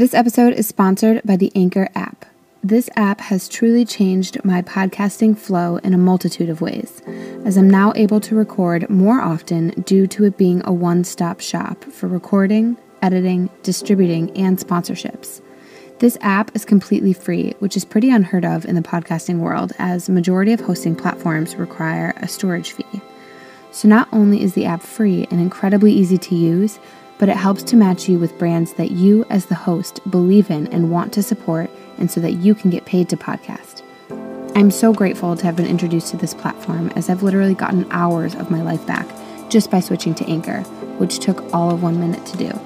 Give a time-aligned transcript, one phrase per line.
[0.00, 2.24] This episode is sponsored by the Anchor app.
[2.64, 7.02] This app has truly changed my podcasting flow in a multitude of ways,
[7.44, 11.40] as I'm now able to record more often due to it being a one stop
[11.40, 15.42] shop for recording, editing, distributing, and sponsorships.
[15.98, 20.08] This app is completely free, which is pretty unheard of in the podcasting world, as
[20.08, 23.02] majority of hosting platforms require a storage fee.
[23.70, 26.78] So not only is the app free and incredibly easy to use,
[27.20, 30.66] but it helps to match you with brands that you, as the host, believe in
[30.68, 33.82] and want to support, and so that you can get paid to podcast.
[34.56, 38.34] I'm so grateful to have been introduced to this platform as I've literally gotten hours
[38.34, 39.06] of my life back
[39.50, 40.62] just by switching to Anchor,
[40.96, 42.58] which took all of one minute to do.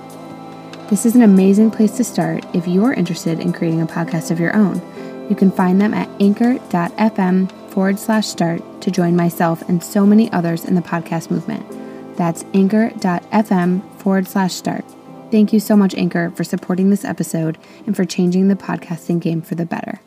[0.88, 4.38] This is an amazing place to start if you're interested in creating a podcast of
[4.38, 4.80] your own.
[5.28, 10.30] You can find them at anchor.fm forward slash start to join myself and so many
[10.30, 11.66] others in the podcast movement.
[12.16, 14.84] That's anchor.fm forward slash start.
[15.30, 19.40] Thank you so much, Anchor, for supporting this episode and for changing the podcasting game
[19.40, 20.00] for the better.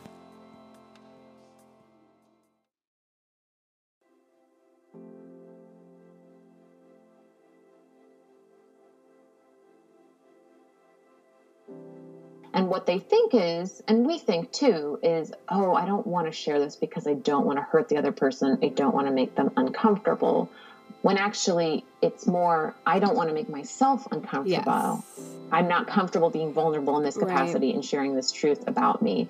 [12.54, 16.32] And what they think is, and we think too, is, oh, I don't want to
[16.32, 18.58] share this because I don't want to hurt the other person.
[18.62, 20.50] I don't want to make them uncomfortable
[21.02, 25.28] when actually it's more i don't want to make myself uncomfortable yes.
[25.52, 27.76] i'm not comfortable being vulnerable in this capacity right.
[27.76, 29.28] and sharing this truth about me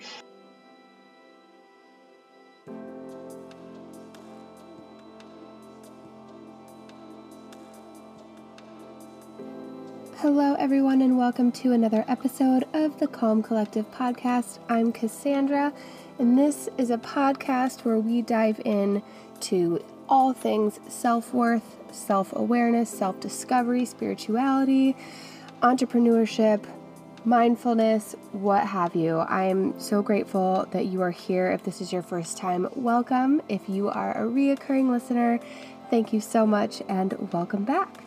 [10.20, 14.58] Hello, everyone, and welcome to another episode of the Calm Collective podcast.
[14.68, 15.72] I'm Cassandra,
[16.18, 19.00] and this is a podcast where we dive in
[19.42, 24.96] to all things self worth, self awareness, self discovery, spirituality,
[25.62, 26.64] entrepreneurship,
[27.24, 29.18] mindfulness, what have you.
[29.18, 31.50] I am so grateful that you are here.
[31.50, 33.42] If this is your first time, welcome.
[33.48, 35.40] If you are a reoccurring listener,
[35.90, 38.02] thank you so much and welcome back.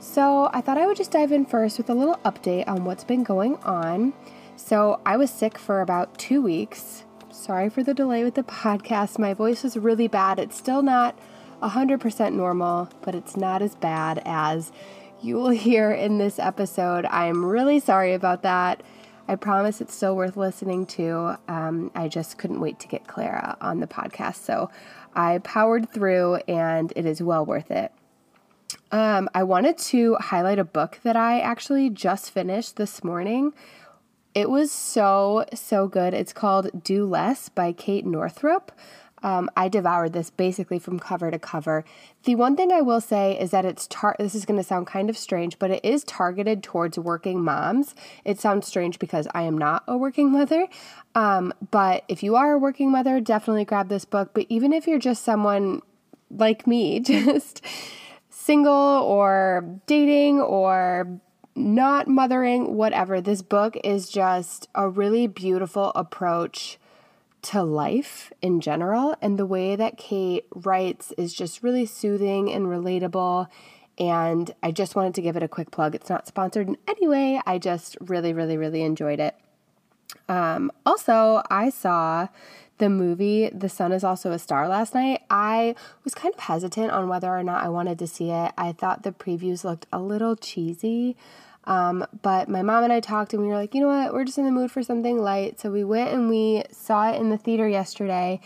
[0.00, 3.04] So, I thought I would just dive in first with a little update on what's
[3.04, 4.14] been going on.
[4.56, 7.04] So, I was sick for about two weeks.
[7.30, 9.18] Sorry for the delay with the podcast.
[9.18, 10.38] My voice was really bad.
[10.38, 11.16] It's still not
[11.62, 14.72] 100% normal, but it's not as bad as
[15.22, 17.06] you will hear in this episode.
[17.06, 18.82] I am really sorry about that.
[19.28, 21.38] I promise it's still worth listening to.
[21.46, 24.36] Um, I just couldn't wait to get Clara on the podcast.
[24.44, 24.70] So
[25.14, 27.92] I powered through, and it is well worth it.
[28.90, 33.52] Um, I wanted to highlight a book that I actually just finished this morning.
[34.34, 36.14] It was so, so good.
[36.14, 38.72] It's called Do Less by Kate Northrup.
[39.22, 41.84] Um, I devoured this basically from cover to cover.
[42.24, 44.86] The one thing I will say is that it's tar- this is going to sound
[44.86, 47.94] kind of strange, but it is targeted towards working moms.
[48.24, 50.66] It sounds strange because I am not a working mother,
[51.14, 54.30] um, but if you are a working mother, definitely grab this book.
[54.34, 55.82] But even if you're just someone
[56.30, 57.64] like me, just
[58.30, 61.20] single or dating or
[61.54, 66.78] not mothering, whatever, this book is just a really beautiful approach
[67.42, 69.16] to life in general.
[69.20, 73.48] And the way that Kate writes is just really soothing and relatable.
[73.98, 75.94] And I just wanted to give it a quick plug.
[75.94, 77.40] It's not sponsored in any way.
[77.44, 79.34] I just really, really, really enjoyed it.
[80.28, 82.28] Um, also, I saw
[82.78, 85.22] the movie The Sun is Also a Star last night.
[85.30, 85.74] I
[86.04, 88.52] was kind of hesitant on whether or not I wanted to see it.
[88.56, 91.16] I thought the previews looked a little cheesy.
[91.64, 94.24] Um, but my mom and I talked and we were like, you know what, we're
[94.24, 95.60] just in the mood for something light.
[95.60, 98.40] So we went and we saw it in the theater yesterday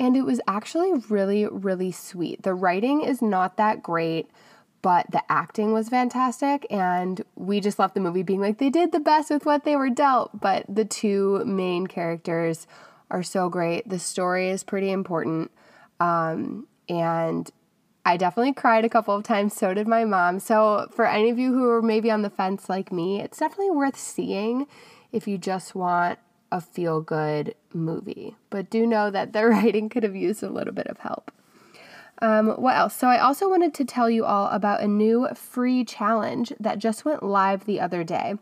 [0.00, 2.42] and it was actually really, really sweet.
[2.42, 4.28] The writing is not that great,
[4.80, 6.66] but the acting was fantastic.
[6.70, 9.76] And we just left the movie being like, they did the best with what they
[9.76, 10.40] were dealt.
[10.40, 12.66] But the two main characters
[13.10, 13.88] are so great.
[13.88, 15.52] The story is pretty important.
[16.00, 17.48] Um, and
[18.04, 19.54] I definitely cried a couple of times.
[19.54, 20.40] So did my mom.
[20.40, 23.70] So, for any of you who are maybe on the fence like me, it's definitely
[23.70, 24.66] worth seeing
[25.12, 26.18] if you just want
[26.50, 28.36] a feel good movie.
[28.50, 31.30] But do know that the writing could have used a little bit of help.
[32.20, 32.96] Um, what else?
[32.96, 37.04] So, I also wanted to tell you all about a new free challenge that just
[37.04, 38.34] went live the other day.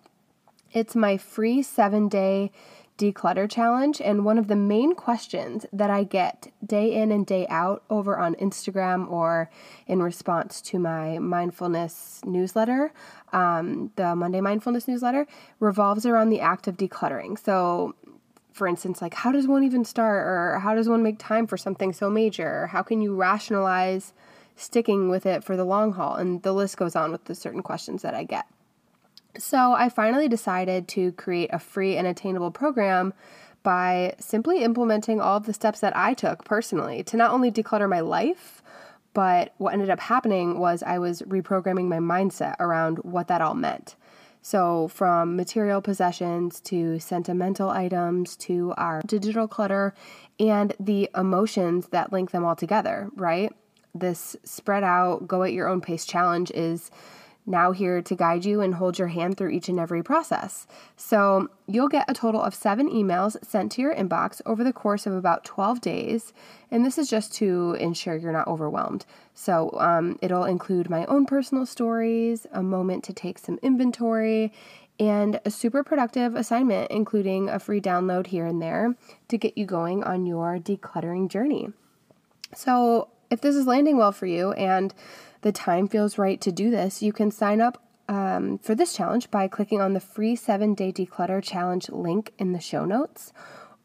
[0.72, 2.52] It's my free seven day
[3.00, 4.00] declutter challenge.
[4.00, 8.19] And one of the main questions that I get day in and day out over
[8.19, 9.50] on Instagram or
[9.87, 12.93] in response to my mindfulness newsletter,
[13.32, 15.26] um, the Monday Mindfulness newsletter,
[15.61, 17.38] revolves around the act of decluttering.
[17.38, 17.94] So,
[18.52, 21.56] for instance, like how does one even start, or how does one make time for
[21.56, 22.67] something so major?
[22.67, 24.12] How can you rationalize
[24.56, 26.17] sticking with it for the long haul?
[26.17, 28.44] And the list goes on with the certain questions that I get.
[29.38, 33.14] So I finally decided to create a free and attainable program
[33.62, 37.88] by simply implementing all of the steps that I took personally to not only declutter
[37.88, 38.62] my life,
[39.12, 43.54] but what ended up happening was I was reprogramming my mindset around what that all
[43.54, 43.96] meant.
[44.42, 49.92] So, from material possessions to sentimental items to our digital clutter
[50.38, 53.52] and the emotions that link them all together, right?
[53.94, 56.90] This spread out, go at your own pace challenge is
[57.46, 60.66] now here to guide you and hold your hand through each and every process.
[60.96, 65.06] So, you'll get a total of seven emails sent to your inbox over the course
[65.06, 66.32] of about 12 days.
[66.70, 69.06] And this is just to ensure you're not overwhelmed.
[69.34, 74.52] So, um, it'll include my own personal stories, a moment to take some inventory,
[75.00, 78.94] and a super productive assignment, including a free download here and there
[79.28, 81.70] to get you going on your decluttering journey.
[82.54, 84.92] So, if this is landing well for you and
[85.42, 89.31] the time feels right to do this, you can sign up um, for this challenge
[89.31, 93.32] by clicking on the free seven day declutter challenge link in the show notes.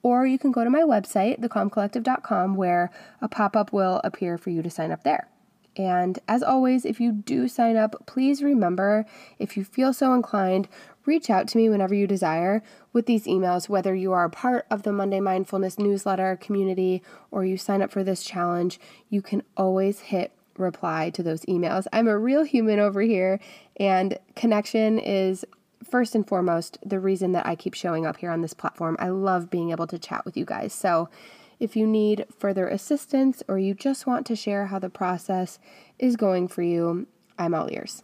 [0.01, 2.91] Or you can go to my website, thecalmcollective.com, where
[3.21, 5.29] a pop up will appear for you to sign up there.
[5.77, 9.05] And as always, if you do sign up, please remember
[9.39, 10.69] if you feel so inclined,
[11.05, 12.63] reach out to me whenever you desire
[12.93, 17.43] with these emails, whether you are a part of the Monday Mindfulness newsletter community or
[17.43, 18.79] you sign up for this challenge,
[19.09, 21.85] you can always hit reply to those emails.
[21.93, 23.39] I'm a real human over here,
[23.77, 25.45] and connection is
[25.83, 28.95] first and foremost the reason that I keep showing up here on this platform.
[28.99, 30.73] I love being able to chat with you guys.
[30.73, 31.09] So,
[31.57, 35.57] if you need further assistance or you just want to share how the process
[35.97, 37.07] is going for you,
[37.39, 38.03] I'm all ears.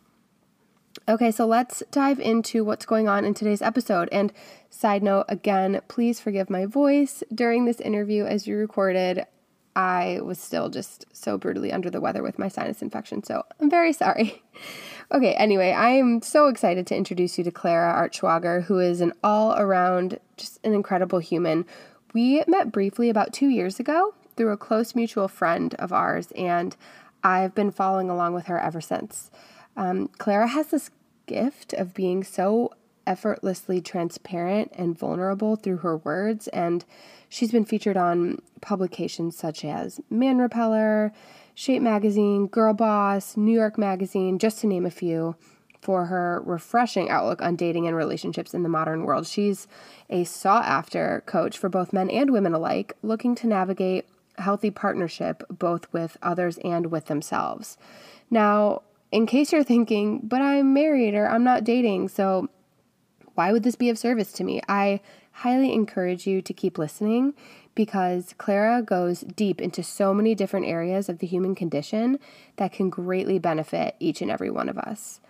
[1.08, 4.10] Okay, so let's dive into what's going on in today's episode.
[4.12, 4.32] And
[4.70, 9.26] side note, again, please forgive my voice during this interview as you recorded.
[9.76, 13.70] I was still just so brutally under the weather with my sinus infection, so I'm
[13.70, 14.44] very sorry.
[15.14, 19.12] Okay, anyway, I am so excited to introduce you to Clara Artschwager, who is an
[19.22, 21.66] all around, just an incredible human.
[22.14, 26.78] We met briefly about two years ago through a close mutual friend of ours, and
[27.26, 29.32] I've been following along with her ever since.
[29.76, 30.92] Um, Clara has this
[31.26, 32.72] gift of being so
[33.12, 36.86] effortlessly transparent and vulnerable through her words, and
[37.28, 41.12] she's been featured on publications such as Man Repeller,
[41.54, 45.36] Shape Magazine, Girl Boss, New York Magazine, just to name a few,
[45.82, 49.28] for her refreshing outlook on dating and relationships in the modern world.
[49.28, 49.68] She's
[50.10, 55.44] a sought after coach for both men and women alike, looking to navigate healthy partnership
[55.50, 57.78] both with others and with themselves.
[58.30, 62.48] Now, in case you're thinking, but I'm married or I'm not dating, so
[63.36, 64.62] why would this be of service to me?
[64.68, 65.02] I
[65.32, 67.34] highly encourage you to keep listening
[67.74, 72.20] because Clara goes deep into so many different areas of the human condition
[72.58, 75.22] that can greatly benefit each and every one of us.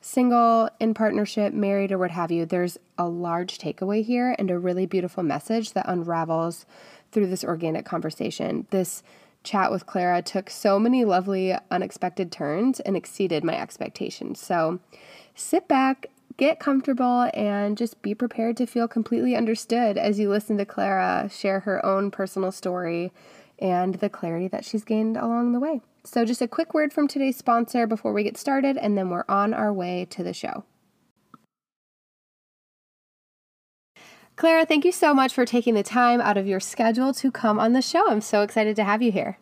[0.00, 4.58] Single, in partnership, married, or what have you, there's a large takeaway here and a
[4.58, 6.64] really beautiful message that unravels
[7.10, 8.66] through this organic conversation.
[8.70, 9.02] This
[9.42, 14.38] chat with Clara took so many lovely, unexpected turns and exceeded my expectations.
[14.38, 14.80] So
[15.34, 16.06] sit back,
[16.36, 21.28] get comfortable and just be prepared to feel completely understood as you listen to Clara
[21.32, 23.12] share her own personal story
[23.58, 25.80] and the clarity that she's gained along the way.
[26.04, 29.24] So, just a quick word from today's sponsor before we get started, and then we're
[29.28, 30.64] on our way to the show.
[34.36, 37.58] Clara, thank you so much for taking the time out of your schedule to come
[37.58, 38.08] on the show.
[38.08, 39.38] I'm so excited to have you here.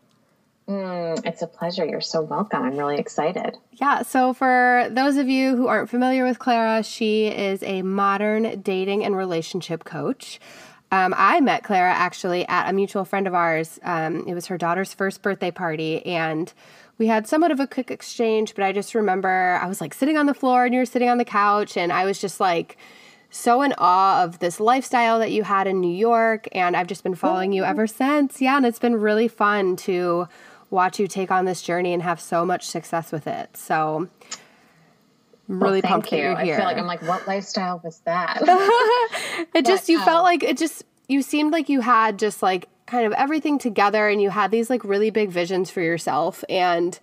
[0.68, 1.85] Mm, it's a pleasure.
[1.85, 2.62] You're so welcome.
[2.62, 3.56] I'm really excited.
[3.73, 4.02] Yeah.
[4.02, 9.04] So, for those of you who aren't familiar with Clara, she is a modern dating
[9.04, 10.40] and relationship coach.
[10.90, 13.78] Um, I met Clara actually at a mutual friend of ours.
[13.83, 16.52] Um, it was her daughter's first birthday party, and
[16.99, 18.54] we had somewhat of a quick exchange.
[18.54, 21.11] But I just remember I was like sitting on the floor, and you were sitting
[21.11, 22.78] on the couch, and I was just like,
[23.28, 27.02] so in awe of this lifestyle that you had in New York, and I've just
[27.02, 28.40] been following you ever since.
[28.40, 30.28] Yeah, and it's been really fun to
[30.75, 33.57] watch you take on this journey and have so much success with it.
[33.57, 34.09] So
[35.49, 36.19] really well, pumped you.
[36.19, 36.54] that you're here.
[36.54, 38.40] I feel like I'm like, what lifestyle was that?
[39.54, 42.69] it just you um, felt like it just you seemed like you had just like
[42.87, 46.99] kind of everything together and you had these like really big visions for yourself and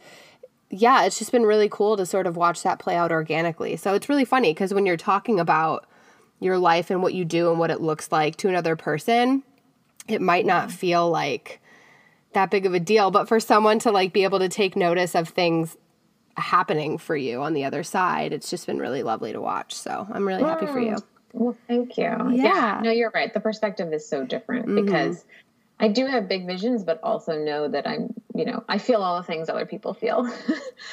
[0.70, 3.76] yeah, it's just been really cool to sort of watch that play out organically.
[3.76, 5.86] So it's really funny because when you're talking about
[6.40, 9.44] your life and what you do and what it looks like to another person,
[10.08, 11.62] it might not feel like
[12.34, 15.16] that big of a deal, but for someone to like be able to take notice
[15.16, 15.78] of things
[16.38, 19.74] happening for you on the other side, it's just been really lovely to watch.
[19.74, 20.98] So I'm really happy for you.
[21.34, 22.04] Well, thank you.
[22.04, 22.30] Yeah.
[22.32, 22.82] yeah.
[22.84, 23.34] No, you're right.
[23.34, 24.86] The perspective is so different mm-hmm.
[24.86, 25.26] because
[25.82, 29.18] I do have big visions, but also know that I'm you know, I feel all
[29.18, 30.32] the things other people feel.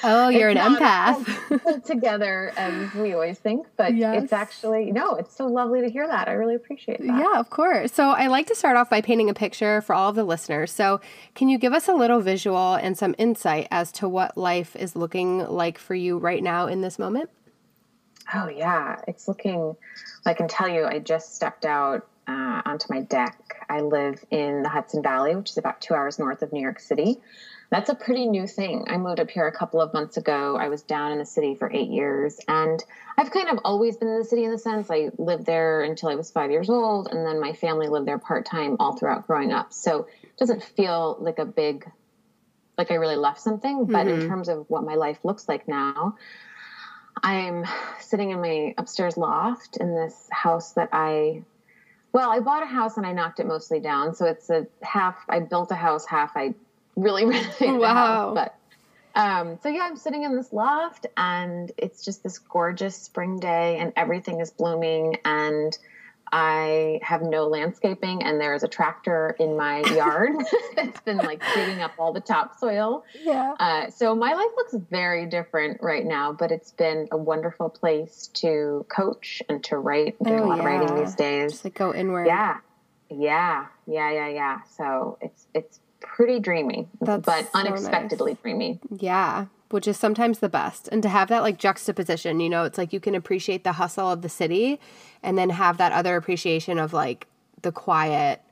[0.04, 1.84] Oh, you're an empath.
[1.84, 4.22] together as we always think, but Yes.
[4.24, 6.28] it's actually no, it's so lovely to hear that.
[6.28, 7.06] I really appreciate that.
[7.06, 7.92] Yeah, of course.
[7.92, 10.70] So I like to start off by painting a picture for all of the listeners.
[10.70, 11.00] So,
[11.34, 14.94] can you give us a little visual and some insight as to what life is
[14.94, 17.30] looking like for you right now in this moment?
[18.34, 19.74] Oh yeah, it's looking.
[20.26, 23.36] I can tell you, I just stepped out uh, onto my deck.
[23.68, 26.78] I live in the Hudson Valley, which is about two hours north of New York
[26.78, 27.16] City.
[27.70, 28.86] That's a pretty new thing.
[28.88, 30.56] I moved up here a couple of months ago.
[30.56, 32.82] I was down in the city for eight years, and
[33.18, 36.08] I've kind of always been in the city in the sense I lived there until
[36.08, 39.26] I was five years old, and then my family lived there part time all throughout
[39.26, 39.72] growing up.
[39.72, 41.90] So it doesn't feel like a big,
[42.78, 43.84] like I really left something.
[43.84, 46.14] But in terms of what my life looks like now,
[47.22, 47.66] I'm
[48.00, 51.42] sitting in my upstairs loft in this house that I,
[52.12, 54.14] well, I bought a house and I knocked it mostly down.
[54.14, 56.54] So it's a half, I built a house, half I
[56.96, 57.94] really renovated the Wow.
[57.94, 58.34] house.
[58.34, 58.54] But
[59.14, 63.78] um, so yeah, I'm sitting in this loft and it's just this gorgeous spring day
[63.78, 65.76] and everything is blooming and
[66.32, 70.32] I have no landscaping and there is a tractor in my yard
[70.76, 73.04] that's been like digging up all the topsoil.
[73.22, 73.54] Yeah.
[73.58, 78.28] Uh, so my life looks very different right now, but it's been a wonderful place
[78.34, 80.16] to coach and to write.
[80.20, 81.52] I'm doing Oh, a lot of writing these days.
[81.52, 82.26] Just like go inward.
[82.26, 82.58] Yeah,
[83.10, 84.60] yeah, yeah, yeah, yeah.
[84.76, 88.78] So it's it's pretty dreamy, That's but so unexpectedly dreamy.
[88.98, 90.88] Yeah, which is sometimes the best.
[90.88, 94.10] And to have that like juxtaposition, you know, it's like you can appreciate the hustle
[94.10, 94.80] of the city
[95.22, 97.26] and then have that other appreciation of like
[97.62, 98.42] the quiet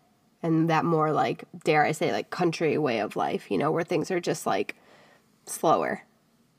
[0.42, 3.84] and that more like, dare I say, like country way of life, you know, where
[3.84, 4.76] things are just like
[5.46, 6.02] slower.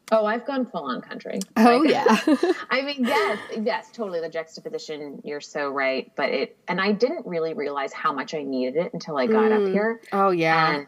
[0.10, 1.40] Oh, I've gone full on country.
[1.58, 2.06] Oh, Like- yeah.
[2.70, 4.22] I mean, yes, yes, totally.
[4.22, 6.10] The juxtaposition, you're so right.
[6.16, 9.52] But it, and I didn't really realize how much I needed it until I got
[9.52, 9.72] up mm.
[9.74, 10.00] here.
[10.14, 10.76] oh, yeah.
[10.76, 10.88] And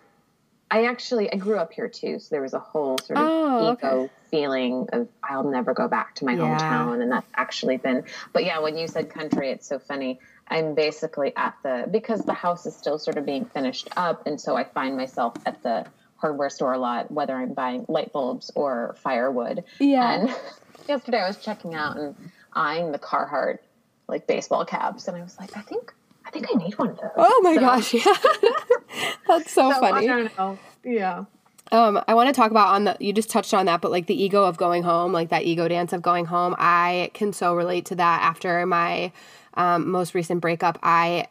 [0.71, 3.71] I actually I grew up here too, so there was a whole sort of Oh,
[3.73, 4.13] ego okay.
[4.29, 6.41] feeling of I'll never go back to my Yeah.
[6.59, 8.03] hometown, and that's actually been.
[8.33, 10.19] But yeah, when you said country, it's so funny.
[10.47, 14.39] I'm basically at the because the house is still sort of being finished up, and
[14.39, 15.85] so I find myself at the
[16.17, 19.63] hardware store a lot, whether I'm buying light bulbs or firewood.
[19.79, 20.11] Yeah.
[20.21, 20.35] And
[20.87, 22.15] yesterday I was checking out and
[22.53, 23.59] eyeing the Carhartt
[24.07, 25.93] like baseball caps, and I was like, I think
[26.29, 27.09] I think I need one of those.
[27.17, 27.93] oh, my So- gosh.
[27.95, 28.03] Yeah.
[29.27, 30.07] That's so, so funny.
[30.07, 30.59] I don't know.
[30.83, 31.25] Yeah.
[31.71, 34.05] Um, I want to talk about on the you just touched on that, but like
[34.07, 36.55] the ego of going home, like that ego dance of going home.
[36.57, 38.21] I can so relate to that.
[38.23, 39.11] After my
[39.55, 41.27] um, most recent breakup, I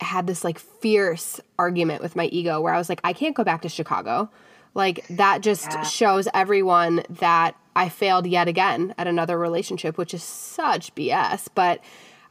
[0.00, 3.44] had this like fierce argument with my ego where I was like, I can't go
[3.44, 4.30] back to Chicago.
[4.74, 5.82] Like that just Yeah.
[5.84, 11.48] shows everyone that I failed yet again at another relationship, which is such BS.
[11.54, 11.80] But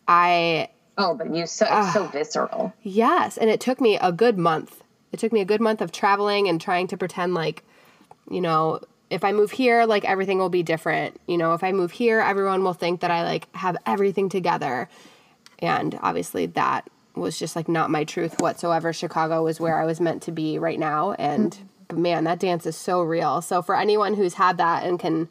[0.07, 0.69] I
[1.01, 2.11] Oh, but you so it's so ah.
[2.11, 2.73] visceral.
[2.83, 4.83] Yes, and it took me a good month.
[5.11, 7.63] It took me a good month of traveling and trying to pretend like,
[8.29, 8.79] you know,
[9.09, 11.19] if I move here, like everything will be different.
[11.27, 14.87] You know, if I move here, everyone will think that I like have everything together.
[15.59, 18.93] And obviously that was just like not my truth whatsoever.
[18.93, 21.57] Chicago was where I was meant to be right now and
[21.93, 23.41] man, that dance is so real.
[23.41, 25.27] So for anyone who's had that and can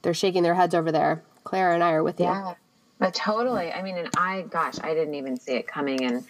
[0.00, 2.26] they're shaking their heads over there, Clara and I are with you.
[2.26, 2.54] Yeah,
[3.00, 3.72] but totally.
[3.72, 6.04] I mean, and I, gosh, I didn't even see it coming.
[6.04, 6.24] And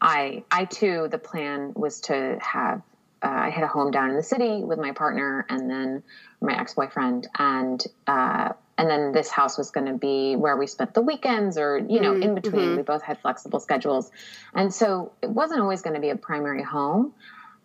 [0.00, 2.82] I, I too, the plan was to have.
[3.22, 6.02] Uh, I had a home down in the city with my partner and then
[6.40, 10.94] my ex-boyfriend, and uh, and then this house was going to be where we spent
[10.94, 12.76] the weekends, or you know, in between.
[12.76, 14.10] We both had flexible schedules,
[14.54, 17.12] and so it wasn't always going to be a primary home.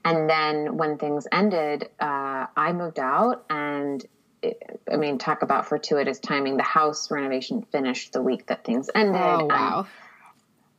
[0.04, 4.06] And then when things ended, uh, I moved out and
[4.92, 6.58] I mean, talk about fortuitous timing.
[6.58, 9.22] The house renovation finished the week that things ended.
[9.22, 9.88] Oh wow.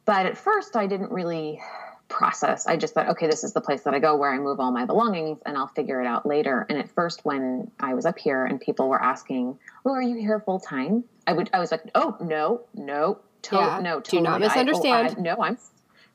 [0.05, 1.61] but at first, I didn't really
[2.09, 2.67] process.
[2.69, 4.71] I just thought, okay, this is the place that I go where I move all
[4.71, 6.65] my belongings and I'll figure it out later.
[6.69, 10.15] And at first, when I was up here and people were asking, oh, are you
[10.17, 11.03] here full time?
[11.27, 13.81] I would, I was like, oh, no, no, to- Yeah.
[13.83, 14.47] no, Do not totally.
[14.49, 15.15] I- oh, misunderstand.
[15.19, 15.59] I- no, I'm,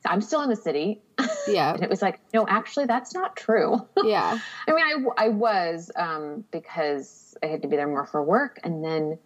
[0.06, 1.00] I'm still in the city.
[1.46, 1.72] Yeah.
[1.74, 3.86] And it was like, no, actually, that's not true.
[4.04, 4.38] Yeah.
[4.66, 8.58] I mean, I, I was um, because I had to be there more for work.
[8.64, 9.18] And then,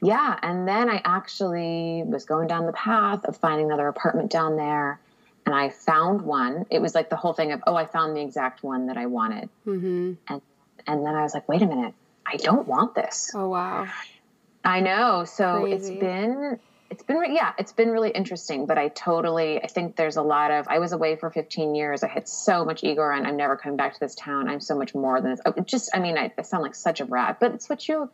[0.00, 4.56] yeah, and then I actually was going down the path of finding another apartment down
[4.56, 5.00] there.
[5.44, 6.66] And I found one.
[6.70, 9.06] It was like the whole thing of, oh, I found the exact one that I
[9.06, 9.48] wanted.
[9.66, 10.16] Mhm.
[10.28, 10.42] And,
[10.86, 13.32] and then I was like, wait a minute, I don't want this.
[13.34, 13.88] Oh wow.
[14.64, 15.24] I know.
[15.24, 15.76] So Crazy.
[15.76, 16.60] it's been
[16.92, 20.22] it's been re- yeah, it's been really interesting, but I totally I think there's a
[20.22, 22.02] lot of I was away for 15 years.
[22.02, 24.48] I had so much ego and I'm never coming back to this town.
[24.48, 25.40] I'm so much more than this.
[25.46, 28.10] Oh, Just I mean, I, I sound like such a brat, but it's what you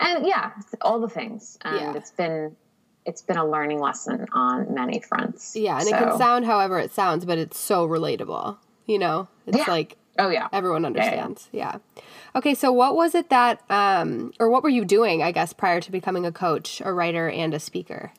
[0.00, 1.58] and yeah, all the things.
[1.62, 1.94] And Yeah.
[1.96, 2.56] it's been
[3.04, 5.54] it's been a learning lesson on many fronts.
[5.56, 8.56] Yeah, and it So- can sound however it sounds, but it's so relatable.
[8.86, 9.64] You know, it's Yeah.
[9.68, 10.48] like Oh yeah.
[10.52, 11.48] Everyone understands.
[11.52, 12.02] Yeah, yeah.
[12.36, 15.80] Okay, so what was it that um or what were you doing, I guess, prior
[15.80, 18.12] to becoming a coach, a writer and a speaker?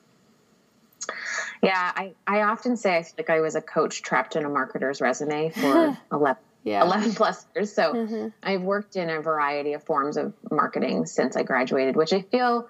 [1.63, 4.49] Yeah, I, I often say I feel like I was a coach trapped in a
[4.49, 6.83] marketer's resume for 11, yeah.
[6.83, 7.73] 11 plus years.
[7.73, 8.27] So mm-hmm.
[8.43, 12.67] I've worked in a variety of forms of marketing since I graduated, which I feel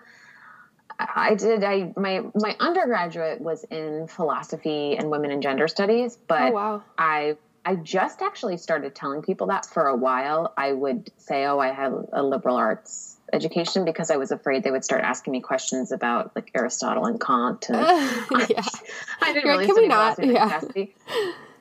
[0.98, 1.64] I did.
[1.64, 6.84] I my my undergraduate was in philosophy and women and gender studies, but oh, wow.
[6.98, 10.54] I I just actually started telling people that for a while.
[10.56, 14.72] I would say, "Oh, I had a liberal arts education because I was afraid they
[14.72, 17.70] would start asking me questions about like Aristotle and Kant.
[17.70, 17.80] And
[18.50, 18.64] yeah.
[19.22, 20.66] I didn't You're really like, Can we not?
[20.78, 20.86] Yeah.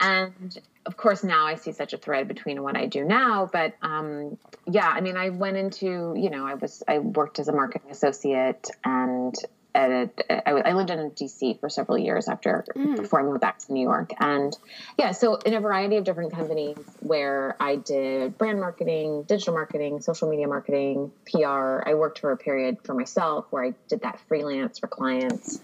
[0.01, 3.49] And of course, now I see such a thread between what I do now.
[3.51, 7.49] But um, yeah, I mean, I went into you know I was I worked as
[7.49, 9.35] a marketing associate and
[9.75, 12.97] at a, I, I lived in DC for several years after mm.
[12.97, 14.57] before I moved back to New York, and
[14.99, 20.01] yeah, so in a variety of different companies where I did brand marketing, digital marketing,
[20.01, 21.83] social media marketing, PR.
[21.87, 25.61] I worked for a period for myself where I did that freelance for clients.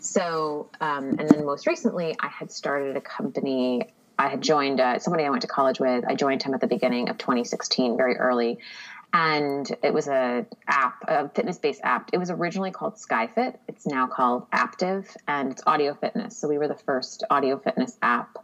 [0.00, 4.98] So, um, and then most recently, I had started a company I had joined uh,
[4.98, 6.04] somebody I went to college with.
[6.06, 8.58] I joined him at the beginning of 2016, very early,
[9.14, 12.10] and it was a app, a fitness based app.
[12.12, 13.56] It was originally called SkyFit.
[13.68, 16.36] It's now called Aaptiv, and it's audio fitness.
[16.36, 18.36] So we were the first audio fitness app.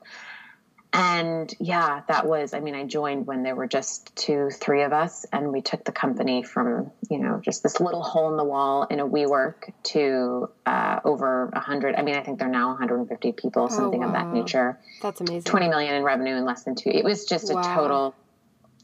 [0.93, 2.55] And yeah, that was.
[2.55, 5.85] I mean, I joined when there were just two, three of us, and we took
[5.85, 9.73] the company from you know just this little hole in the wall in a WeWork
[9.83, 11.97] to uh, over a hundred.
[11.97, 14.15] I mean, I think they're now 150 people, something oh, wow.
[14.15, 14.79] of that nature.
[15.03, 15.43] That's amazing.
[15.43, 16.91] 20 million in revenue in less than two.
[16.91, 17.61] It was just wow.
[17.61, 18.15] a total.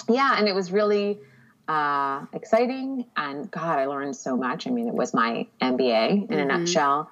[0.08, 1.18] Yeah, and it was really
[1.68, 3.06] uh, exciting.
[3.16, 4.66] And God, I learned so much.
[4.66, 6.38] I mean, it was my MBA in mm-hmm.
[6.38, 7.10] a nutshell.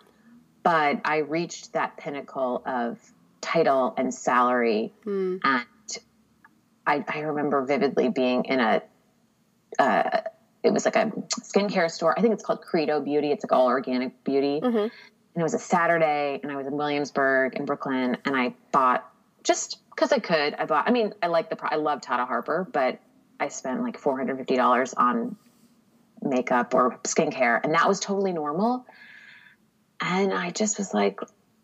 [0.62, 2.98] But I reached that pinnacle of
[3.40, 4.92] title and salary.
[5.04, 5.40] Mm.
[5.44, 5.66] And
[6.86, 8.82] I, I, remember vividly being in a,
[9.78, 10.20] uh,
[10.62, 12.18] it was like a skincare store.
[12.18, 13.30] I think it's called Credo Beauty.
[13.30, 14.60] It's like all organic beauty.
[14.62, 14.78] Mm-hmm.
[14.78, 14.90] And
[15.40, 19.10] it was a Saturday, and I was in Williamsburg in Brooklyn, and I bought
[19.42, 20.54] just because I could.
[20.54, 20.88] I bought.
[20.88, 21.58] I mean, I like the.
[21.62, 23.00] I love Tata Harper, but
[23.40, 25.36] I spent like $450 on
[26.22, 28.86] makeup or skincare, and that was totally normal.
[30.00, 31.20] And I just was like,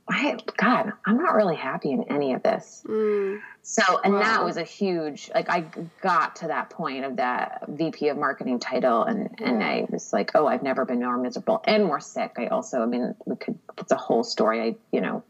[0.08, 2.82] I, God, I'm not really happy in any of this.
[2.86, 3.40] Mm.
[3.62, 4.20] So, and wow.
[4.20, 5.66] that was a huge, like, I
[6.00, 10.32] got to that point of that VP of marketing title, and, and I was like,
[10.34, 12.32] oh, I've never been more miserable and more sick.
[12.38, 14.60] I also, I mean, we could, it's a whole story.
[14.60, 15.22] I, you know,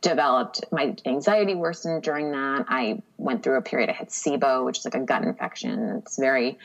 [0.00, 2.66] developed my anxiety worsened during that.
[2.68, 5.96] I went through a period I had SIBO, which is like a gut infection.
[5.98, 6.58] It's very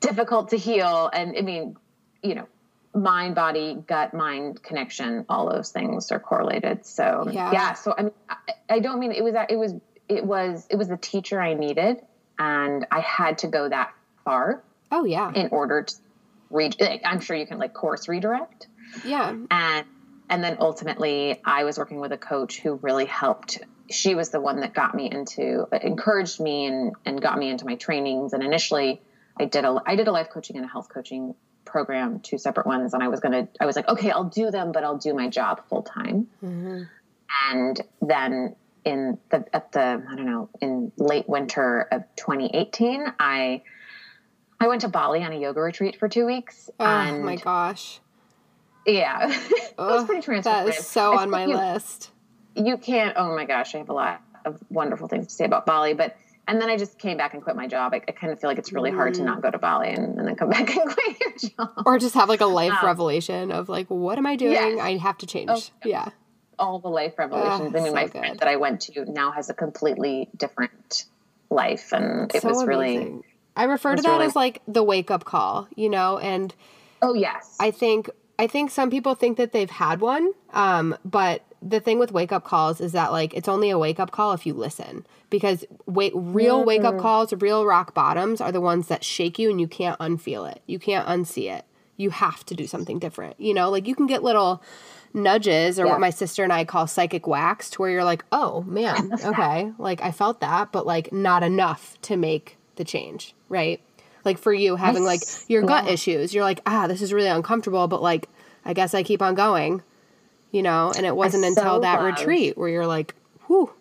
[0.00, 1.10] difficult to heal.
[1.12, 1.76] And I mean,
[2.22, 2.48] you know,
[2.94, 6.84] mind, body, gut, mind connection, all those things are correlated.
[6.84, 7.52] So yeah.
[7.52, 8.36] yeah so I mean, I,
[8.68, 9.74] I don't mean it was it was
[10.08, 12.02] it was it was the teacher I needed,
[12.38, 14.62] and I had to go that far.
[14.90, 15.32] Oh yeah.
[15.34, 15.94] In order to
[16.50, 18.66] read, I'm sure you can like course redirect.
[19.04, 19.34] Yeah.
[19.50, 19.86] And
[20.32, 23.58] and then ultimately i was working with a coach who really helped.
[23.90, 27.66] She was the one that got me into encouraged me and and got me into
[27.66, 28.32] my trainings.
[28.32, 29.02] And initially
[29.38, 31.34] i did a i did a life coaching and a health coaching
[31.66, 32.94] program two separate ones.
[32.94, 35.28] And i was gonna i was like okay i'll do them but i'll do my
[35.28, 36.82] job full time mm-hmm.
[37.50, 43.62] and then in the at the i don't know in late winter of 2018 i
[44.58, 46.70] i went to bali on a yoga retreat for two weeks.
[46.80, 48.00] Oh and my gosh
[48.86, 50.42] yeah, it was pretty transformative.
[50.44, 52.10] That is so on my you, list.
[52.54, 53.14] You can't.
[53.16, 56.16] Oh my gosh, I have a lot of wonderful things to say about Bali, but
[56.48, 57.94] and then I just came back and quit my job.
[57.94, 60.18] I, I kind of feel like it's really hard to not go to Bali and,
[60.18, 62.86] and, then come back and quit your job, or just have like a life um,
[62.86, 64.52] revelation of like, what am I doing?
[64.52, 64.80] Yes.
[64.80, 65.50] I have to change.
[65.50, 66.08] Oh, yeah,
[66.58, 67.74] all the life revelations.
[67.74, 68.12] I mean, so my good.
[68.12, 71.04] friend that I went to now has a completely different
[71.50, 72.98] life, and it so was amazing.
[72.98, 73.22] really.
[73.54, 76.54] I refer to that really, as like the wake up call, you know, and
[77.02, 81.42] oh yes, I think I think some people think that they've had one, um, but
[81.62, 84.32] the thing with wake up calls is that like it's only a wake up call
[84.32, 86.66] if you listen because wait, real mm-hmm.
[86.66, 89.98] wake up calls, real rock bottoms are the ones that shake you and you can't
[89.98, 90.60] unfeel it.
[90.66, 91.64] You can't unsee it.
[91.96, 93.40] You have to do something different.
[93.40, 94.62] You know, like you can get little
[95.14, 95.92] nudges or yeah.
[95.92, 99.72] what my sister and I call psychic wax to where you're like, "Oh, man, okay,
[99.78, 103.80] like I felt that, but like not enough to make the change." Right?
[104.24, 105.92] Like for you having like your gut yeah.
[105.92, 108.28] issues, you're like, ah, this is really uncomfortable, but like
[108.64, 109.82] I guess I keep on going,
[110.50, 110.92] you know.
[110.96, 112.18] And it wasn't I until that love.
[112.18, 113.14] retreat where you're like,
[113.46, 113.72] whew.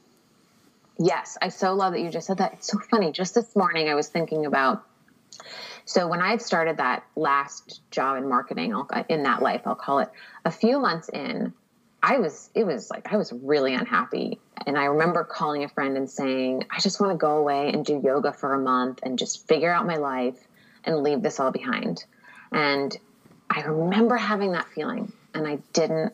[0.97, 2.53] Yes, I so love that you just said that.
[2.53, 3.11] It's so funny.
[3.11, 4.85] Just this morning, I was thinking about.
[5.85, 8.73] So when I had started that last job in marketing,
[9.09, 10.09] in that life, I'll call it,
[10.45, 11.53] a few months in,
[12.03, 14.39] I was, it was like, I was really unhappy.
[14.65, 17.85] And I remember calling a friend and saying, I just want to go away and
[17.85, 20.47] do yoga for a month and just figure out my life
[20.83, 22.03] and leave this all behind.
[22.51, 22.95] And
[23.49, 26.13] I remember having that feeling and I didn't,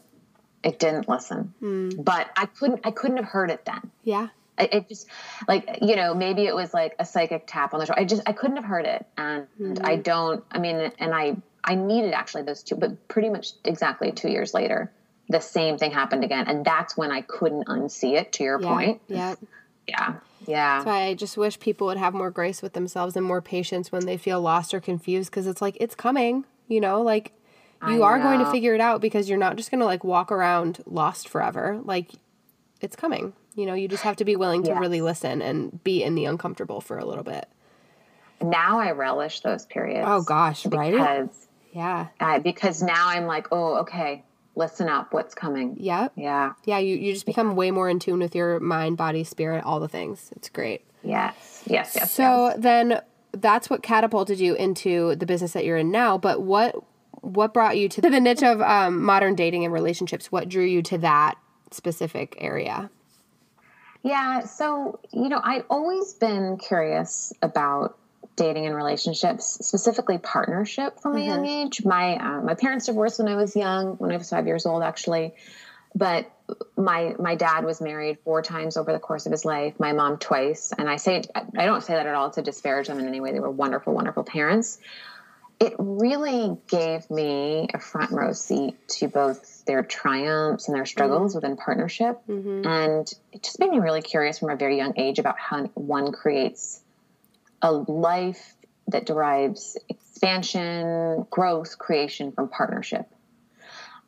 [0.63, 2.04] it didn't listen, mm.
[2.04, 3.91] but I couldn't, I couldn't have heard it then.
[4.04, 4.28] Yeah.
[4.58, 5.08] I, it just
[5.47, 8.02] like, you know, maybe it was like a psychic tap on the shoulder.
[8.02, 9.06] I just, I couldn't have heard it.
[9.17, 9.80] And mm.
[9.86, 14.12] I don't, I mean, and I, I needed actually those two, but pretty much exactly
[14.12, 14.91] two years later,
[15.29, 16.47] the same thing happened again.
[16.47, 19.01] And that's when I couldn't unsee it to your yeah, point.
[19.07, 19.35] Yeah.
[19.87, 20.13] Yeah.
[20.45, 20.75] Yeah.
[20.77, 23.91] That's why I just wish people would have more grace with themselves and more patience
[23.91, 27.33] when they feel lost or confused because it's like, it's coming, you know, like
[27.87, 28.23] you I are know.
[28.23, 31.27] going to figure it out because you're not just going to like walk around lost
[31.27, 31.79] forever.
[31.83, 32.11] Like
[32.81, 33.33] it's coming.
[33.55, 34.79] You know, you just have to be willing to yes.
[34.79, 37.47] really listen and be in the uncomfortable for a little bit.
[38.41, 40.07] Now I relish those periods.
[40.07, 40.91] Oh gosh, right?
[40.91, 42.07] Because yeah.
[42.19, 44.23] Uh, because now I'm like, oh, okay,
[44.58, 45.78] listen up, what's coming?
[45.80, 46.13] Yep.
[46.15, 46.54] Yeah.
[46.65, 49.80] Yeah, you, you just become way more in tune with your mind, body, spirit, all
[49.80, 50.32] the things.
[50.36, 50.84] It's great.
[51.04, 51.63] Yes.
[51.67, 51.93] Yes.
[51.96, 52.12] Yes.
[52.12, 52.58] So yes.
[52.60, 56.17] then that's what catapulted you into the business that you're in now.
[56.17, 56.76] But what
[57.22, 60.32] what brought you to the niche of um, modern dating and relationships?
[60.32, 61.36] What drew you to that
[61.72, 62.89] specific area?
[64.04, 67.98] Yeah, so you know, I've always been curious about
[68.38, 71.21] dating and relationships, specifically partnership from mm-hmm.
[71.21, 71.67] a young mm-hmm.
[71.67, 71.84] age.
[71.84, 74.84] My uh, my parents divorced when I was young, when I was five years old,
[74.84, 75.34] actually.
[75.93, 76.32] But
[76.78, 79.80] my my dad was married four times over the course of his life.
[79.80, 83.00] My mom twice, and I say I don't say that at all to disparage them
[83.00, 83.34] in any way.
[83.34, 84.78] They were wonderful, wonderful parents.
[85.60, 91.32] It really gave me a front row seat to both their triumphs and their struggles
[91.32, 91.38] mm-hmm.
[91.38, 92.67] within partnership, mm-hmm.
[92.67, 96.12] and it just made me really curious from a very young age about how one
[96.12, 96.84] creates
[97.62, 98.56] a life
[98.88, 103.08] that derives expansion, growth, creation from partnership.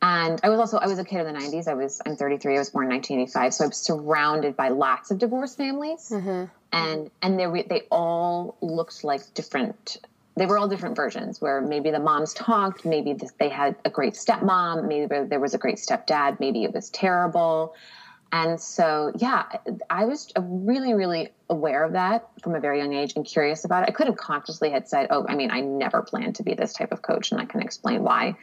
[0.02, 1.68] And I was also I was a kid in the 90s.
[1.68, 2.56] I was I'm 33.
[2.56, 6.44] I was born in 1985, so I was surrounded by lots of divorced families, mm-hmm.
[6.72, 9.98] and and they they all looked like different.
[10.36, 11.42] They were all different versions.
[11.42, 15.58] Where maybe the moms talked, maybe they had a great stepmom, maybe there was a
[15.58, 17.74] great stepdad, maybe it was terrible.
[18.32, 19.44] And so, yeah,
[19.88, 23.82] I was really, really aware of that from a very young age and curious about
[23.82, 23.88] it.
[23.88, 26.72] I could have consciously had said, "Oh, I mean, I never planned to be this
[26.72, 28.36] type of coach," and I can explain why.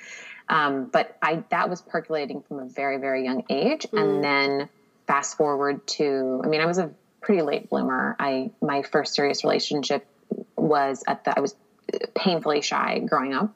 [0.50, 4.02] Um, but I that was percolating from a very, very young age, mm.
[4.02, 4.70] and then
[5.08, 8.16] fast forward to, I mean, I was a pretty late bloomer.
[8.20, 10.06] I my first serious relationship
[10.58, 11.56] was at the I was
[12.14, 13.56] painfully shy growing up,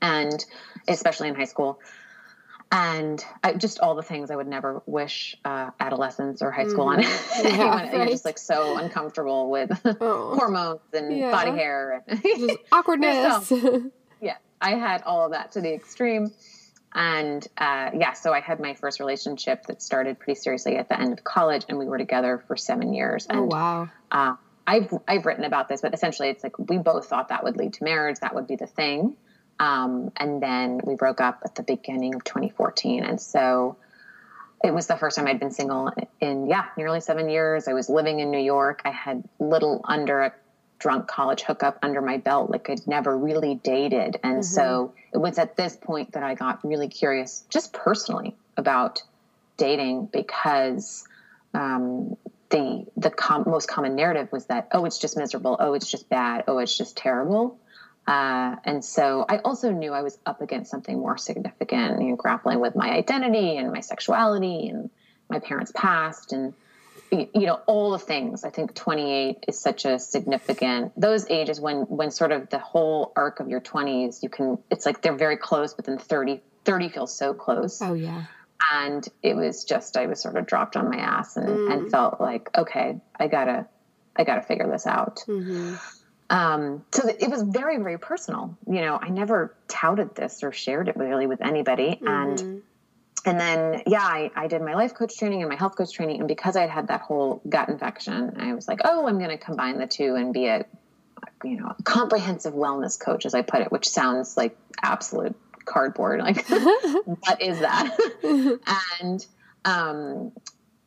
[0.00, 0.44] and
[0.86, 1.80] especially in high school
[2.72, 6.86] and I, just all the things I would never wish uh, adolescents or high school
[6.86, 6.98] mm.
[6.98, 7.46] on mm-hmm.
[7.46, 7.58] anyone.
[7.60, 7.92] Yeah, right.
[7.92, 10.36] You're just like so uncomfortable with oh.
[10.36, 11.30] hormones and yeah.
[11.30, 12.22] body hair and
[12.72, 13.48] awkwardness.
[13.48, 16.30] so, yeah, I had all of that to the extreme,
[16.94, 21.00] and uh, yeah, so I had my first relationship that started pretty seriously at the
[21.00, 23.26] end of college, and we were together for seven years.
[23.28, 23.88] Oh, and, oh wow!
[24.12, 24.34] Uh,
[24.66, 27.74] I've I've written about this, but essentially, it's like we both thought that would lead
[27.74, 28.18] to marriage.
[28.20, 29.16] That would be the thing.
[29.60, 33.04] Um, and then we broke up at the beginning of 2014.
[33.04, 33.76] And so
[34.64, 37.68] it was the first time I'd been single in, yeah, nearly seven years.
[37.68, 38.80] I was living in New York.
[38.86, 40.32] I had little under a
[40.78, 42.50] drunk college hookup under my belt.
[42.50, 44.18] Like I'd never really dated.
[44.22, 44.42] And mm-hmm.
[44.42, 49.02] so it was at this point that I got really curious, just personally, about
[49.58, 51.06] dating because
[51.52, 52.16] um,
[52.48, 56.08] the the com- most common narrative was that oh it's just miserable oh it's just
[56.08, 57.58] bad oh it's just terrible
[58.06, 62.16] uh, and so I also knew I was up against something more significant, you know,
[62.16, 64.90] grappling with my identity and my sexuality and
[65.28, 66.54] my parents' past and
[67.12, 71.82] you know all the things i think 28 is such a significant those ages when
[71.82, 75.36] when sort of the whole arc of your 20s you can it's like they're very
[75.36, 78.24] close but then 30 30 feels so close oh yeah
[78.72, 81.72] and it was just i was sort of dropped on my ass and, mm.
[81.72, 83.66] and felt like okay i gotta
[84.14, 85.74] i gotta figure this out mm-hmm.
[86.30, 88.56] Um, so it was very, very personal.
[88.66, 91.98] You know, I never touted this or shared it really with anybody.
[92.00, 92.06] Mm-hmm.
[92.06, 92.62] And
[93.26, 96.20] and then yeah, I, I did my life coach training and my health coach training,
[96.20, 99.30] and because I had had that whole gut infection, I was like, oh, I'm going
[99.30, 100.64] to combine the two and be a
[101.44, 106.20] you know comprehensive wellness coach, as I put it, which sounds like absolute cardboard.
[106.20, 107.96] Like, what is that?
[109.02, 109.26] and
[109.64, 110.32] um,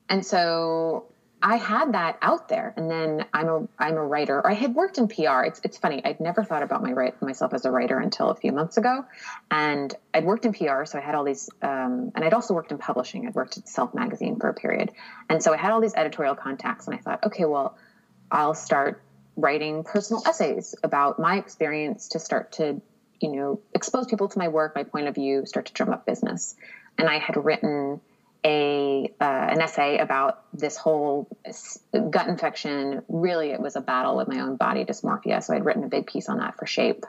[0.09, 1.05] and so
[1.45, 4.37] I had that out there, and then I'm a I'm a writer.
[4.37, 5.43] Or I had worked in PR.
[5.43, 6.01] It's it's funny.
[6.03, 9.03] I'd never thought about my right myself as a writer until a few months ago,
[9.51, 11.49] and I'd worked in PR, so I had all these.
[11.61, 13.27] Um, and I'd also worked in publishing.
[13.27, 14.93] I'd worked at Self Magazine for a period,
[15.29, 16.87] and so I had all these editorial contacts.
[16.87, 17.77] And I thought, okay, well,
[18.31, 19.03] I'll start
[19.35, 22.81] writing personal essays about my experience to start to
[23.19, 26.05] you know expose people to my work, my point of view, start to drum up
[26.05, 26.55] business.
[26.97, 27.99] and I had written
[28.45, 31.27] a uh, an essay about this whole
[32.09, 33.03] gut infection.
[33.07, 35.41] Really, it was a battle with my own body dysmorphia.
[35.43, 37.05] So I'd written a big piece on that for Shape.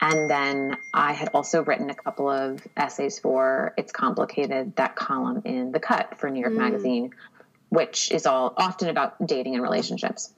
[0.00, 5.42] And then I had also written a couple of essays for It's Complicated, that column
[5.44, 6.58] in The Cut for New York mm.
[6.58, 7.14] Magazine,
[7.68, 10.32] which is all often about dating and relationships.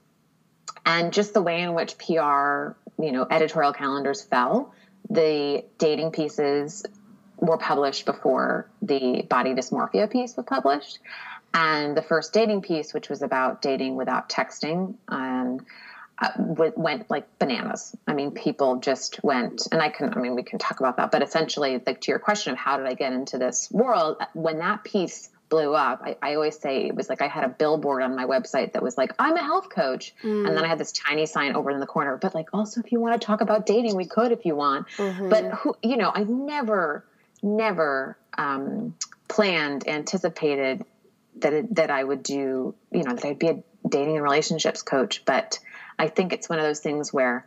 [0.86, 4.72] And just the way in which PR, you know, editorial calendars fell,
[5.10, 6.84] the dating pieces
[7.40, 10.98] were published before the body dysmorphia piece was published.
[11.52, 15.66] And the first dating piece, which was about dating without texting, um,
[16.22, 16.30] uh,
[16.76, 17.96] went like bananas.
[18.06, 21.10] I mean, people just went, and I can, I mean, we can talk about that,
[21.10, 24.58] but essentially, like to your question of how did I get into this world, when
[24.58, 28.02] that piece blew up, I, I always say it was like I had a billboard
[28.02, 30.14] on my website that was like, I'm a health coach.
[30.22, 30.46] Mm.
[30.46, 32.92] And then I had this tiny sign over in the corner, but like, also, if
[32.92, 34.86] you want to talk about dating, we could if you want.
[34.96, 35.28] Mm-hmm.
[35.28, 37.04] But who, you know, I never,
[37.42, 38.94] never um,
[39.28, 40.84] planned, anticipated
[41.36, 44.82] that it, that I would do, you know, that I'd be a dating and relationships
[44.82, 45.24] coach.
[45.24, 45.58] But
[45.98, 47.46] I think it's one of those things where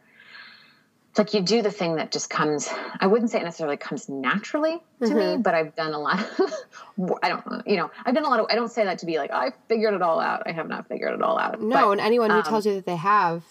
[1.14, 2.68] it's like you do the thing that just comes
[3.00, 5.16] i wouldn't say it necessarily comes naturally to mm-hmm.
[5.16, 8.40] me but i've done a lot of i don't you know i've done a lot
[8.40, 10.42] of i don't say that to be like i figured it all out.
[10.48, 11.62] I have not figured it all out.
[11.62, 13.44] No but, and anyone who um, tells you that they have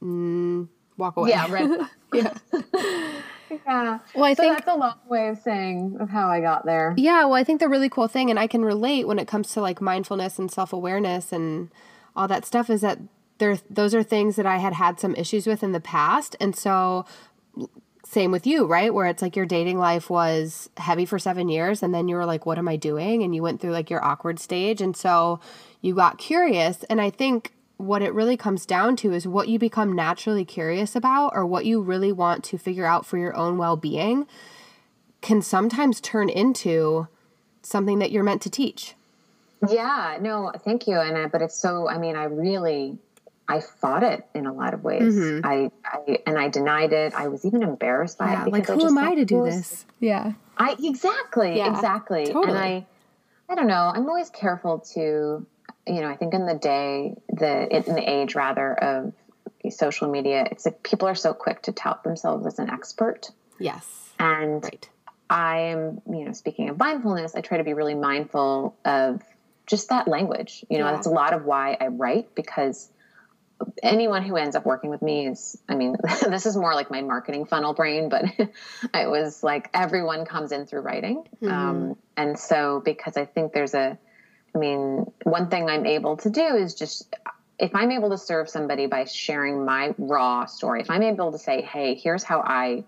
[0.00, 1.30] mm, walk away.
[1.30, 1.80] Yeah right.
[2.14, 2.32] Yeah
[3.50, 3.98] yeah.
[4.14, 6.94] Well i so think that's a long way of saying of how i got there.
[6.96, 9.52] Yeah well i think the really cool thing and i can relate when it comes
[9.52, 11.70] to like mindfulness and self-awareness and
[12.16, 12.98] all that stuff is that
[13.38, 16.36] there those are things that I had had some issues with in the past.
[16.38, 17.06] And so
[18.04, 18.92] same with you, right?
[18.92, 22.26] Where it's like your dating life was heavy for 7 years and then you were
[22.26, 23.22] like what am I doing?
[23.22, 24.80] and you went through like your awkward stage.
[24.80, 25.40] And so
[25.80, 26.84] you got curious.
[26.84, 30.94] And I think what it really comes down to is what you become naturally curious
[30.94, 34.26] about or what you really want to figure out for your own well-being
[35.20, 37.08] can sometimes turn into
[37.62, 38.94] something that you're meant to teach.
[39.68, 40.98] Yeah, no, thank you.
[40.98, 42.98] And I, but it's so I mean, I really
[43.50, 45.14] I fought it in a lot of ways.
[45.14, 45.44] Mm-hmm.
[45.44, 47.12] I, I, and I denied it.
[47.14, 48.52] I was even embarrassed by yeah, it.
[48.52, 49.84] Like, who am I to do this?
[49.98, 50.34] Yeah.
[50.56, 52.26] I exactly, yeah, exactly.
[52.26, 52.48] Totally.
[52.48, 52.86] And I,
[53.48, 53.90] I don't know.
[53.92, 55.44] I'm always careful to,
[55.86, 56.08] you know.
[56.08, 59.12] I think in the day, the in the age rather of
[59.70, 63.30] social media, it's like people are so quick to tout themselves as an expert.
[63.58, 63.86] Yes.
[64.18, 64.88] And right.
[65.28, 69.22] I am, you know, speaking of mindfulness, I try to be really mindful of
[69.66, 70.64] just that language.
[70.68, 70.92] You know, yeah.
[70.92, 72.90] that's a lot of why I write because
[73.82, 75.94] anyone who ends up working with me is i mean
[76.28, 80.66] this is more like my marketing funnel brain but it was like everyone comes in
[80.66, 81.48] through writing mm-hmm.
[81.48, 83.98] um, and so because i think there's a
[84.54, 87.14] i mean one thing i'm able to do is just
[87.58, 91.38] if i'm able to serve somebody by sharing my raw story if i'm able to
[91.38, 92.84] say hey here's how i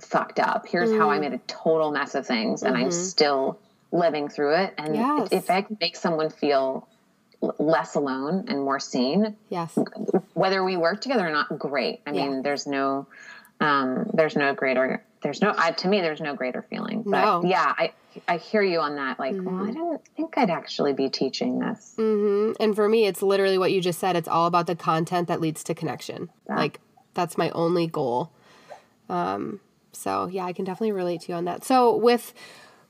[0.00, 1.00] fucked up here's mm-hmm.
[1.00, 1.20] how i mm.
[1.20, 2.86] made a total mess of things and mm-hmm.
[2.86, 3.58] i'm still
[3.92, 5.28] living through it and yes.
[5.30, 6.88] if i can make someone feel
[7.58, 9.36] less alone and more seen.
[9.48, 9.76] Yes.
[10.34, 12.00] Whether we work together or not, great.
[12.06, 12.28] I yeah.
[12.28, 13.06] mean, there's no,
[13.60, 17.02] um, there's no greater, there's no, I, to me, there's no greater feeling.
[17.04, 17.44] But no.
[17.44, 17.92] yeah, I,
[18.28, 19.18] I hear you on that.
[19.18, 19.58] Like, mm-hmm.
[19.58, 21.94] well, I don't think I'd actually be teaching this.
[21.96, 22.62] Mm-hmm.
[22.62, 24.16] And for me, it's literally what you just said.
[24.16, 26.30] It's all about the content that leads to connection.
[26.48, 26.56] Yeah.
[26.56, 26.80] Like,
[27.14, 28.32] that's my only goal.
[29.08, 29.60] Um,
[29.92, 31.64] so yeah, I can definitely relate to you on that.
[31.64, 32.32] So with,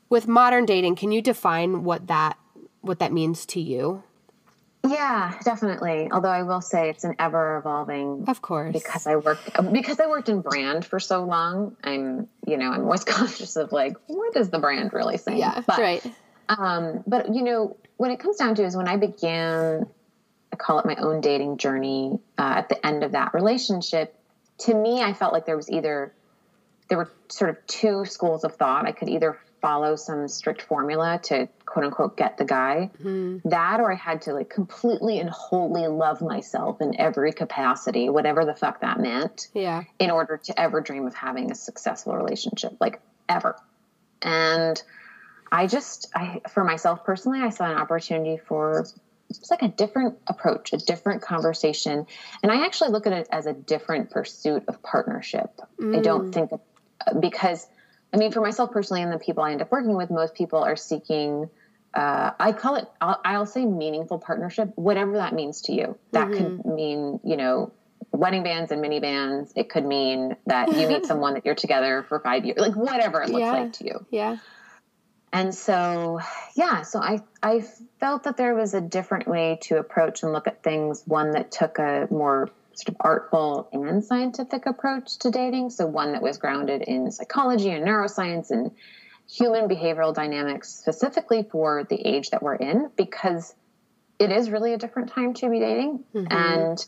[0.09, 2.39] with modern dating, can you define what that,
[2.81, 4.05] what that means to you?
[4.85, 6.09] Yeah, definitely.
[6.11, 8.25] Although I will say it's an ever evolving.
[8.27, 8.73] Of course.
[8.73, 11.77] Because I worked because I worked in brand for so long.
[11.85, 15.39] I'm you know I'm always conscious of like what is the brand really saying?
[15.39, 16.05] Yeah, but, right.
[16.49, 19.87] Um, but you know when it comes down to is when I began,
[20.53, 22.19] I call it my own dating journey.
[22.37, 24.19] Uh, at the end of that relationship,
[24.59, 26.13] to me, I felt like there was either
[26.89, 28.87] there were sort of two schools of thought.
[28.87, 33.49] I could either follow some strict formula to quote unquote get the guy mm-hmm.
[33.49, 38.45] that or i had to like completely and wholly love myself in every capacity whatever
[38.45, 42.77] the fuck that meant yeah in order to ever dream of having a successful relationship
[42.81, 43.57] like ever
[44.21, 44.83] and
[45.51, 48.85] i just i for myself personally i saw an opportunity for
[49.31, 52.07] it's like a different approach, a different conversation.
[52.43, 55.59] And I actually look at it as a different pursuit of partnership.
[55.81, 55.99] Mm.
[55.99, 56.35] I don't mm.
[56.35, 56.51] think
[57.19, 57.67] because
[58.13, 60.63] I mean, for myself personally and the people I end up working with, most people
[60.63, 61.49] are seeking,
[61.95, 65.99] uh, I call it, I'll, I'll, say meaningful partnership, whatever that means to you.
[66.13, 66.57] That mm-hmm.
[66.57, 67.73] could mean, you know,
[68.11, 69.53] wedding bands and mini bands.
[69.57, 73.23] It could mean that you meet someone that you're together for five years, like whatever
[73.23, 73.53] it looks yeah.
[73.53, 74.07] like to you.
[74.11, 74.37] Yeah.
[75.33, 76.21] And so,
[76.55, 77.65] yeah, so I, I
[77.99, 81.51] felt that there was a different way to approach and look at things, one that
[81.51, 85.71] took a more sort of artful and scientific approach to dating.
[85.71, 88.73] So one that was grounded in psychology and neuroscience and
[89.31, 93.55] human behavioral dynamics specifically for the age that we're in because
[94.19, 96.27] it is really a different time to be dating mm-hmm.
[96.31, 96.87] and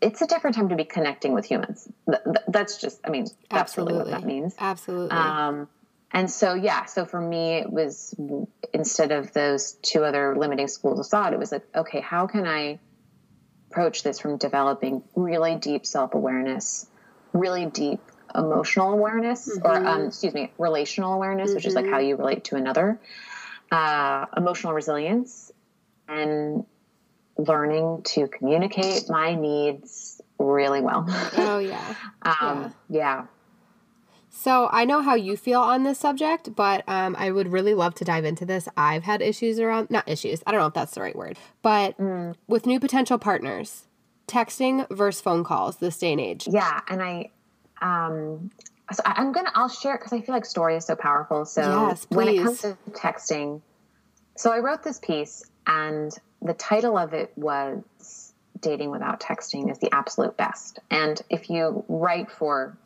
[0.00, 1.88] it's a different time to be connecting with humans.
[2.46, 3.98] That's just, I mean, that's Absolutely.
[3.98, 4.54] really what that means.
[4.58, 5.10] Absolutely.
[5.10, 5.68] Um,
[6.10, 8.14] and so, yeah, so for me, it was
[8.72, 12.46] instead of those two other limiting schools of thought, it was like, okay, how can
[12.46, 12.78] I
[13.70, 16.86] approach this from developing really deep self awareness,
[17.32, 18.00] really deep
[18.34, 19.66] emotional awareness, mm-hmm.
[19.66, 21.56] or um, excuse me, relational awareness, mm-hmm.
[21.56, 22.08] which is like how mm-hmm.
[22.08, 22.98] you relate to another,
[23.70, 25.52] uh, emotional resilience,
[26.08, 26.64] and
[27.36, 31.04] learning to communicate my needs really well.
[31.36, 31.94] Oh yeah.
[32.22, 32.98] um, yeah.
[32.98, 33.24] yeah.
[34.38, 37.96] So I know how you feel on this subject, but um, I would really love
[37.96, 38.68] to dive into this.
[38.76, 41.98] I've had issues around, not issues, I don't know if that's the right word, but
[41.98, 42.36] mm.
[42.46, 43.88] with new potential partners,
[44.28, 46.46] texting versus phone calls this day and age.
[46.48, 47.30] Yeah, and I,
[47.82, 48.52] um,
[48.92, 51.44] so I'm gonna, I'll share it because I feel like story is so powerful.
[51.44, 53.60] So yes, when it comes to texting,
[54.36, 59.80] so I wrote this piece and the title of it was Dating Without Texting is
[59.80, 60.78] the Absolute Best.
[60.92, 62.76] And if you write for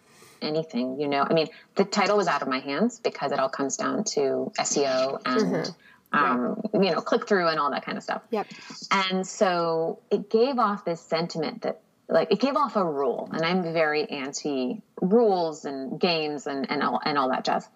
[0.42, 3.48] anything, you know, I mean, the title was out of my hands because it all
[3.48, 5.40] comes down to SEO and.
[5.40, 5.72] Mm-hmm.
[6.14, 8.20] Um, you know, click through and all that kind of stuff.
[8.33, 8.46] Yep.
[8.90, 13.42] And so it gave off this sentiment that, like, it gave off a rule, and
[13.42, 17.66] I'm very anti rules and games and and all and all that jazz.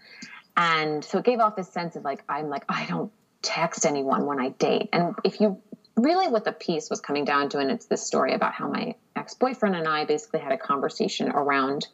[0.55, 3.11] And so it gave off this sense of like, I'm like, I don't
[3.43, 4.89] text anyone when I date.
[4.93, 5.61] And if you
[5.97, 8.95] really what the piece was coming down to, and it's this story about how my
[9.15, 11.87] ex boyfriend and I basically had a conversation around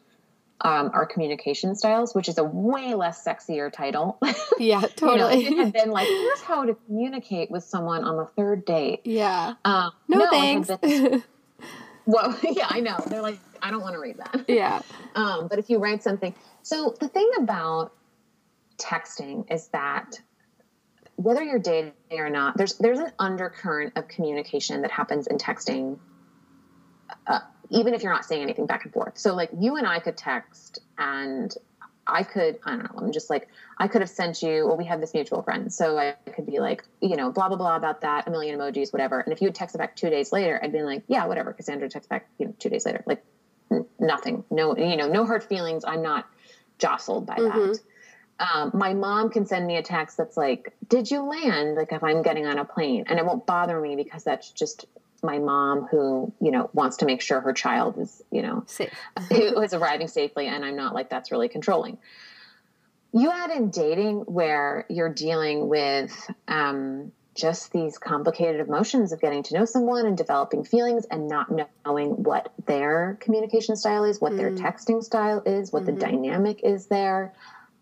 [0.63, 4.19] um, our communication styles, which is a way less sexier title.
[4.59, 5.43] Yeah, totally.
[5.43, 8.65] you know, it had been like, here's how to communicate with someone on the third
[8.65, 9.01] date.
[9.03, 9.55] Yeah.
[9.65, 10.69] Um, no, no, thanks.
[10.69, 11.23] Been,
[12.05, 12.97] well, yeah, I know.
[13.07, 14.45] They're like, I don't want to read that.
[14.47, 14.81] Yeah.
[15.15, 17.93] Um, but if you write something, so the thing about
[18.77, 20.21] texting is that
[21.15, 25.97] whether you're dating or not, there's there's an undercurrent of communication that happens in texting,
[27.25, 27.39] uh,
[27.73, 29.17] even if you're not saying anything back and forth.
[29.17, 31.53] So like you and I could text, and
[32.05, 32.99] I could I don't know.
[33.05, 34.67] I'm just like I could have sent you.
[34.67, 37.57] Well, we have this mutual friend, so I could be like you know blah blah
[37.57, 39.19] blah about that, a million emojis, whatever.
[39.19, 41.53] And if you had texted back two days later, I'd be like yeah whatever.
[41.53, 43.23] Cassandra texts back you know two days later, like
[43.71, 45.83] n- nothing, no you know no hurt feelings.
[45.85, 46.27] I'm not
[46.77, 47.71] jostled by mm-hmm.
[47.71, 47.79] that
[48.39, 52.03] um, my mom can send me a text that's like, "Did you land?" Like if
[52.03, 54.85] I'm getting on a plane, and it won't bother me because that's just
[55.23, 58.93] my mom who you know wants to make sure her child is you know safe,
[59.29, 61.97] who is arriving safely, and I'm not like that's really controlling.
[63.11, 66.11] You add in dating where you're dealing with
[66.47, 71.47] um, just these complicated emotions of getting to know someone and developing feelings and not
[71.85, 74.37] knowing what their communication style is, what mm.
[74.37, 75.95] their texting style is, what mm-hmm.
[75.95, 77.33] the dynamic is there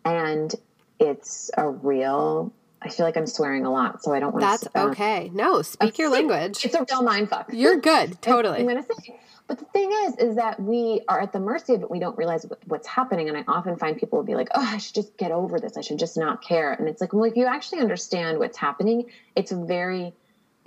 [0.05, 0.53] and
[0.99, 4.63] it's a real I feel like I'm swearing a lot, so I don't want That's
[4.63, 4.71] to.
[4.73, 5.29] That's okay.
[5.33, 6.65] No, speak your language.
[6.65, 7.49] It's a real mind fuck.
[7.53, 8.21] You're good.
[8.21, 8.59] Totally.
[8.59, 9.19] I'm going to say.
[9.47, 11.91] But the thing is, is that we are at the mercy of it.
[11.91, 13.27] We don't realize what's happening.
[13.27, 15.77] And I often find people will be like, oh, I should just get over this.
[15.77, 16.71] I should just not care.
[16.71, 20.13] And it's like, well, if you actually understand what's happening, it's very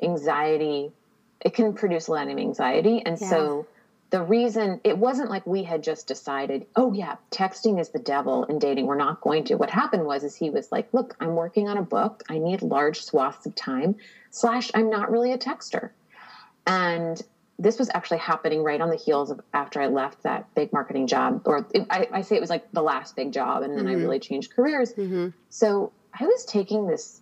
[0.02, 0.92] anxiety.
[1.40, 3.02] It can produce a lot of anxiety.
[3.04, 3.30] And yeah.
[3.30, 3.66] so
[4.14, 8.44] the reason it wasn't like we had just decided oh yeah texting is the devil
[8.44, 8.86] in dating.
[8.86, 9.56] We're not going to.
[9.56, 12.22] What happened was is he was like look i'm working on a book.
[12.28, 13.96] I need large swaths of time.
[14.30, 15.90] Slash i'm not really a texter.
[16.64, 17.20] And
[17.58, 21.08] this was actually happening right on the heels of after i left that big marketing
[21.08, 23.86] job or it, I, I, say it was like the last big job and then
[23.86, 23.98] mm-hmm.
[23.98, 24.92] i really changed careers.
[24.92, 25.28] Mm-hmm.
[25.50, 27.20] so i was taking this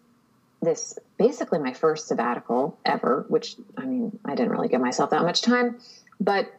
[0.62, 5.22] this basically my first sabbatical ever which i mean i didn't really give myself that
[5.22, 5.78] much time
[6.18, 6.50] but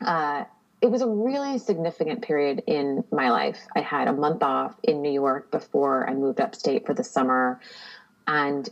[0.00, 0.44] uh,
[0.80, 3.58] it was a really significant period in my life.
[3.74, 7.60] I had a month off in New York before I moved upstate for the summer.
[8.26, 8.68] And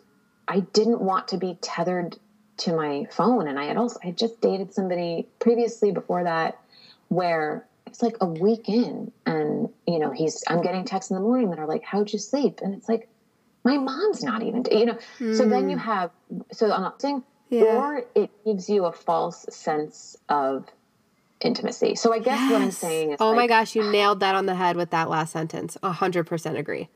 [0.46, 2.16] I didn't want to be tethered
[2.58, 3.48] to my phone.
[3.48, 6.60] And I had also, I had just dated somebody previously before that
[7.08, 11.22] where it's like a week in and, you know, he's, I'm getting texts in the
[11.22, 12.60] morning that are like, how'd you sleep?
[12.62, 13.08] And it's like,
[13.64, 15.36] my mom's not even, you know, mm.
[15.36, 15.84] so then you hmm.
[15.84, 16.10] have,
[16.52, 17.62] so I'm not saying, yeah.
[17.62, 20.66] or it gives you a false sense of
[21.44, 21.94] intimacy.
[21.94, 22.52] So I guess yes.
[22.52, 24.90] what I'm saying is Oh like, my gosh, you nailed that on the head with
[24.90, 25.76] that last sentence.
[25.82, 26.88] A hundred percent agree.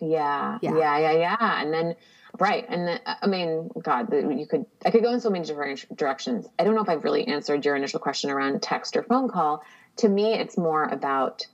[0.00, 1.62] Yeah, yeah, yeah, yeah, yeah.
[1.62, 1.96] And then
[2.38, 5.96] right, and then, I mean, God, you could I could go in so many different
[5.96, 6.46] directions.
[6.58, 9.62] I don't know if I've really answered your initial question around text or phone call.
[9.96, 11.46] To me, it's more about,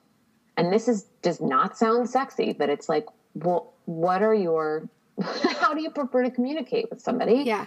[0.56, 4.88] and this is does not sound sexy, but it's like, well, what are your
[5.22, 7.42] how do you prefer to communicate with somebody?
[7.44, 7.66] Yeah.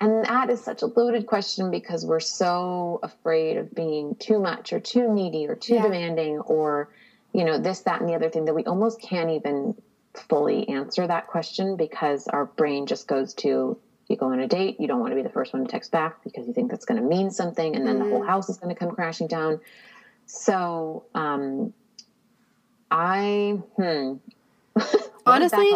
[0.00, 4.72] And that is such a loaded question because we're so afraid of being too much
[4.72, 5.82] or too needy or too yeah.
[5.82, 6.90] demanding or,
[7.32, 9.74] you know, this, that, and the other thing that we almost can't even
[10.14, 13.78] fully answer that question because our brain just goes to
[14.08, 15.90] you go on a date, you don't want to be the first one to text
[15.90, 18.04] back because you think that's going to mean something, and then mm.
[18.04, 18.26] the whole mm.
[18.26, 19.60] house is going to come crashing down.
[20.26, 21.72] So, um,
[22.90, 24.14] I, hmm.
[25.26, 25.72] Honestly,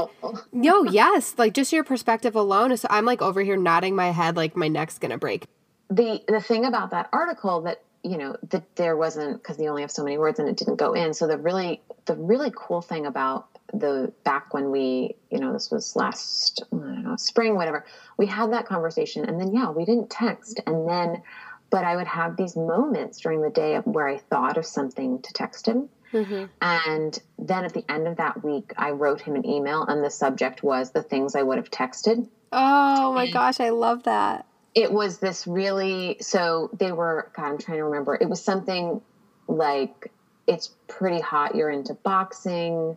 [0.53, 2.86] no, yes, like just your perspective alone is.
[2.88, 5.46] I'm like over here nodding my head, like my neck's gonna break.
[5.90, 9.82] The the thing about that article that you know that there wasn't because you only
[9.82, 11.12] have so many words and it didn't go in.
[11.14, 15.70] So the really the really cool thing about the back when we you know this
[15.70, 17.84] was last I don't know spring whatever
[18.16, 21.22] we had that conversation and then yeah we didn't text and then
[21.70, 25.32] but I would have these moments during the day where I thought of something to
[25.32, 25.88] text him.
[26.12, 26.46] Mm-hmm.
[26.61, 30.11] And then at the end of that week, I wrote him an email, and the
[30.11, 32.28] subject was the things I would have texted.
[32.52, 34.46] Oh my and gosh, I love that.
[34.74, 38.16] It was this really, so they were, God, I'm trying to remember.
[38.20, 39.00] It was something
[39.48, 40.12] like,
[40.46, 42.96] it's pretty hot, you're into boxing.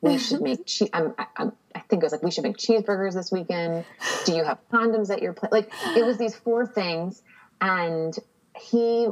[0.00, 0.90] We should make cheese.
[0.92, 3.84] I'm, I'm, i think it was like, we should make cheeseburgers this weekend.
[4.26, 5.50] Do you have condoms at your place?
[5.52, 7.22] Like, it was these four things
[7.60, 8.16] and
[8.60, 9.08] he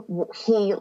[0.46, 0.74] he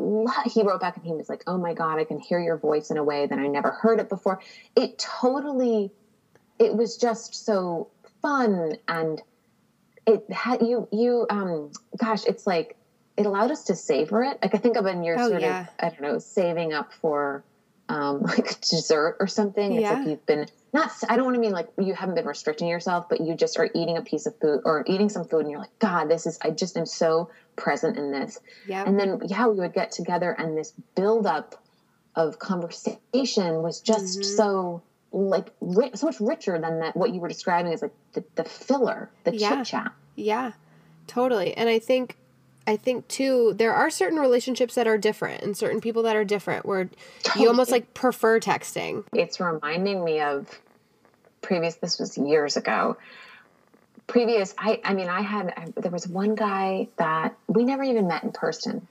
[0.46, 2.92] he wrote back and he was like oh my god i can hear your voice
[2.92, 4.40] in a way that i never heard it before
[4.76, 5.92] it totally
[6.60, 7.88] it was just so
[8.22, 9.22] fun and
[10.06, 12.76] it had you you um gosh it's like
[13.18, 15.62] it allowed us to savor it like i think of when you're oh, sort yeah.
[15.62, 17.44] of i don't know saving up for
[17.90, 19.94] um like dessert or something it's yeah.
[19.94, 23.10] like you've been not i don't want to mean like you haven't been restricting yourself
[23.10, 25.60] but you just are eating a piece of food or eating some food and you're
[25.60, 27.28] like god this is i just am so
[27.62, 31.64] present in this yeah and then yeah we would get together and this build up
[32.16, 34.36] of conversation was just mm-hmm.
[34.36, 34.82] so
[35.12, 38.44] like ri- so much richer than that what you were describing as like the, the
[38.44, 39.58] filler the yeah.
[39.58, 40.54] chit chat yeah
[41.06, 42.18] totally and i think
[42.68, 46.24] I think too, there are certain relationships that are different and certain people that are
[46.24, 46.90] different where
[47.36, 49.04] you almost like prefer texting.
[49.14, 50.48] It's reminding me of
[51.42, 52.98] previous, this was years ago.
[54.08, 58.08] Previous, I, I mean, I had, I, there was one guy that we never even
[58.08, 58.88] met in person,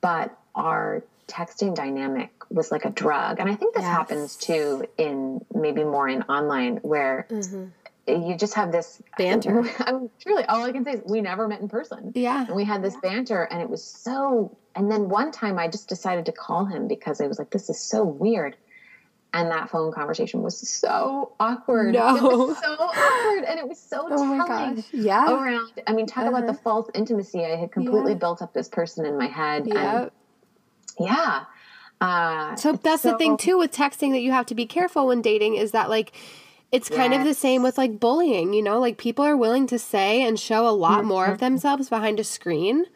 [0.00, 3.38] but our texting dynamic was like a drug.
[3.38, 3.92] And I think this yes.
[3.92, 7.66] happens too in maybe more in online where mm-hmm
[8.16, 9.64] you just have this banter.
[9.80, 12.12] I mean, truly, all I can say is we never met in person.
[12.14, 12.46] Yeah.
[12.46, 13.10] And we had this yeah.
[13.10, 14.56] banter, and it was so.
[14.74, 17.68] And then one time I just decided to call him because I was like, this
[17.68, 18.56] is so weird.
[19.32, 21.94] And that phone conversation was so awkward.
[21.94, 22.16] No.
[22.16, 23.44] It was so awkward.
[23.44, 24.84] And it was so oh telling.
[24.92, 25.30] Yeah.
[25.32, 26.30] Around, I mean, talk uh-huh.
[26.30, 26.60] about the uh-huh.
[26.64, 27.44] false intimacy.
[27.44, 28.18] I had completely yeah.
[28.18, 29.68] built up this person in my head.
[29.68, 30.02] Yeah.
[30.02, 30.10] And
[30.98, 31.44] yeah.
[32.00, 35.06] Uh, so that's so, the thing too with texting that you have to be careful
[35.06, 36.12] when dating is that like
[36.72, 36.96] it's yes.
[36.96, 40.22] kind of the same with like bullying, you know, like people are willing to say
[40.22, 41.08] and show a lot mm-hmm.
[41.08, 41.44] more of mm-hmm.
[41.46, 42.86] themselves behind a screen.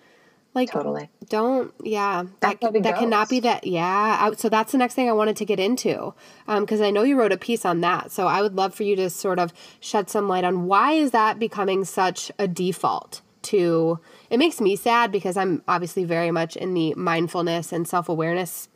[0.55, 1.11] Like totally.
[1.29, 2.25] Don't yeah.
[2.41, 2.95] That that goes.
[2.99, 4.19] cannot be that yeah.
[4.21, 6.15] I, so that's the next thing I wanted to get into
[6.47, 8.13] because um, I know you wrote a piece on that.
[8.13, 11.11] So I would love for you to sort of shed some light on why is
[11.11, 13.99] that becoming such a default to.
[14.31, 18.69] It makes me sad because I'm obviously very much in the mindfulness and self awareness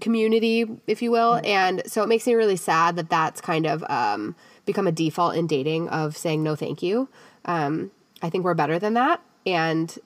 [0.00, 1.40] community, if you will.
[1.44, 5.34] And so it makes me really sad that that's kind of um, become a default
[5.34, 7.08] in dating of saying no, thank you.
[7.46, 7.90] Um,
[8.20, 9.22] I think we're better than that.
[9.46, 9.96] And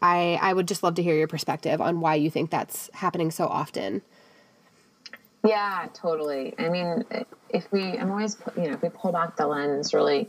[0.00, 3.30] I, I would just love to hear your perspective on why you think that's happening
[3.30, 4.02] so often.
[5.44, 6.54] Yeah, totally.
[6.58, 7.04] I mean,
[7.50, 10.28] if we, I'm always, you know, if we pull back the lens, really,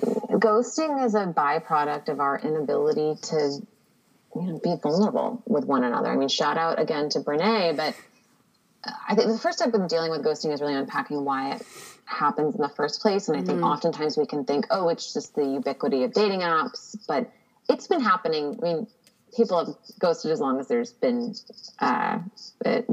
[0.00, 3.60] ghosting is a byproduct of our inability to
[4.34, 6.08] you know, be vulnerable with one another.
[6.08, 7.94] I mean, shout out again to Brene, but
[9.08, 11.62] I think the first step in dealing with ghosting is really unpacking why it
[12.04, 13.28] happens in the first place.
[13.28, 13.64] And I think mm-hmm.
[13.64, 17.30] oftentimes we can think, oh, it's just the ubiquity of dating apps, but
[17.68, 18.58] it's been happening.
[18.60, 18.86] I mean,
[19.34, 21.34] people have ghosted as long as there's been,
[21.78, 22.18] uh,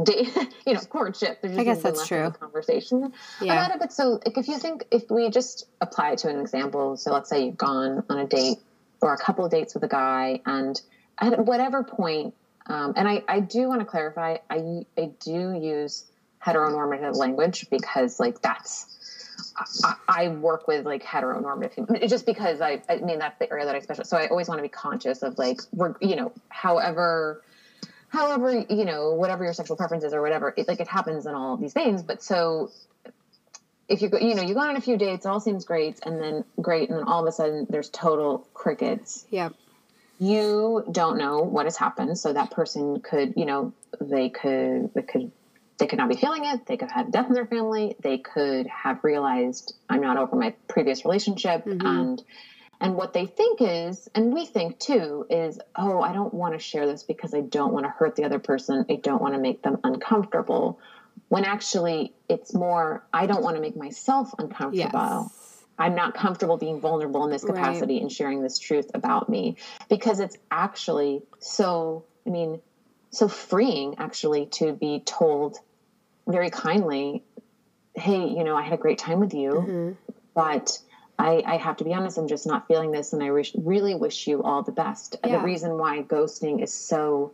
[0.03, 1.41] date, you know, courtship.
[1.41, 2.31] There's I guess that's true.
[2.31, 3.53] Conversation yeah.
[3.53, 3.79] about it.
[3.79, 7.11] But so, like, if you think, if we just apply it to an example, so
[7.11, 8.57] let's say you've gone on a date
[9.01, 10.79] or a couple of dates with a guy and
[11.19, 12.33] at whatever point,
[12.67, 16.05] um, and I, I do want to clarify, I, I do use
[16.45, 18.96] heteronormative language because like that's,
[19.83, 22.07] I, I work with like heteronormative people.
[22.07, 24.09] just because I, I mean, that's the area that I specialize.
[24.09, 27.43] So I always want to be conscious of like, we're, you know, however,
[28.09, 31.57] however, you know, whatever your sexual preferences or whatever, it, like it happens in all
[31.57, 32.01] these things.
[32.01, 32.71] But so
[33.87, 36.21] if you go, you know, you go on a few dates, all seems great, and
[36.21, 39.25] then great, and then all of a sudden there's total crickets.
[39.29, 39.49] Yeah
[40.19, 43.71] you don't know what has happened so that person could you know
[44.01, 45.31] they could they could
[45.77, 48.17] they could not be feeling it they could have had death in their family they
[48.17, 51.85] could have realized i'm not over my previous relationship mm-hmm.
[51.85, 52.23] and
[52.79, 56.59] And what they think is, and we think too, is, oh, I don't want to
[56.59, 58.85] share this because I don't want to hurt the other person.
[58.87, 60.79] I don't want to make them uncomfortable.
[61.29, 65.31] When actually, it's more, I don't want to make myself uncomfortable.
[65.31, 65.63] Yes.
[65.79, 68.03] I'm not comfortable being vulnerable in this capacity right.
[68.03, 69.57] and sharing this truth about me
[69.89, 72.61] because it's actually so, I mean,
[73.09, 75.57] so freeing actually to be told
[76.27, 77.23] very kindly,
[77.95, 79.91] hey, you know, I had a great time with you, mm-hmm.
[80.33, 80.79] but
[81.17, 83.95] I, I, have to be honest, I'm just not feeling this, and I wish, really
[83.95, 85.15] wish you all the best.
[85.25, 85.37] Yeah.
[85.37, 87.31] The reason why ghosting is so,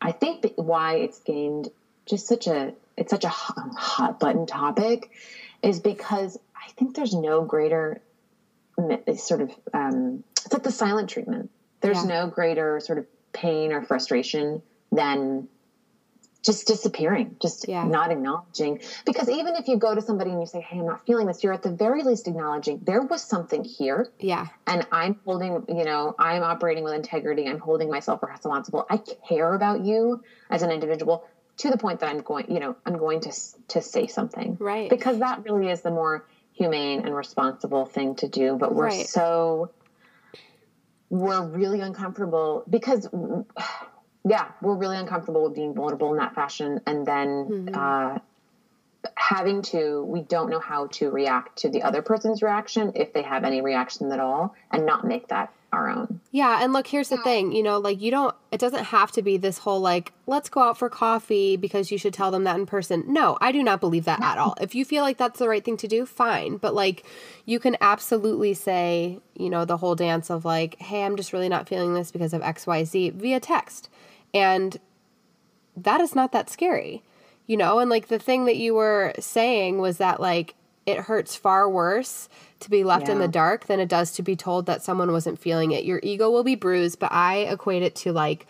[0.00, 1.70] I think why it's gained
[2.04, 5.10] just such a, it's such a hot, hot button topic,
[5.62, 8.00] is because I think there's no greater
[9.16, 11.50] sort of, um, it's like the silent treatment.
[11.80, 12.20] There's yeah.
[12.20, 14.62] no greater sort of pain or frustration
[14.92, 15.48] than
[16.46, 17.84] just disappearing, just yeah.
[17.84, 18.80] not acknowledging.
[19.04, 21.42] Because even if you go to somebody and you say, Hey, I'm not feeling this,
[21.42, 24.08] you're at the very least acknowledging there was something here.
[24.20, 24.46] Yeah.
[24.66, 27.48] And I'm holding, you know, I'm operating with integrity.
[27.48, 28.86] I'm holding myself responsible.
[28.88, 31.26] I care about you as an individual
[31.58, 33.32] to the point that I'm going, you know, I'm going to
[33.68, 34.56] to say something.
[34.60, 34.88] Right.
[34.88, 38.56] Because that really is the more humane and responsible thing to do.
[38.56, 39.06] But we're right.
[39.06, 39.72] so
[41.10, 43.08] we're really uncomfortable because
[44.28, 46.80] yeah, we're really uncomfortable with being vulnerable in that fashion.
[46.84, 47.74] And then mm-hmm.
[47.74, 48.18] uh,
[49.14, 53.22] having to, we don't know how to react to the other person's reaction if they
[53.22, 56.20] have any reaction at all and not make that our own.
[56.32, 56.62] Yeah.
[56.62, 59.36] And look, here's the thing you know, like you don't, it doesn't have to be
[59.36, 62.66] this whole like, let's go out for coffee because you should tell them that in
[62.66, 63.04] person.
[63.06, 64.56] No, I do not believe that at all.
[64.60, 66.56] If you feel like that's the right thing to do, fine.
[66.56, 67.04] But like,
[67.44, 71.48] you can absolutely say, you know, the whole dance of like, hey, I'm just really
[71.48, 73.88] not feeling this because of XYZ via text
[74.34, 74.78] and
[75.76, 77.02] that is not that scary,
[77.46, 77.78] you know?
[77.78, 80.54] And like the thing that you were saying was that like
[80.86, 82.28] it hurts far worse
[82.60, 83.14] to be left yeah.
[83.14, 85.84] in the dark than it does to be told that someone wasn't feeling it.
[85.84, 88.46] Your ego will be bruised, but I equate it to like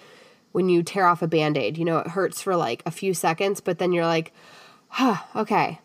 [0.52, 1.78] when you tear off a band aid.
[1.78, 4.32] You know, it hurts for like a few seconds, but then you're like,
[4.88, 5.80] huh, okay.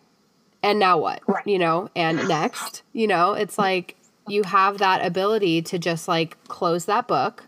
[0.62, 1.22] And now what?
[1.28, 1.48] Right.
[1.48, 3.96] You know, and next, you know, it's like
[4.28, 7.46] you have that ability to just like close that book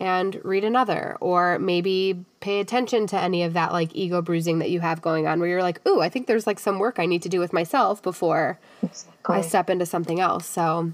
[0.00, 4.70] and read another or maybe pay attention to any of that like ego bruising that
[4.70, 7.06] you have going on where you're like ooh i think there's like some work i
[7.06, 9.36] need to do with myself before exactly.
[9.36, 10.92] i step into something else so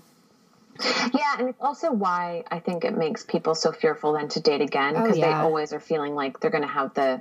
[0.82, 4.60] yeah and it's also why i think it makes people so fearful then to date
[4.60, 5.26] again because oh, yeah.
[5.26, 7.20] they always are feeling like they're going to have the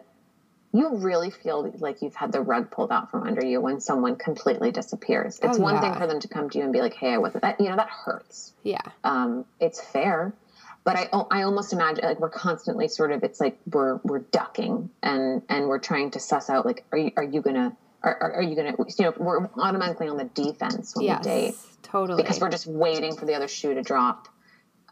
[0.75, 4.15] you really feel like you've had the rug pulled out from under you when someone
[4.15, 5.39] completely disappears.
[5.43, 5.81] It's oh, one yeah.
[5.81, 7.69] thing for them to come to you and be like, "Hey, I wasn't that." You
[7.69, 8.53] know, that hurts.
[8.63, 8.81] Yeah.
[9.03, 10.33] Um, it's fair,
[10.83, 14.89] but I, I almost imagine like we're constantly sort of it's like we're we're ducking
[15.01, 18.33] and and we're trying to suss out like are you are you gonna are, are,
[18.35, 22.21] are you gonna you know we're automatically on the defense when yes, we date totally.
[22.21, 24.27] because we're just waiting for the other shoe to drop.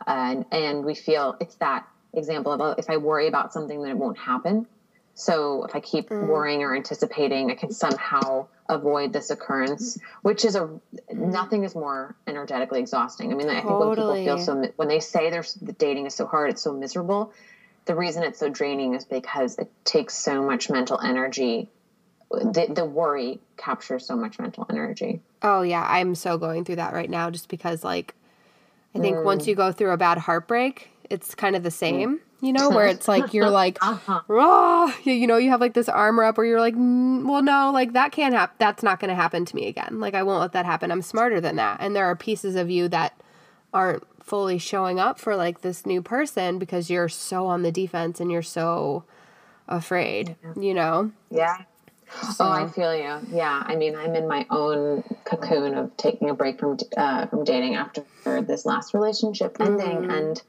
[0.07, 3.97] And and we feel it's that example of if I worry about something then it
[3.97, 4.67] won't happen.
[5.13, 6.27] So if I keep mm.
[6.27, 10.69] worrying or anticipating I can somehow avoid this occurrence, which is a
[11.11, 13.31] nothing is more energetically exhausting.
[13.31, 16.15] I mean, I think when people feel so when they say there's the dating is
[16.15, 17.33] so hard, it's so miserable.
[17.85, 21.69] The reason it's so draining is because it takes so much mental energy.
[22.29, 25.21] The, the worry captures so much mental energy.
[25.41, 28.15] Oh yeah, I'm so going through that right now, just because like
[28.95, 29.23] I think mm.
[29.23, 32.17] once you go through a bad heartbreak, it's kind of the same.
[32.17, 34.21] Mm you know, where it's like you're like, uh-huh.
[34.27, 37.71] raw, you know, you have like this armor up where you're like, mm, well, no,
[37.71, 38.55] like that can't happen.
[38.57, 39.99] That's not going to happen to me again.
[39.99, 40.91] Like I won't let that happen.
[40.91, 41.77] I'm smarter than that.
[41.79, 43.19] And there are pieces of you that
[43.73, 48.19] aren't fully showing up for like this new person because you're so on the defense
[48.19, 49.03] and you're so
[49.67, 51.11] afraid, you know?
[51.29, 51.57] Yeah.
[52.33, 52.43] So.
[52.43, 53.19] Oh, I feel you.
[53.31, 57.45] Yeah, I mean, I'm in my own cocoon of taking a break from uh, from
[57.45, 58.03] dating after
[58.41, 60.13] this last relationship ending, mm.
[60.13, 60.41] and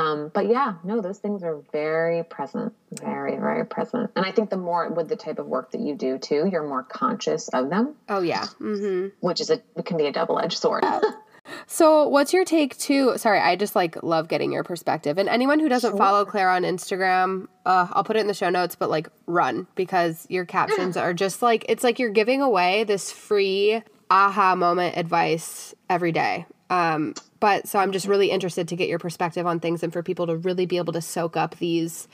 [0.00, 4.10] um, but yeah, no, those things are very present, very, very present.
[4.16, 6.66] And I think the more with the type of work that you do too, you're
[6.66, 7.94] more conscious of them.
[8.08, 9.08] Oh yeah, mm-hmm.
[9.20, 10.84] which is a it can be a double edged sword.
[11.66, 13.18] so, what's your take too?
[13.18, 15.18] Sorry, I just like love getting your perspective.
[15.18, 15.98] And anyone who doesn't sure.
[15.98, 18.76] follow Clara on Instagram, uh, I'll put it in the show notes.
[18.76, 23.12] But like, run because your captions are just like it's like you're giving away this
[23.12, 26.46] free aha moment advice every day.
[26.70, 30.02] Um, but so I'm just really interested to get your perspective on things and for
[30.02, 32.06] people to really be able to soak up these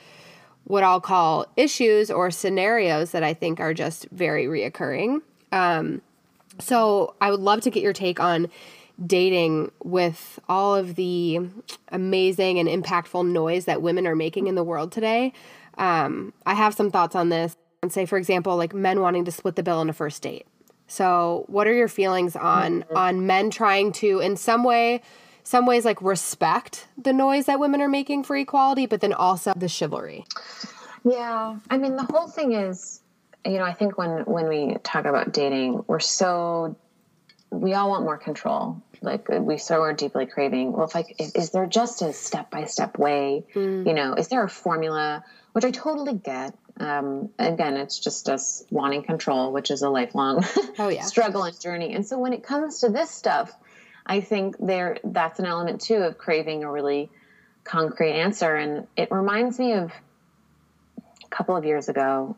[0.63, 5.21] what I'll call issues or scenarios that I think are just very reoccurring.
[5.51, 6.01] Um,
[6.59, 8.49] so I would love to get your take on
[9.05, 11.39] dating with all of the
[11.89, 15.31] amazing and impactful noise that women are making in the world today.
[15.77, 17.55] Um, I have some thoughts on this.
[17.83, 20.47] And say, for example, like men wanting to split the bill on a first date.
[20.87, 22.97] So, what are your feelings on mm-hmm.
[22.97, 25.01] on men trying to, in some way,
[25.43, 29.53] some ways like respect the noise that women are making for equality, but then also
[29.55, 30.25] the chivalry.
[31.03, 31.57] Yeah.
[31.69, 33.01] I mean, the whole thing is,
[33.45, 36.75] you know, I think when when we talk about dating, we're so
[37.49, 38.81] we all want more control.
[39.01, 40.73] Like we so are deeply craving.
[40.73, 43.45] Well, if like, is, is there just a step by step way?
[43.53, 43.87] Mm.
[43.87, 45.23] You know, is there a formula?
[45.53, 46.55] Which I totally get.
[46.79, 50.45] Um, again, it's just us wanting control, which is a lifelong
[50.79, 51.03] oh, yeah.
[51.03, 51.93] struggle and journey.
[51.93, 53.51] And so when it comes to this stuff,
[54.05, 57.09] I think there that's an element too of craving a really
[57.63, 58.55] concrete answer.
[58.55, 59.91] And it reminds me of
[60.97, 62.35] a couple of years ago.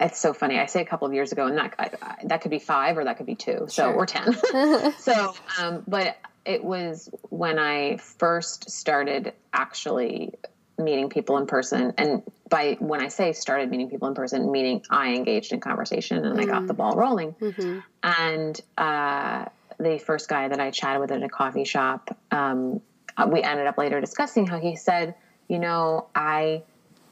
[0.00, 0.60] It's so funny.
[0.60, 2.98] I say a couple of years ago, and that I, I, that could be five
[2.98, 4.32] or that could be two, so or ten.
[4.98, 10.34] so, um, but it was when I first started actually
[10.78, 14.82] meeting people in person, and by when I say started meeting people in person, meaning
[14.90, 16.42] I engaged in conversation and mm.
[16.42, 16.78] I got the mm.
[16.78, 17.34] ball rolling.
[17.34, 17.78] Mm-hmm.
[18.02, 19.46] And uh,
[19.78, 22.80] the first guy that I chatted with at a coffee shop, um,
[23.16, 25.14] uh, we ended up later discussing how he said,
[25.48, 26.62] you know, I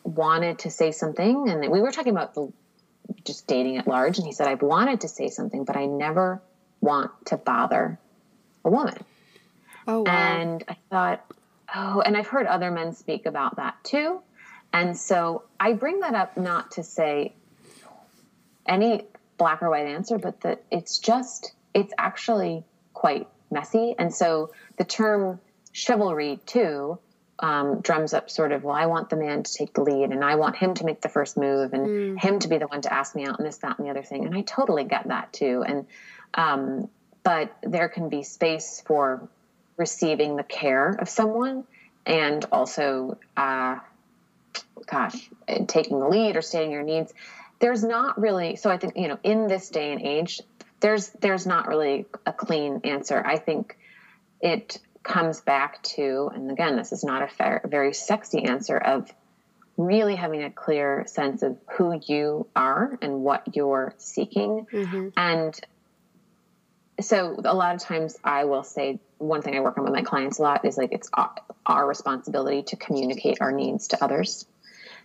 [0.04, 2.52] wanted to say something, and we were talking about the,
[3.24, 6.40] just dating at large, and he said, I've wanted to say something, but I never
[6.80, 7.98] want to bother
[8.64, 8.94] a woman.
[9.88, 10.12] Oh, wow.
[10.12, 11.24] And I thought,
[11.74, 14.20] oh, and I've heard other men speak about that too.
[14.76, 17.32] And so I bring that up not to say
[18.66, 19.06] any
[19.38, 22.62] black or white answer, but that it's just it's actually
[22.92, 23.94] quite messy.
[23.98, 25.40] And so the term
[25.72, 26.98] chivalry, too,
[27.38, 30.22] um, drums up sort of, well, I want the man to take the lead and
[30.22, 32.20] I want him to make the first move and mm.
[32.20, 34.02] him to be the one to ask me out and this, that, and the other
[34.02, 34.26] thing.
[34.26, 35.64] And I totally get that too.
[35.66, 35.86] And,
[36.34, 36.90] um,
[37.22, 39.26] but there can be space for
[39.78, 41.64] receiving the care of someone
[42.04, 43.78] and also, uh,
[44.86, 45.30] gosh,
[45.66, 47.12] taking the lead or stating your needs.
[47.58, 50.40] There's not really, so I think, you know, in this day and age,
[50.80, 53.22] there's there's not really a clean answer.
[53.24, 53.78] I think
[54.40, 59.10] it comes back to, and again, this is not a fair, very sexy answer of
[59.76, 64.66] really having a clear sense of who you are and what you're seeking.
[64.72, 65.08] Mm-hmm.
[65.16, 65.58] And
[67.00, 70.02] so a lot of times I will say one thing I work on with my
[70.02, 71.10] clients a lot is like it's
[71.66, 74.46] our responsibility to communicate our needs to others.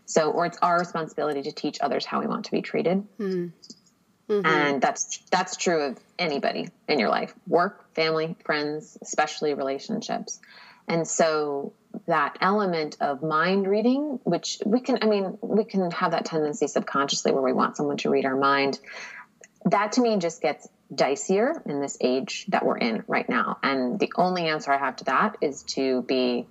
[0.05, 3.05] So, or it's our responsibility to teach others how we want to be treated.
[3.17, 3.51] Mm.
[4.29, 4.45] Mm-hmm.
[4.45, 7.33] And that's that's true of anybody in your life.
[7.47, 10.39] Work, family, friends, especially relationships.
[10.87, 11.73] And so
[12.07, 16.67] that element of mind reading, which we can I mean, we can have that tendency
[16.67, 18.79] subconsciously where we want someone to read our mind.
[19.65, 23.57] That to me just gets dicier in this age that we're in right now.
[23.63, 26.47] And the only answer I have to that is to be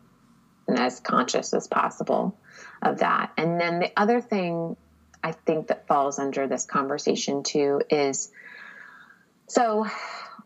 [0.68, 2.38] as conscious as possible
[2.82, 3.32] of that.
[3.36, 4.76] And then the other thing
[5.22, 8.30] I think that falls under this conversation too is
[9.49, 9.86] so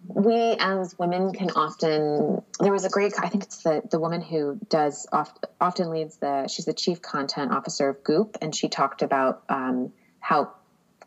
[0.06, 4.20] we as women can often there was a great i think it's the the woman
[4.20, 8.68] who does oft, often leads the she's the chief content officer of goop and she
[8.68, 10.52] talked about um, how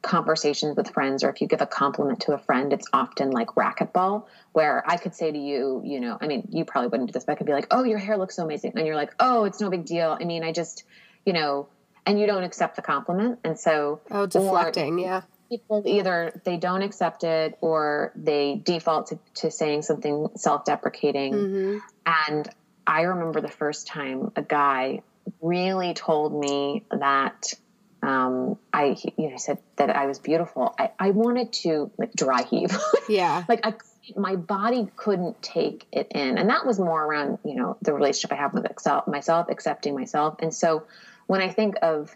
[0.01, 3.47] conversations with friends or if you give a compliment to a friend it's often like
[3.49, 7.11] racquetball where i could say to you you know i mean you probably wouldn't do
[7.11, 9.13] this but i could be like oh your hair looks so amazing and you're like
[9.19, 10.17] oh it's no big deal.
[10.19, 10.83] I mean i just
[11.25, 11.67] you know
[12.05, 15.21] and you don't accept the compliment and so oh deflecting yeah.
[15.49, 21.33] people either they don't accept it or they default to, to saying something self-deprecating.
[21.33, 21.77] Mm-hmm.
[22.05, 22.49] and
[22.85, 25.01] i remember the first time a guy
[25.41, 27.53] really told me that
[28.01, 30.73] um, I you know said that I was beautiful.
[30.77, 32.75] I, I wanted to like dry heave.
[33.09, 33.43] Yeah.
[33.47, 33.73] like I
[34.15, 38.33] my body couldn't take it in, and that was more around you know the relationship
[38.33, 40.83] I have with myself, myself accepting myself, and so
[41.25, 42.15] when I think of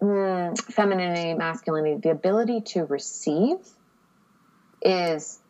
[0.00, 3.56] mm, femininity, masculinity, the ability to receive
[4.82, 5.40] is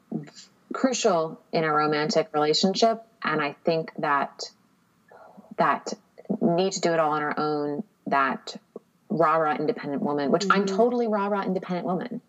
[0.72, 3.02] crucial in a romantic relationship.
[3.22, 4.42] And I think that
[5.58, 5.92] that
[6.40, 8.56] need to do it all on our own, that
[9.08, 10.52] rah rah independent woman, which mm-hmm.
[10.52, 12.20] I'm totally rah rah independent woman.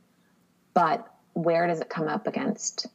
[0.74, 2.88] But where does it come up against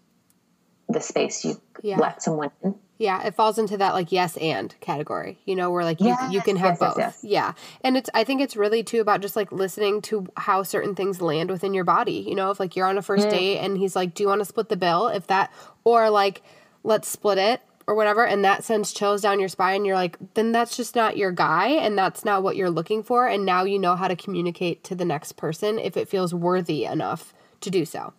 [0.89, 1.99] the space you yeah.
[1.99, 2.75] let someone in?
[2.99, 6.33] Yeah, it falls into that like yes and category, you know, where like you, yes,
[6.33, 6.99] you can have yes, both.
[6.99, 7.53] Yes, yeah.
[7.83, 11.21] And it's I think it's really too about just like listening to how certain things
[11.21, 12.25] land within your body.
[12.27, 13.31] You know, if like you're on a first mm.
[13.31, 15.09] date and he's like, Do you want to split the bill?
[15.09, 15.53] If that
[15.83, 16.43] or like,
[16.85, 20.53] let's split it or whatever, and that sends chills down your spine, you're like, then
[20.53, 23.27] that's just not your guy and that's not what you're looking for.
[23.27, 26.85] And now you know how to communicate to the next person if it feels worthy
[26.85, 28.13] enough to do so.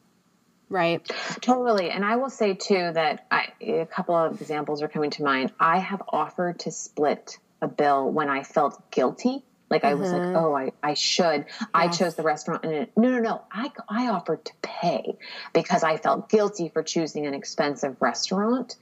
[0.70, 1.06] Right.
[1.42, 1.92] Totally.
[1.92, 5.52] And I will say too that I, a couple of examples are coming to mind.
[5.60, 9.44] I have offered to split a bill when I felt guilty.
[9.70, 10.36] Like I was like, mm-hmm.
[10.36, 11.46] oh, I, I should.
[11.48, 11.66] Yes.
[11.74, 12.64] I chose the restaurant.
[12.64, 13.42] And it, no, no, no.
[13.52, 15.18] I, I offered to pay
[15.54, 18.76] because I felt guilty for choosing an expensive restaurant.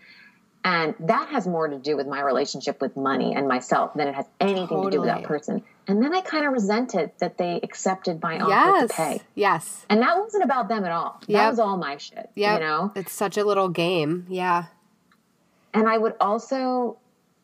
[0.63, 4.13] And that has more to do with my relationship with money and myself than it
[4.13, 4.85] has anything totally.
[4.85, 5.63] to do with that person.
[5.87, 8.89] And then I kind of resented that they accepted my offer yes.
[8.89, 9.21] to pay.
[9.33, 9.85] Yes.
[9.89, 11.19] And that wasn't about them at all.
[11.25, 11.39] Yep.
[11.39, 12.29] That was all my shit.
[12.35, 12.55] Yeah.
[12.55, 12.91] You know?
[12.95, 14.27] It's such a little game.
[14.29, 14.65] Yeah.
[15.73, 16.97] And I would also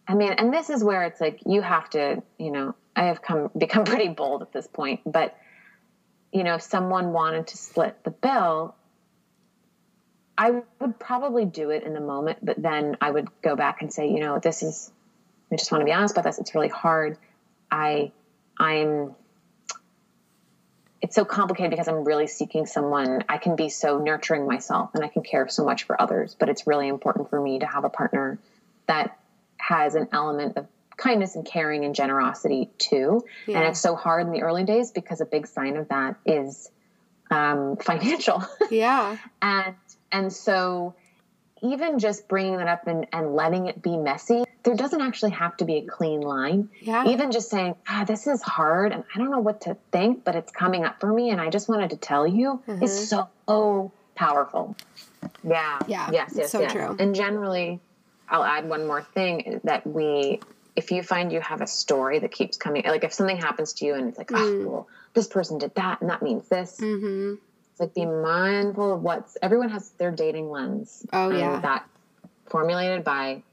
[0.08, 3.22] I mean, and this is where it's like you have to, you know, I have
[3.22, 5.38] come become pretty bold at this point, but
[6.32, 8.76] you know, if someone wanted to split the bill,
[10.38, 13.92] I would probably do it in the moment, but then I would go back and
[13.92, 14.92] say, you know, this is,
[15.52, 16.38] I just want to be honest about this.
[16.38, 17.18] It's really hard.
[17.72, 18.12] I,
[18.60, 19.16] I'm,
[21.02, 23.24] it's so complicated because I'm really seeking someone.
[23.28, 26.50] I can be so nurturing myself and I can care so much for others, but
[26.50, 28.38] it's really important for me to have a partner
[28.88, 29.18] that
[29.58, 30.68] has an element of
[30.98, 33.24] kindness and caring and generosity too.
[33.46, 33.60] Yeah.
[33.60, 36.70] And it's so hard in the early days because a big sign of that is
[37.30, 38.44] um, financial.
[38.70, 39.18] Yeah.
[39.42, 39.76] and
[40.12, 40.96] and so
[41.62, 45.56] even just bringing that up and, and letting it be messy, there doesn't actually have
[45.58, 46.70] to be a clean line.
[46.82, 47.08] Yeah.
[47.08, 50.36] Even just saying, ah, this is hard and I don't know what to think, but
[50.36, 52.84] it's coming up for me and I just wanted to tell you mm-hmm.
[52.84, 54.76] is so powerful.
[55.44, 55.80] Yeah.
[55.88, 56.10] Yeah.
[56.12, 56.74] Yes, yes, so yes.
[56.74, 56.96] true.
[57.00, 57.80] And generally,
[58.30, 60.42] I'll add one more thing that we
[60.76, 63.86] if you find you have a story that keeps coming, like if something happens to
[63.86, 64.38] you and it's like, mm.
[64.38, 66.78] oh, well, this person did that and that means this.
[66.80, 67.36] Mm-hmm.
[67.80, 71.06] Like be mindful of what's everyone has their dating lens.
[71.14, 71.88] Oh yeah, that
[72.48, 73.44] formulated by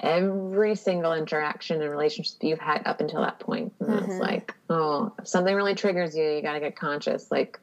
[0.00, 3.72] every single interaction and relationship you've had up until that point.
[3.80, 4.10] And mm-hmm.
[4.10, 7.30] it's like, oh, if something really triggers you, you got to get conscious.
[7.30, 7.58] Like,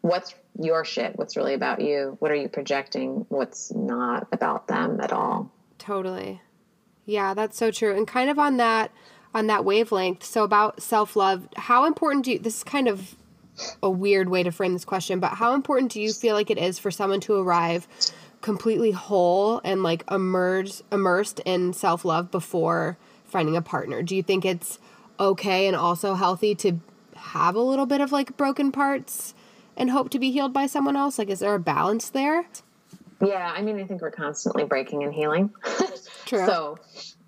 [0.00, 1.16] what's your shit?
[1.16, 2.16] What's really about you?
[2.18, 3.26] What are you projecting?
[3.28, 5.50] What's not about them at all?
[5.78, 6.40] Totally.
[7.04, 7.96] Yeah, that's so true.
[7.96, 8.90] And kind of on that
[9.34, 13.16] on that wavelength, so about self-love, how important do you this is kind of
[13.82, 16.58] a weird way to frame this question, but how important do you feel like it
[16.58, 17.86] is for someone to arrive
[18.40, 24.02] completely whole and like immersed immersed in self-love before finding a partner?
[24.02, 24.78] Do you think it's
[25.18, 26.78] okay and also healthy to
[27.14, 29.34] have a little bit of like broken parts
[29.76, 31.18] and hope to be healed by someone else?
[31.18, 32.46] Like is there a balance there?
[33.24, 35.50] Yeah, I mean, I think we're constantly breaking and healing.
[36.26, 36.44] True.
[36.44, 36.78] so,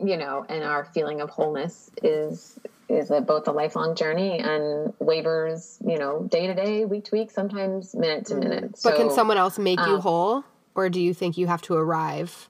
[0.05, 2.59] you know, and our feeling of wholeness is
[2.89, 7.11] is a, both a lifelong journey and wavers, you know, day to day, week to
[7.13, 8.73] week, sometimes minute to minute.
[8.73, 8.89] Mm-hmm.
[8.89, 11.75] But can someone else make um, you whole, or do you think you have to
[11.75, 12.49] arrive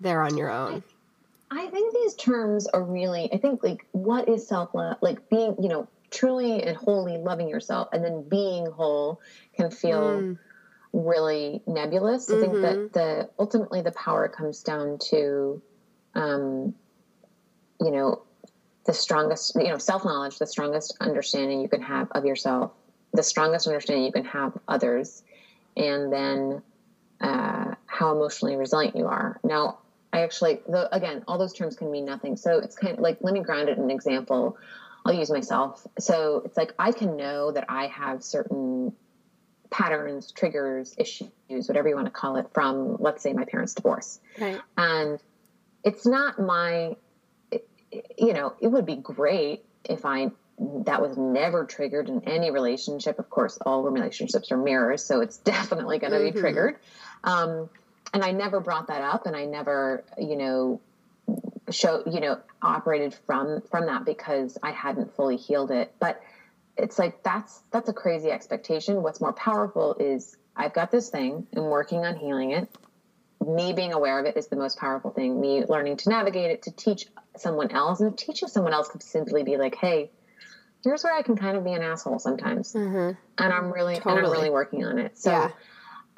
[0.00, 0.82] there on your own?
[1.50, 3.32] I, I think these terms are really.
[3.32, 4.98] I think like what is self love?
[5.00, 9.20] Like being, you know, truly and wholly loving yourself, and then being whole
[9.56, 10.00] can feel.
[10.00, 10.38] Mm
[10.92, 12.30] really nebulous.
[12.30, 12.38] Mm-hmm.
[12.38, 12.92] I think that mm-hmm.
[12.92, 15.60] the ultimately the power comes down to,
[16.14, 16.74] um,
[17.78, 18.22] you know,
[18.88, 22.72] the strongest, you know, self knowledge, the strongest understanding you can have of yourself,
[23.12, 25.22] the strongest understanding you can have others,
[25.76, 26.62] and then
[27.20, 29.38] uh, how emotionally resilient you are.
[29.44, 29.80] Now,
[30.10, 32.34] I actually, the, again, all those terms can mean nothing.
[32.38, 34.56] So it's kind of like, let me ground it in an example.
[35.04, 35.86] I'll use myself.
[35.98, 38.94] So it's like I can know that I have certain
[39.68, 44.18] patterns, triggers, issues, whatever you want to call it, from let's say my parents' divorce.
[44.40, 44.62] Right.
[44.78, 45.20] And
[45.84, 46.96] it's not my,
[47.90, 53.18] you know, it would be great if I that was never triggered in any relationship.
[53.18, 56.34] Of course, all relationships are mirrors, so it's definitely going to mm-hmm.
[56.34, 56.76] be triggered.
[57.24, 57.70] Um,
[58.12, 60.80] and I never brought that up, and I never, you know,
[61.70, 65.94] show, you know, operated from from that because I hadn't fully healed it.
[66.00, 66.20] But
[66.76, 69.02] it's like that's that's a crazy expectation.
[69.02, 72.68] What's more powerful is I've got this thing and working on healing it.
[73.46, 75.40] Me being aware of it is the most powerful thing.
[75.40, 77.06] Me learning to navigate it, to teach
[77.40, 80.10] someone else, and teaching someone else could simply be like, "Hey,
[80.82, 83.18] here's where I can kind of be an asshole sometimes," mm-hmm.
[83.38, 84.16] and I'm really totally.
[84.16, 85.18] and I'm really working on it.
[85.18, 85.30] So.
[85.30, 85.50] Yeah.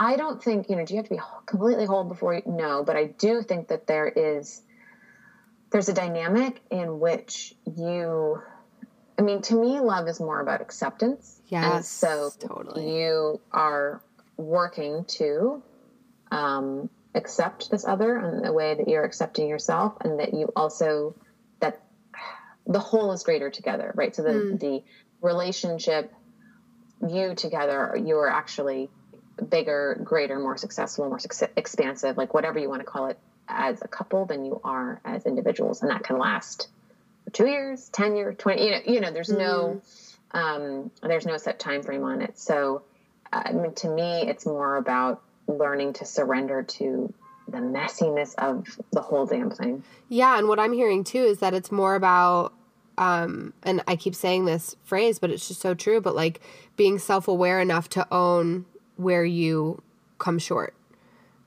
[0.03, 0.85] I don't think you know.
[0.87, 2.43] Do you have to be completely whole before you?
[2.47, 4.63] No, but I do think that there is
[5.69, 8.41] there's a dynamic in which you
[9.21, 11.43] I mean, to me, love is more about acceptance.
[11.49, 11.75] Yes.
[11.75, 12.99] And so totally.
[12.99, 14.01] you are
[14.39, 15.63] working to
[16.31, 21.15] um, accept this other in the way that you're accepting yourself, and that you also
[21.61, 21.83] that
[22.67, 24.15] the whole is greater together, right?
[24.15, 24.61] So the mm.
[24.61, 24.83] the
[25.21, 26.13] relationship,
[27.07, 28.91] you together, you are actually
[29.49, 31.19] bigger, greater, more successful, more
[31.57, 35.27] expansive, like whatever you want to call it, as a couple than you are as
[35.27, 36.69] individuals, and that can last
[37.33, 39.39] two years, 10 years, 20, you know, you know, there's mm.
[39.39, 39.83] no,
[40.33, 42.39] um, there's no set time frame on it.
[42.39, 42.83] So,
[43.33, 45.23] uh, I mean, to me, it's more about
[45.59, 47.13] learning to surrender to
[47.49, 49.83] the messiness of the whole damn thing.
[50.09, 50.39] Yeah.
[50.39, 52.53] And what I'm hearing too is that it's more about,
[52.97, 56.41] um, and I keep saying this phrase, but it's just so true, but like
[56.77, 59.83] being self aware enough to own where you
[60.19, 60.75] come short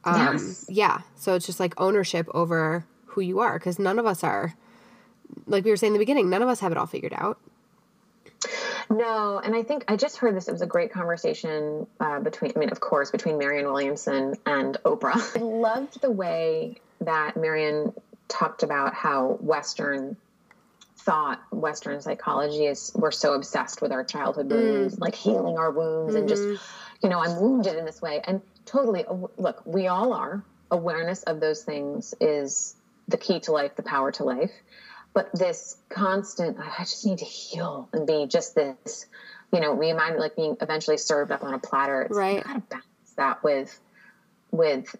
[0.04, 0.66] Um, Yes.
[0.68, 1.01] Yeah.
[1.16, 4.56] So it's just like ownership over who you are because none of us are,
[5.47, 7.38] like we were saying in the beginning, none of us have it all figured out.
[8.90, 10.48] No, and I think I just heard this.
[10.48, 14.78] It was a great conversation uh, between, I mean, of course, between Marianne Williamson and
[14.86, 15.38] Oprah.
[15.38, 17.94] I loved the way that Marianne
[18.28, 20.18] talked about how Western
[20.98, 24.56] thought, Western psychology is we're so obsessed with our childhood mm.
[24.56, 26.64] wounds, like healing our wounds, and just, mm-hmm.
[27.04, 28.22] you know, I'm wounded in this way.
[28.24, 30.44] And totally, uh, look, we all are.
[30.72, 32.76] Awareness of those things is
[33.08, 34.52] the key to life, the power to life
[35.14, 39.05] but this constant i just need to heal and be just this
[39.51, 42.38] you know we imagine like being eventually served up on a platter it's Right.
[42.38, 43.80] you gotta balance that with
[44.51, 44.95] with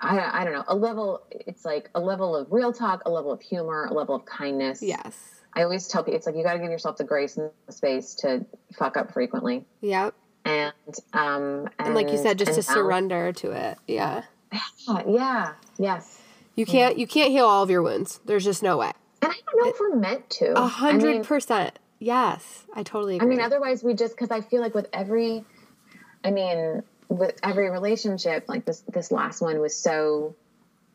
[0.00, 3.30] I, I don't know a level it's like a level of real talk a level
[3.32, 5.16] of humor a level of kindness Yes.
[5.54, 7.72] i always tell people it's like you got to give yourself the grace and the
[7.72, 8.44] space to
[8.74, 10.14] fuck up frequently Yep.
[10.44, 10.72] and
[11.12, 13.78] um and, And like you said, just to balance- surrender to it.
[13.86, 14.22] Yeah.
[15.06, 16.18] yeah yes
[16.54, 16.72] You mm-hmm.
[16.72, 18.20] can't you can't heal all of your wounds.
[18.24, 18.92] There's just no way.
[19.22, 21.78] and i don't know if we're meant to A hundred percent.
[21.98, 22.66] Yes.
[22.74, 23.26] I totally agree.
[23.26, 25.44] I mean, otherwise we just because I feel like with every,
[26.24, 30.34] I mean, with every relationship, like this this last one was so,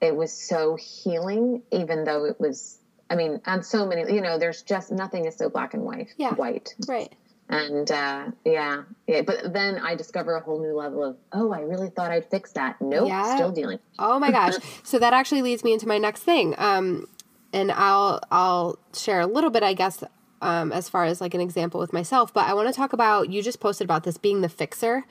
[0.02, 2.80] it was so healing, even though it was.
[3.10, 6.14] I mean, on so many, you know, there's just nothing is so black and white.
[6.18, 6.34] Yeah.
[6.34, 6.76] White.
[6.90, 7.14] right.
[7.50, 9.22] And uh, yeah, yeah.
[9.22, 12.52] But then I discover a whole new level of, oh, I really thought I'd fix
[12.54, 12.82] that.
[12.82, 13.36] Nope, Yeah.
[13.36, 13.80] still dealing.
[13.98, 14.56] Oh my gosh.
[14.84, 16.56] so that actually leads me into my next thing.
[16.58, 17.08] Um,
[17.54, 20.04] and I'll I'll share a little bit, I guess,
[20.42, 22.34] um, as far as like an example with myself.
[22.34, 25.06] But I want to talk about you just posted about this being the fixer.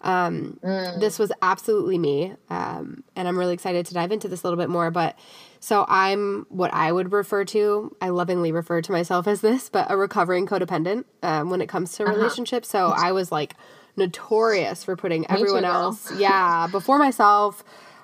[0.00, 4.46] Um, This was absolutely me, um, and I'm really excited to dive into this a
[4.46, 4.90] little bit more.
[4.90, 5.16] But
[5.62, 7.96] so I'm what I would refer to.
[8.00, 11.92] I lovingly refer to myself as this, but a recovering codependent um, when it comes
[11.92, 12.68] to relationships.
[12.68, 13.54] So I was like
[13.96, 17.62] notorious for putting everyone else, yeah, before myself.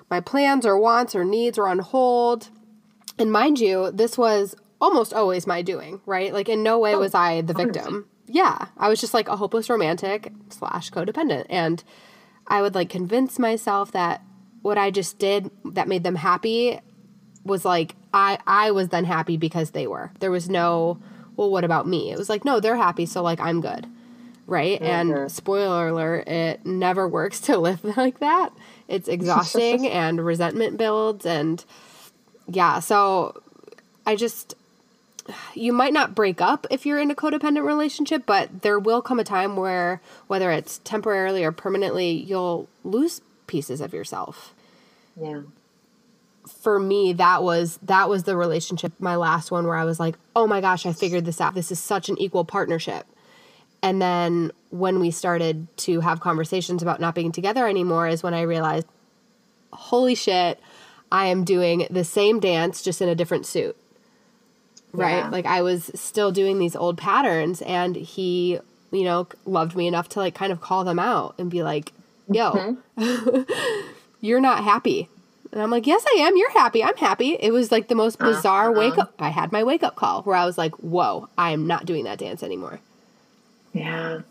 [0.09, 2.47] My plans or wants or needs were on hold.
[3.17, 6.33] And mind you, this was almost always my doing, right?
[6.33, 8.07] Like in no way was I the victim.
[8.25, 11.83] Yeah, I was just like a hopeless romantic slash codependent, and
[12.47, 14.21] I would like convince myself that
[14.61, 16.79] what I just did that made them happy
[17.49, 20.11] was like I I was then happy because they were.
[20.19, 20.99] There was no
[21.35, 22.11] well, what about me?
[22.11, 23.87] It was like no, they're happy, so like I'm good,
[24.47, 24.81] right?
[24.81, 28.49] And spoiler alert, it never works to live like that.
[28.87, 31.63] It's exhausting and resentment builds and
[32.47, 33.41] yeah, so
[34.05, 34.55] I just
[35.53, 39.19] you might not break up if you're in a codependent relationship, but there will come
[39.19, 44.53] a time where whether it's temporarily or permanently, you'll lose pieces of yourself.
[45.19, 45.41] Yeah.
[46.61, 50.15] For me, that was that was the relationship, my last one where I was like,
[50.35, 51.55] "Oh my gosh, I figured this out.
[51.55, 53.05] This is such an equal partnership."
[53.81, 58.33] And then when we started to have conversations about not being together anymore is when
[58.33, 58.87] I realized,
[59.71, 60.59] "Holy shit,
[61.11, 63.77] I am doing the same dance just in a different suit."
[64.91, 65.29] right Yeah.
[65.29, 68.59] like i was still doing these old patterns and he
[68.91, 71.93] you know loved me enough to like kind of call them out and be like
[72.27, 73.41] yo mm-hmm.
[74.21, 75.07] you're not happy
[75.51, 76.37] and i'm like yes i am.
[76.37, 76.83] You're happy.
[76.83, 77.31] I'm happy.
[77.39, 80.35] It was like the most bizarre wake up i had my wake up call where
[80.35, 82.79] i was like whoa i am not doing that dance anymore.
[83.73, 84.21] Yeah.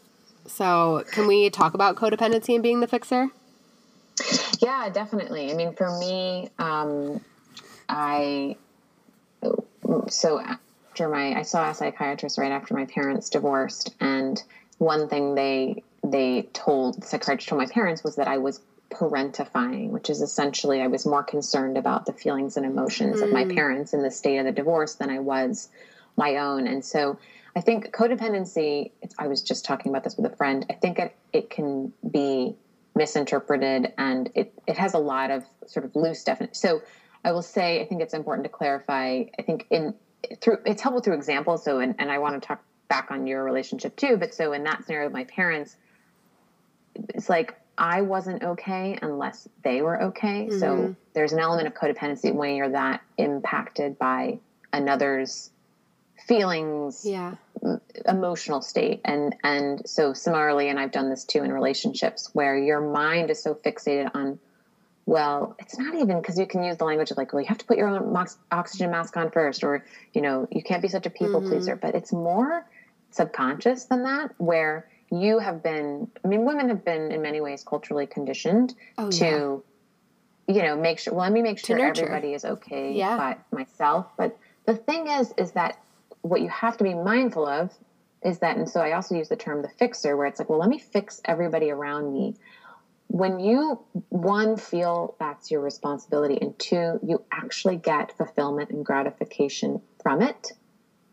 [0.47, 3.29] so can we talk about codependency and being the fixer?
[4.61, 5.51] Yeah, definitely.
[5.53, 7.21] I mean, for me, um,
[7.89, 8.57] I
[10.09, 14.43] so after my I saw a psychiatrist right after my parents divorced, and
[14.79, 18.61] one thing they they told the psychiatrist told my parents was that I was
[18.91, 23.45] parentifying, which is essentially I was more concerned about the feelings and emotions of my
[23.45, 23.55] mm.
[23.55, 25.69] parents in the state of the divorce than I was
[26.17, 27.19] my own, and so.
[27.57, 30.65] I think codependency, it's, I was just talking about this with a friend.
[30.71, 32.55] I think it, it can be
[32.95, 36.55] misinterpreted and it, it has a lot of sort of loose definition.
[36.55, 36.83] So
[37.25, 39.25] I will say, I think it's important to clarify.
[39.39, 39.95] I think in
[40.41, 41.65] through it's helpful through examples.
[41.65, 44.17] So, and, and I want to talk back on your relationship too.
[44.17, 45.77] But so in that scenario, with my parents,
[47.11, 50.51] it's like I wasn't okay unless they were okay.
[50.51, 50.93] So mm-hmm.
[51.15, 54.41] there's an element of codependency when you're that impacted by
[54.73, 55.51] another's
[56.27, 57.37] feelings, yeah.
[58.07, 59.01] emotional state.
[59.05, 63.43] And and so similarly and i've done this too in relationships where your mind is
[63.43, 64.39] so fixated on
[65.07, 67.59] well it's not even because you can use the language of like well you have
[67.59, 70.89] to put your own mox- oxygen mask on first or you know you can't be
[70.89, 71.51] such a people mm-hmm.
[71.51, 71.77] pleaser.
[71.77, 72.67] But it's more
[73.11, 77.65] subconscious than that where you have been i mean women have been in many ways
[77.65, 79.63] culturally conditioned Oh, to
[80.47, 83.17] you know make sure well let me make sure everybody is okay Yeah.
[83.17, 84.07] but myself.
[84.17, 84.37] But
[84.67, 85.79] the thing is is that
[86.23, 87.73] what you have to be mindful of
[88.23, 90.59] is that and so i also use the term the fixer where it's like well
[90.59, 92.35] let me fix everybody around me.
[93.11, 93.81] When you
[94.11, 100.53] one feel that's your responsibility and two you actually get fulfillment and gratification from it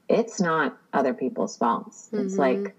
[0.10, 2.10] it's not other people's faults.
[2.12, 2.26] Mm-hmm.
[2.26, 2.76] it's like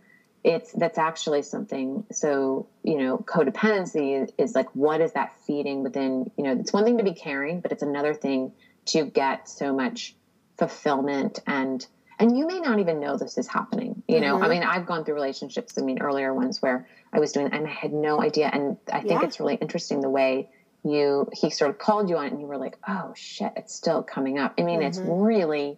[0.46, 6.30] it's that's actually something so you know codependency is like what is that feeding within
[6.38, 8.52] you know it's one thing to be caring but it's another thing
[8.84, 10.14] to get so much
[10.56, 11.84] fulfillment and
[12.20, 14.44] and you may not even know this is happening you know mm-hmm.
[14.44, 17.66] i mean i've gone through relationships i mean earlier ones where i was doing and
[17.66, 19.26] i had no idea and i think yeah.
[19.26, 20.48] it's really interesting the way
[20.84, 23.74] you he sort of called you on it and you were like oh shit it's
[23.74, 24.86] still coming up i mean mm-hmm.
[24.86, 25.76] it's really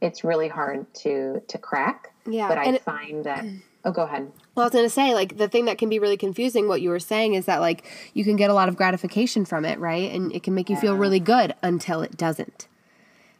[0.00, 3.44] it's really hard to to crack yeah but i and find it, that
[3.84, 5.98] oh go ahead well, I was going to say, like, the thing that can be
[5.98, 8.76] really confusing, what you were saying, is that, like, you can get a lot of
[8.76, 10.12] gratification from it, right?
[10.12, 12.68] And it can make you feel really good until it doesn't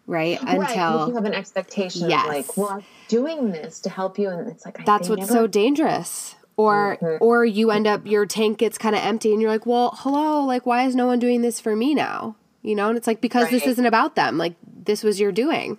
[0.06, 0.38] right?
[0.40, 1.08] Until right.
[1.08, 2.24] you have an expectation yes.
[2.24, 5.32] of like, well, I'm doing this to help you, and it's like that's what's never...
[5.32, 6.36] so dangerous.
[6.56, 7.24] Or mm-hmm.
[7.24, 10.44] or you end up your tank gets kind of empty, and you're like, well, hello,
[10.44, 12.36] like why is no one doing this for me now?
[12.62, 13.52] You know, and it's like because right.
[13.52, 14.38] this isn't about them.
[14.38, 15.78] Like this was your doing.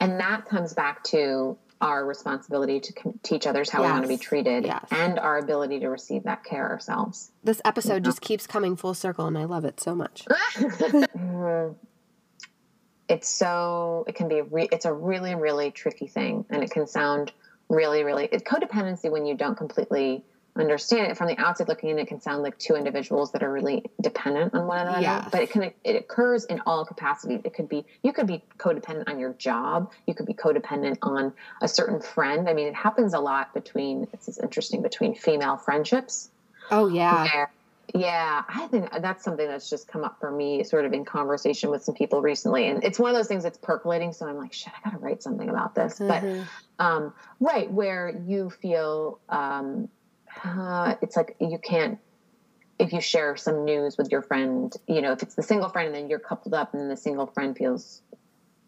[0.00, 3.88] And that comes back to our responsibility to teach others how yes.
[3.88, 4.86] we want to be treated yes.
[4.90, 7.30] and our ability to receive that care ourselves.
[7.44, 10.26] This episode just keeps coming full circle and I love it so much.
[13.08, 16.88] It's so it can be re- it's a really really tricky thing and it can
[16.88, 17.32] sound
[17.68, 20.24] really really it, codependency when you don't completely
[20.60, 23.52] understand it from the outside looking in it can sound like two individuals that are
[23.52, 25.28] really dependent on one another yes.
[25.30, 29.08] but it can it occurs in all capacities it could be you could be codependent
[29.08, 31.32] on your job you could be codependent on
[31.62, 36.30] a certain friend i mean it happens a lot between it's interesting between female friendships
[36.70, 37.46] oh yeah
[37.94, 41.70] yeah, I think that's something that's just come up for me sort of in conversation
[41.70, 42.68] with some people recently.
[42.68, 44.12] And it's one of those things that's percolating.
[44.12, 45.98] So I'm like, shit, I got to write something about this.
[45.98, 46.40] Mm-hmm.
[46.78, 49.88] But, um, right, where you feel um,
[50.44, 51.98] uh, it's like you can't,
[52.78, 55.88] if you share some news with your friend, you know, if it's the single friend
[55.88, 58.02] and then you're coupled up and then the single friend feels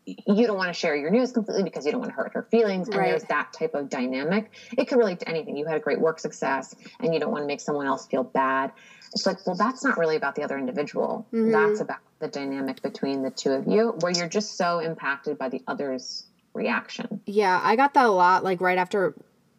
[0.07, 2.49] you don't want to share your news completely because you don't want to hurt her
[2.51, 2.89] feelings.
[2.89, 3.11] And right.
[3.11, 4.51] there's that type of dynamic.
[4.79, 5.55] It could relate to anything.
[5.55, 8.25] You had a great work success and you don't want to make someone else feel
[8.25, 8.73] bad
[9.12, 11.27] it's like, well, that's not really about the other individual.
[11.33, 11.51] Mm-hmm.
[11.51, 15.49] That's about the dynamic between the two of you, where you're just so impacted by
[15.49, 17.21] the other's reaction.
[17.27, 19.14] Yeah, I got that a lot, like right after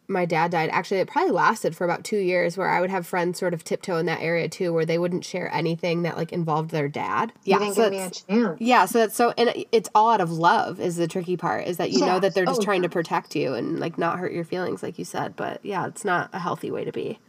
[0.10, 0.70] my dad died.
[0.72, 3.64] Actually, it probably lasted for about two years where I would have friends sort of
[3.64, 7.32] tiptoe in that area too, where they wouldn't share anything that like involved their dad.
[7.44, 8.26] You yeah, so that's,
[8.60, 11.78] Yeah, so that's so, and it's all out of love is the tricky part is
[11.78, 12.90] that you know that they're just oh, trying yeah.
[12.90, 15.36] to protect you and like not hurt your feelings, like you said.
[15.36, 17.20] But yeah, it's not a healthy way to be.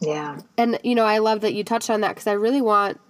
[0.00, 0.40] Yeah.
[0.58, 3.00] And, you know, I love that you touched on that because I really want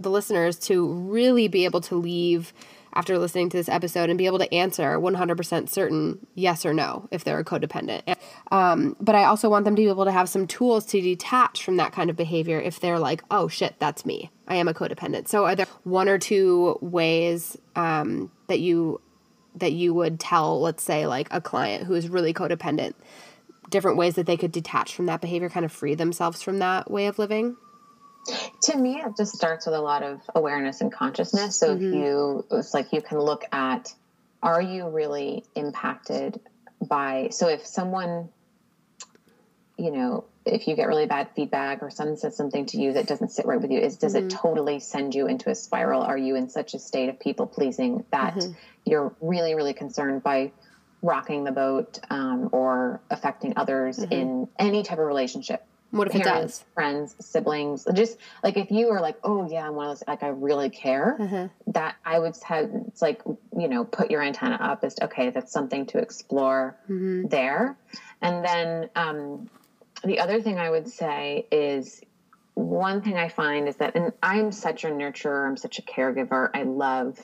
[0.00, 2.52] the listeners to really be able to leave
[2.94, 7.08] after listening to this episode and be able to answer 100% certain yes or no
[7.10, 8.16] if they're a codependent.
[8.50, 11.64] Um, but I also want them to be able to have some tools to detach
[11.64, 14.30] from that kind of behavior if they're like, oh shit, that's me.
[14.46, 15.28] I am a codependent.
[15.28, 19.00] So are there one or two ways um, that you
[19.54, 22.94] that you would tell, let's say, like a client who is really codependent
[23.68, 26.90] different ways that they could detach from that behavior, kind of free themselves from that
[26.90, 27.56] way of living?
[28.62, 31.58] To me, it just starts with a lot of awareness and consciousness.
[31.58, 31.86] So mm-hmm.
[31.86, 33.92] if you, it's like you can look at,
[34.42, 36.40] are you really impacted
[36.80, 38.28] by, so if someone,
[39.76, 43.06] you know, if you get really bad feedback or someone says something to you that
[43.06, 44.26] doesn't sit right with you, is does mm-hmm.
[44.26, 46.02] it totally send you into a spiral?
[46.02, 48.52] Are you in such a state of people pleasing that mm-hmm.
[48.84, 50.52] you're really, really concerned by
[51.02, 54.12] rocking the boat um, or affecting others mm-hmm.
[54.12, 55.66] in any type of relationship.
[55.92, 56.64] What if Parents, it does?
[56.72, 60.22] Friends, siblings, just like if you are like, oh yeah, I'm one of those, like
[60.22, 61.72] I really care, mm-hmm.
[61.72, 65.52] that I would have, it's like, you know, put your antenna up Is okay, that's
[65.52, 67.28] something to explore mm-hmm.
[67.28, 67.76] there.
[68.22, 69.50] And then um,
[70.02, 72.00] the other thing I would say is
[72.54, 76.48] one thing I find is that, and I'm such a nurturer, I'm such a caregiver,
[76.54, 77.18] I love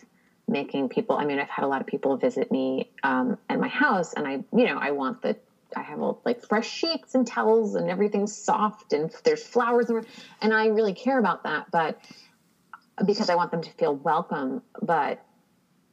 [0.51, 3.69] making people i mean i've had a lot of people visit me um, at my
[3.69, 5.37] house and i you know i want the
[5.77, 10.07] i have all like fresh sheets and towels and everything's soft and there's flowers and,
[10.41, 12.01] and i really care about that but
[13.07, 15.25] because i want them to feel welcome but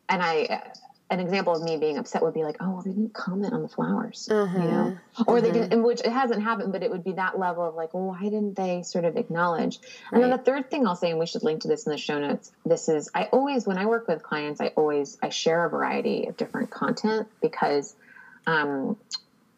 [0.09, 0.61] and i
[1.11, 3.61] an example of me being upset would be like, oh, well, they didn't comment on
[3.61, 4.57] the flowers, uh-huh.
[4.57, 4.97] you know,
[5.27, 5.41] or uh-huh.
[5.41, 8.05] they didn't, which it hasn't happened, but it would be that level of like, well,
[8.05, 9.79] why didn't they sort of acknowledge?
[10.11, 10.13] Right.
[10.13, 11.97] And then the third thing I'll say, and we should link to this in the
[11.97, 12.51] show notes.
[12.65, 16.25] This is I always when I work with clients, I always I share a variety
[16.25, 17.95] of different content because
[18.47, 18.97] um,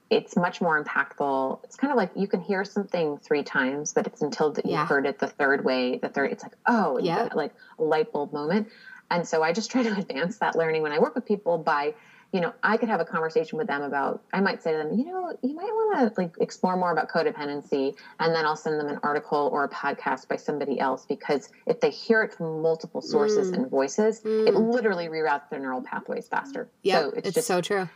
[0.10, 1.64] it's much more impactful.
[1.64, 4.82] It's kind of like you can hear something three times, but it's until yeah.
[4.82, 8.12] you heard it the third way, the third, it's like, oh, yeah, like a light
[8.12, 8.70] bulb moment.
[9.12, 11.94] And so I just try to advance that learning when I work with people by
[12.34, 14.98] you know, I could have a conversation with them about, I might say to them,
[14.98, 17.96] you know, you might want to like explore more about codependency.
[18.20, 21.80] And then I'll send them an article or a podcast by somebody else because if
[21.80, 23.56] they hear it from multiple sources mm.
[23.56, 24.48] and voices, mm.
[24.48, 26.68] it literally reroutes their neural pathways faster.
[26.84, 27.88] Yeah, so it's, it's just, so true.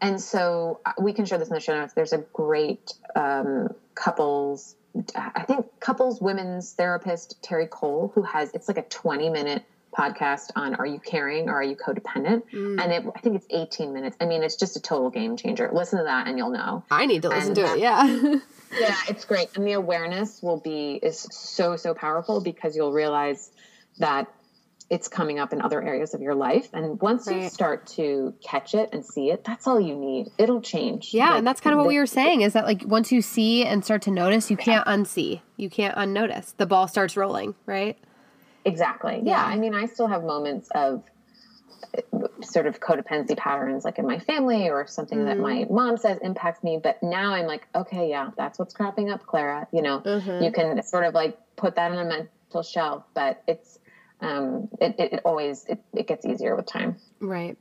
[0.00, 1.92] And so uh, we can share this in the show notes.
[1.92, 4.76] There's a great um, couples,
[5.14, 9.64] I think couples women's therapist, Terri Cole, who has, it's like a 20 minute
[9.96, 12.42] podcast on are you caring or are you codependent?
[12.52, 12.80] Mm.
[12.80, 14.16] and it, i think it's 18 minutes.
[14.20, 15.68] I mean it's just a total game changer.
[15.72, 16.84] Listen to that and you'll know.
[16.90, 18.06] I need to listen and, to it yeah.
[18.80, 19.48] Yeah it's great.
[19.56, 23.50] And the awareness will be is so so powerful because you'll realize
[23.98, 24.32] that
[24.90, 27.42] it's coming up in other areas of your life and once right.
[27.42, 31.30] you start to catch it and see it that's all you need it'll change yeah
[31.30, 33.64] like, and that's kind of what we were saying is that like once you see
[33.64, 37.98] and start to notice you can't unsee you can't unnotice the ball starts rolling right
[38.64, 39.22] Exactly.
[39.24, 39.32] Yeah.
[39.32, 39.44] yeah.
[39.44, 41.02] I mean, I still have moments of
[41.94, 45.26] uh, sort of codependency patterns like in my family or something mm-hmm.
[45.26, 49.10] that my mom says impacts me but now i'm like okay yeah that's what's cropping
[49.10, 50.44] up clara you know mm-hmm.
[50.44, 53.79] you can sort of like put that on a mental shelf but it's
[54.22, 57.56] um it, it, it always it, it gets easier with time right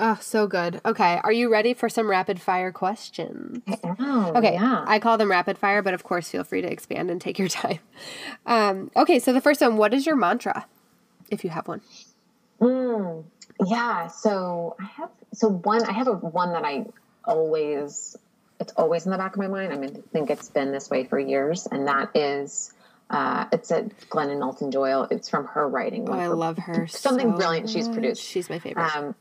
[0.00, 0.80] Oh, so good.
[0.84, 1.20] Okay.
[1.22, 3.62] Are you ready for some rapid fire questions?
[3.84, 4.54] Oh, okay.
[4.54, 4.84] Yeah.
[4.86, 7.48] I call them rapid fire, but of course, feel free to expand and take your
[7.62, 7.78] time.
[8.44, 9.20] Um, okay.
[9.20, 10.66] So, the first one what is your mantra,
[11.30, 11.80] if you have one?
[12.60, 13.24] Mm,
[13.64, 14.08] yeah.
[14.08, 16.86] So, I have, so one, I have a one that I
[17.24, 18.16] always,
[18.58, 19.72] it's always in the back of my mind.
[19.72, 22.72] I mean, I think it's been this way for years, and that is,
[23.14, 25.06] uh, it's a Glennon Melton Doyle.
[25.08, 26.08] It's from her writing.
[26.08, 26.88] Oh, I her, love her.
[26.88, 28.20] Something so brilliant she's produced.
[28.20, 28.84] She's my favorite.
[28.96, 29.14] Um,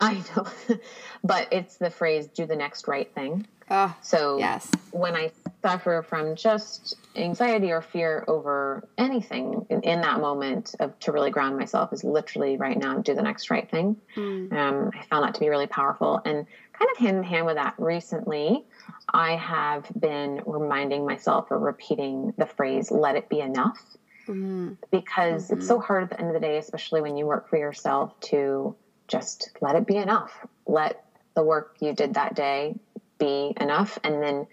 [0.00, 0.46] I know,
[1.24, 5.30] but it's the phrase "do the next right thing." Oh, so yes, when I
[5.62, 11.30] suffer from just anxiety or fear over anything in, in, that moment of to really
[11.30, 13.96] ground myself is literally right now do the next right thing.
[14.16, 14.52] Mm.
[14.52, 17.56] Um, I found that to be really powerful and kind of hand in hand with
[17.56, 17.74] that.
[17.78, 18.64] Recently,
[19.12, 23.78] I have been reminding myself or repeating the phrase "let it be enough."
[24.26, 24.76] Mm.
[24.90, 25.58] Because mm-hmm.
[25.58, 28.18] it's so hard at the end of the day, especially when you work for yourself,
[28.20, 28.74] to
[29.06, 30.46] just let it be enough.
[30.66, 32.76] Let the work you did that day
[33.18, 33.98] be enough.
[34.04, 34.46] And then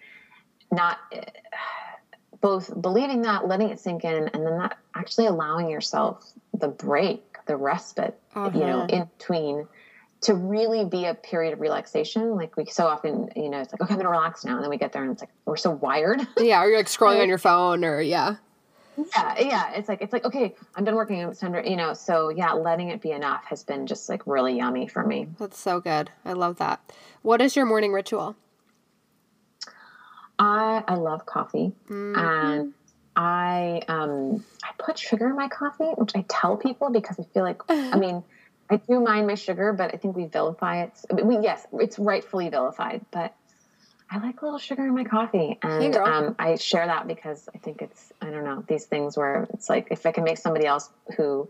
[0.72, 1.00] not
[2.42, 7.24] both believing that, letting it sink in, and then not actually allowing yourself the break,
[7.48, 8.52] the respite, uh-huh.
[8.54, 8.96] you know, uh-huh.
[8.96, 9.68] in between
[10.22, 12.36] to really be a period of relaxation.
[12.36, 14.56] Like we so often, you know, it's like, okay, I'm gonna relax now.
[14.56, 16.22] And then we get there and it's like, we're so wired.
[16.38, 16.62] Yeah.
[16.62, 18.38] Or you're like scrolling on your phone or yeah
[18.98, 22.54] yeah yeah it's like it's like okay i'm done working to you know so yeah
[22.54, 26.10] letting it be enough has been just like really yummy for me that's so good
[26.24, 26.80] i love that
[27.22, 28.36] what is your morning ritual
[30.40, 32.18] i i love coffee mm-hmm.
[32.18, 32.74] and
[33.16, 37.44] i um i put sugar in my coffee which i tell people because i feel
[37.44, 38.24] like i mean
[38.70, 41.66] i do mind my sugar but i think we vilify it I mean, we, yes
[41.74, 43.36] it's rightfully vilified but
[44.10, 47.58] I like a little sugar in my coffee, and um, I share that because I
[47.58, 50.68] think it's I don't know these things where it's like if I can make somebody
[50.68, 51.50] else who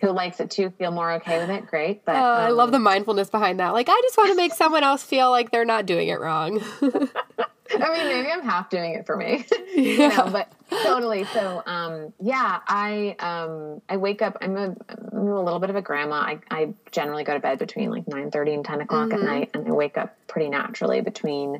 [0.00, 2.04] who likes it too feel more okay with it, great.
[2.06, 3.74] But um, I love um, the mindfulness behind that.
[3.74, 6.62] Like I just want to make someone else feel like they're not doing it wrong.
[7.72, 9.44] I mean, maybe I'm half doing it for me,
[9.74, 9.82] yeah.
[9.82, 10.52] you know, but
[10.82, 11.24] totally.
[11.24, 15.76] So, um, yeah, I, um, I wake up, I'm a, I'm a little bit of
[15.76, 16.16] a grandma.
[16.16, 19.18] I, I generally go to bed between like 9 30 and 10 o'clock mm-hmm.
[19.18, 19.50] at night.
[19.54, 21.58] And I wake up pretty naturally between,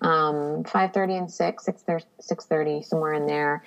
[0.00, 3.62] um, 5.30 and 6, 6, 6.30, somewhere in there.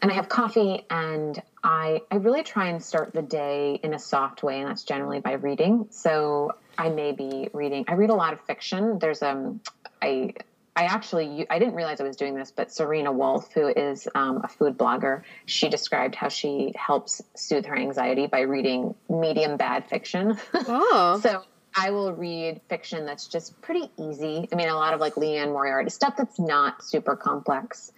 [0.00, 3.98] And I have coffee and I, I really try and start the day in a
[3.98, 4.60] soft way.
[4.60, 5.88] And that's generally by reading.
[5.90, 9.00] So I may be reading, I read a lot of fiction.
[9.00, 9.60] There's, um,
[10.00, 10.34] I,
[10.78, 14.42] I actually I didn't realize I was doing this, but Serena Wolf, who is um,
[14.44, 19.88] a food blogger, she described how she helps soothe her anxiety by reading medium bad
[19.88, 20.38] fiction.
[20.70, 21.42] Oh, so
[21.74, 24.48] I will read fiction that's just pretty easy.
[24.52, 27.92] I mean, a lot of like Liane Moriarty stuff that's not super complex.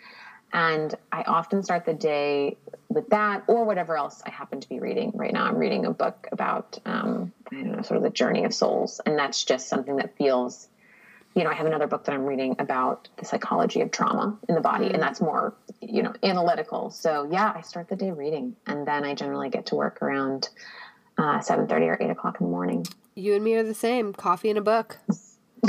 [0.53, 2.57] And I often start the day
[2.89, 5.13] with that or whatever else I happen to be reading.
[5.15, 8.45] Right now, I'm reading a book about, um, I don't know, sort of the journey
[8.45, 9.01] of souls.
[9.05, 10.69] And that's just something that feels,
[11.35, 14.55] you know, I have another book that I'm reading about the psychology of trauma in
[14.55, 14.87] the body.
[14.87, 15.01] And mm.
[15.01, 16.91] that's more, you know, analytical.
[16.91, 18.57] So yeah, I start the day reading.
[18.67, 20.49] And then I generally get to work around
[21.19, 22.85] uh, 7.30 or 8 o'clock in the morning
[23.15, 24.13] you and me are the same.
[24.13, 24.99] Coffee and a book.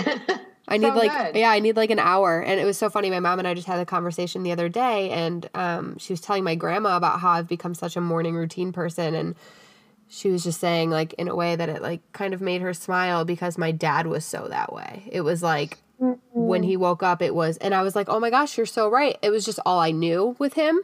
[0.68, 1.40] I need so like good.
[1.40, 2.42] yeah, I need like an hour.
[2.42, 3.10] And it was so funny.
[3.10, 6.22] My mom and I just had a conversation the other day, and um, she was
[6.22, 9.36] telling my grandma about how I've become such a morning routine person, and
[10.14, 12.74] she was just saying like in a way that it like kind of made her
[12.74, 15.04] smile because my dad was so that way.
[15.10, 16.20] It was like mm-hmm.
[16.34, 18.90] when he woke up, it was, and I was like, oh my gosh, you're so
[18.90, 19.18] right.
[19.22, 20.82] It was just all I knew with him,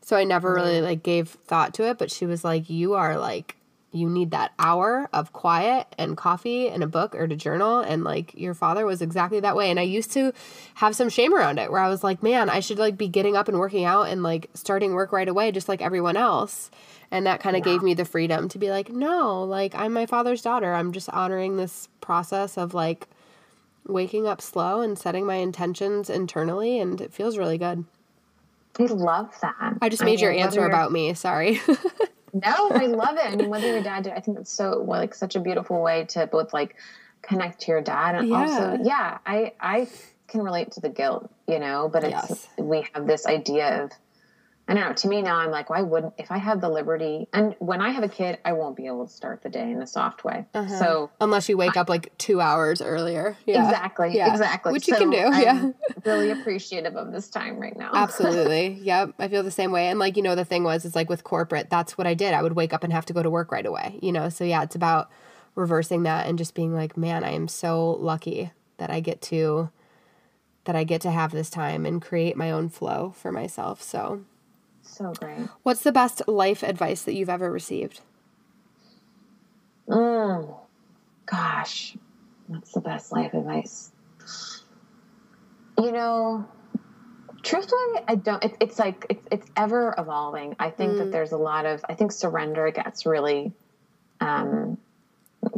[0.00, 1.98] so I never really like gave thought to it.
[1.98, 3.56] But she was like, you are like
[3.90, 8.04] you need that hour of quiet and coffee and a book or to journal and
[8.04, 10.30] like your father was exactly that way and i used to
[10.74, 13.34] have some shame around it where i was like man i should like be getting
[13.34, 16.70] up and working out and like starting work right away just like everyone else
[17.10, 17.72] and that kind of yeah.
[17.72, 21.08] gave me the freedom to be like no like i'm my father's daughter i'm just
[21.10, 23.06] honoring this process of like
[23.86, 27.84] waking up slow and setting my intentions internally and it feels really good
[28.78, 31.60] i love that i just made I your answer about me sorry
[32.32, 33.24] no, I love it.
[33.24, 36.04] I mean, whether your dad did, I think that's so like such a beautiful way
[36.10, 36.76] to both like
[37.22, 38.36] connect to your dad and yeah.
[38.36, 39.88] also, yeah, I I
[40.26, 42.48] can relate to the guilt, you know, but it's yes.
[42.58, 43.92] we have this idea of
[44.68, 44.92] I don't know.
[44.92, 47.26] To me now, I'm like, why wouldn't if I have the liberty?
[47.32, 49.78] And when I have a kid, I won't be able to start the day in
[49.78, 50.44] the soft way.
[50.52, 50.78] Uh-huh.
[50.78, 53.64] So unless you wake I, up like two hours earlier, yeah.
[53.64, 54.30] exactly, yeah.
[54.30, 55.24] exactly, which so you can do.
[55.32, 55.70] I'm yeah,
[56.04, 57.92] really appreciative of this time right now.
[57.94, 59.14] Absolutely, yep.
[59.18, 59.86] I feel the same way.
[59.86, 62.34] And like you know, the thing was, it's like with corporate, that's what I did.
[62.34, 63.98] I would wake up and have to go to work right away.
[64.02, 65.10] You know, so yeah, it's about
[65.54, 69.70] reversing that and just being like, man, I am so lucky that I get to
[70.64, 73.80] that I get to have this time and create my own flow for myself.
[73.82, 74.24] So
[74.98, 75.48] so great.
[75.62, 78.00] What's the best life advice that you've ever received?
[79.88, 80.54] Mm,
[81.26, 81.96] gosh,
[82.48, 83.92] what's the best life advice?
[85.78, 86.46] You know,
[87.42, 88.44] truthfully, I don't.
[88.44, 90.56] It, it's like it's it's ever evolving.
[90.58, 90.98] I think mm.
[90.98, 91.84] that there's a lot of.
[91.88, 93.52] I think surrender gets really.
[94.20, 94.78] Um,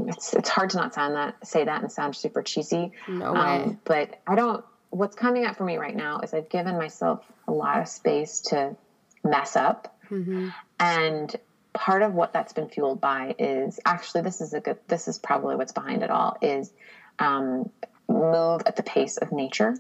[0.07, 2.93] it's it's hard to not sound that say that and sound super cheesy.
[3.09, 3.41] No way.
[3.41, 4.65] Um, but I don't.
[4.91, 8.41] What's coming up for me right now is I've given myself a lot of space
[8.41, 8.77] to
[9.25, 9.99] mess up.
[10.11, 10.49] Mm-hmm.
[10.79, 11.37] And
[11.73, 15.19] part of what that's been fueled by is actually this is a good this is
[15.19, 16.73] probably what's behind it all is
[17.19, 17.71] um,
[18.09, 19.77] move at the pace of nature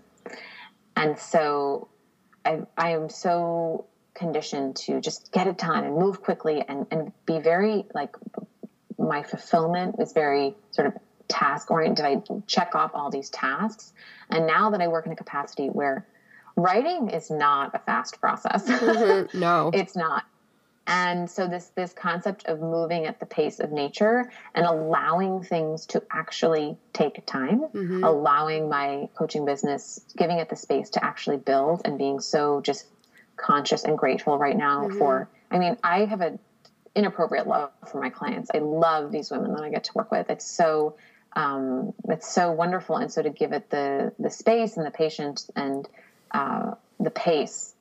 [0.96, 1.88] and so
[2.44, 7.12] I, I am so conditioned to just get it done and move quickly and, and
[7.26, 8.16] be very like
[8.98, 10.94] my fulfillment is very sort of
[11.26, 13.92] task oriented i check off all these tasks
[14.30, 16.06] and now that i work in a capacity where
[16.56, 18.68] writing is not a fast process.
[18.80, 19.38] Mm-hmm.
[19.38, 20.24] No, it's not.
[20.86, 25.86] And so this this concept of moving at the pace of nature and allowing things
[25.86, 28.02] to actually take time, mm-hmm.
[28.02, 32.86] allowing my coaching business, giving it the space to actually build and being so just
[33.36, 34.98] conscious and grateful right now mm-hmm.
[34.98, 36.38] for I mean, I have an
[36.94, 38.50] inappropriate love for my clients.
[38.54, 40.30] I love these women that I get to work with.
[40.30, 40.96] It's so
[41.34, 45.50] um, it's so wonderful and so to give it the the space and the patience
[45.54, 45.88] and
[46.32, 47.74] uh, the pace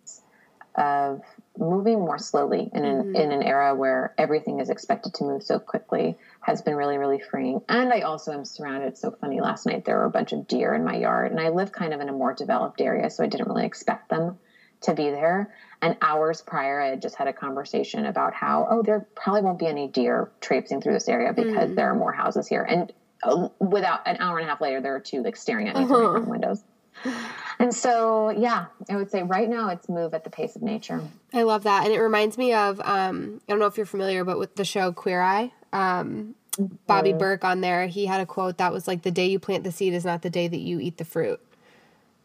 [0.75, 1.21] of
[1.57, 3.15] moving more slowly in an, mm-hmm.
[3.15, 7.19] in an era where everything is expected to move so quickly has been really really
[7.19, 10.47] freeing and i also am surrounded so funny last night there were a bunch of
[10.47, 13.23] deer in my yard and i live kind of in a more developed area so
[13.23, 14.37] i didn't really expect them
[14.81, 18.81] to be there and hours prior i had just had a conversation about how oh
[18.81, 21.75] there probably won't be any deer traipsing through this area because mm-hmm.
[21.75, 22.93] there are more houses here and
[23.23, 25.83] uh, without an hour and a half later there are two like staring at me
[25.83, 25.93] uh-huh.
[25.93, 26.63] through my windows
[27.59, 31.01] and so, yeah, I would say right now it's move at the pace of nature.
[31.33, 31.85] I love that.
[31.85, 34.65] And it reminds me of, um, I don't know if you're familiar, but with the
[34.65, 36.35] show Queer Eye, um,
[36.87, 37.13] Bobby.
[37.13, 39.71] Berk on there, he had a quote that was like, the day you plant the
[39.71, 41.39] seed is not the day that you eat the fruit.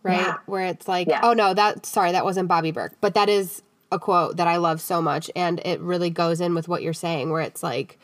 [0.03, 0.19] Right?
[0.19, 0.37] Yeah.
[0.47, 3.99] Where it's like, oh no, that, sorry, that wasn't Bobby Berk, but that is a
[3.99, 5.31] quote that I love so much.
[5.35, 7.99] And it really goes in with what you're saying, where it's like,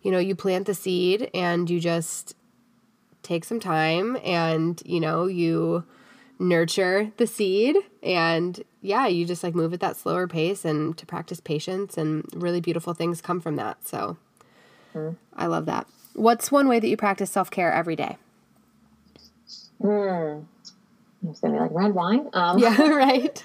[0.00, 2.34] you know, you plant the seed and you just
[3.22, 5.84] take some time and, you know, you,
[6.42, 11.06] nurture the seed and yeah you just like move at that slower pace and to
[11.06, 14.16] practice patience and really beautiful things come from that so
[14.94, 15.14] mm.
[15.36, 18.16] i love that what's one way that you practice self-care every day
[19.82, 20.42] Hmm.
[21.28, 22.28] It's gonna be like red wine.
[22.32, 23.42] Um, yeah, right.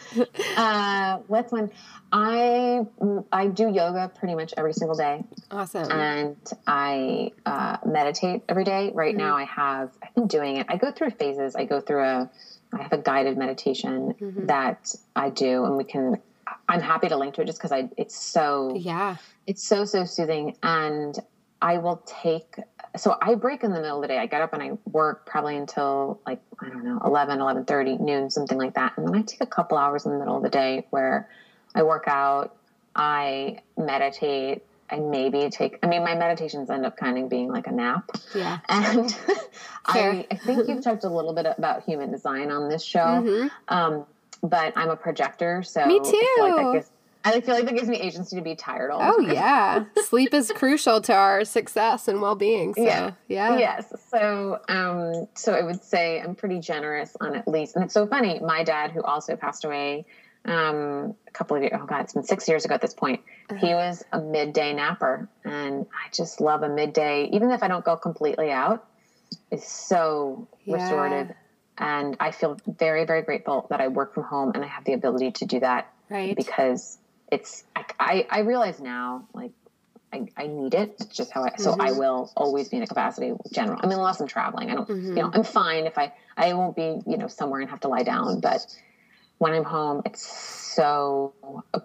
[0.55, 1.71] uh, what's one?
[2.11, 2.85] I
[3.31, 5.23] I do yoga pretty much every single day.
[5.51, 5.91] Awesome.
[5.91, 8.91] And I uh, meditate every day.
[8.93, 9.25] Right mm-hmm.
[9.25, 10.67] now, I have I've been doing it.
[10.69, 11.55] I go through phases.
[11.55, 12.29] I go through a
[12.73, 14.45] I have a guided meditation mm-hmm.
[14.47, 16.17] that I do, and we can.
[16.69, 17.89] I'm happy to link to it just because I.
[17.97, 18.75] It's so.
[18.75, 19.17] Yeah.
[19.45, 21.17] It's so so soothing, and
[21.61, 22.55] I will take.
[22.95, 24.17] So I break in the middle of the day.
[24.17, 28.29] I get up and I work probably until like I don't know 11, 11:30, noon,
[28.29, 30.49] something like that, and then I take a couple hours in the middle of the
[30.49, 31.29] day where
[31.75, 32.55] I work out,
[32.95, 37.67] I meditate, I maybe take, I mean, my meditations end up kind of being like
[37.67, 38.09] a nap.
[38.33, 38.59] Yeah.
[38.69, 39.15] And
[39.85, 42.99] I, I, think you've talked a little bit about human design on this show.
[42.99, 43.47] Mm-hmm.
[43.67, 44.05] Um,
[44.41, 45.61] but I'm a projector.
[45.63, 46.05] So me too.
[46.05, 46.91] I feel, like that gives,
[47.25, 49.83] I feel like that gives me agency to be tired all Oh, yeah.
[50.05, 52.73] Sleep is crucial to our success and well being.
[52.73, 53.11] So, yeah.
[53.27, 53.57] yeah.
[53.57, 53.93] Yes.
[54.09, 58.07] So, um, so I would say I'm pretty generous on at least, and it's so
[58.07, 58.39] funny.
[58.39, 60.05] My dad, who also passed away
[60.47, 61.73] um, a couple of years.
[61.75, 63.21] Oh God, it's been six years ago at this point.
[63.49, 63.65] Uh-huh.
[63.65, 67.85] He was a midday napper, and I just love a midday, even if I don't
[67.85, 68.85] go completely out.
[69.51, 70.75] It's so yeah.
[70.75, 71.35] restorative,
[71.77, 74.93] and I feel very, very grateful that I work from home and I have the
[74.93, 75.91] ability to do that.
[76.09, 76.35] Right.
[76.35, 76.97] Because
[77.31, 79.51] it's I, I, I realize now like
[80.13, 80.95] I, I need it.
[80.99, 81.81] It's just how I, so mm-hmm.
[81.81, 83.79] I will always be in a capacity general.
[83.83, 85.17] I mean, unless I'm traveling, I don't, mm-hmm.
[85.17, 87.89] you know, I'm fine if I, I won't be, you know, somewhere and have to
[87.89, 88.39] lie down.
[88.39, 88.65] But
[89.37, 90.25] when I'm home, it's
[90.75, 91.33] so,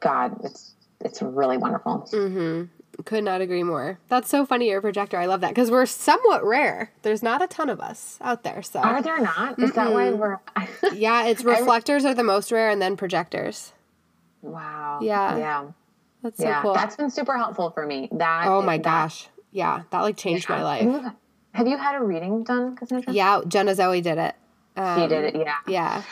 [0.01, 2.09] God, it's, it's really wonderful.
[2.13, 2.65] Mm-hmm.
[3.05, 3.99] Could not agree more.
[4.09, 4.69] That's so funny.
[4.69, 5.19] You're projector.
[5.19, 6.93] I love that because we're somewhat rare.
[7.03, 8.63] There's not a ton of us out there.
[8.63, 9.59] So are there not?
[9.59, 9.75] Is Mm-mm.
[9.75, 10.39] that why we're?
[10.93, 13.73] yeah, it's reflectors are the most rare, and then projectors.
[14.43, 14.99] Wow.
[15.01, 15.39] Yeah.
[15.39, 15.65] Yeah.
[16.23, 16.75] That's so yeah, cool.
[16.75, 18.09] That's been super helpful for me.
[18.13, 19.29] That Oh my that, gosh.
[19.51, 20.57] Yeah, that like changed yeah.
[20.57, 21.13] my life.
[21.53, 23.13] Have you had a reading done, Cassandra?
[23.13, 24.35] Yeah, Jenna Zoe did it.
[24.77, 25.57] Um, she did it, yeah.
[25.67, 26.03] Yeah.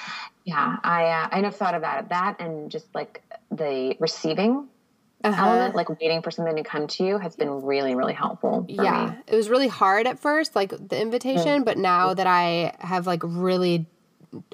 [0.44, 2.08] Yeah, I uh, I never thought about it.
[2.08, 4.68] That and just like the receiving
[5.22, 5.46] uh-huh.
[5.46, 8.64] element, like waiting for something to come to you, has been really, really helpful.
[8.68, 9.16] yeah, me.
[9.26, 11.64] it was really hard at first, like the invitation, mm.
[11.64, 13.86] but now that I have like really,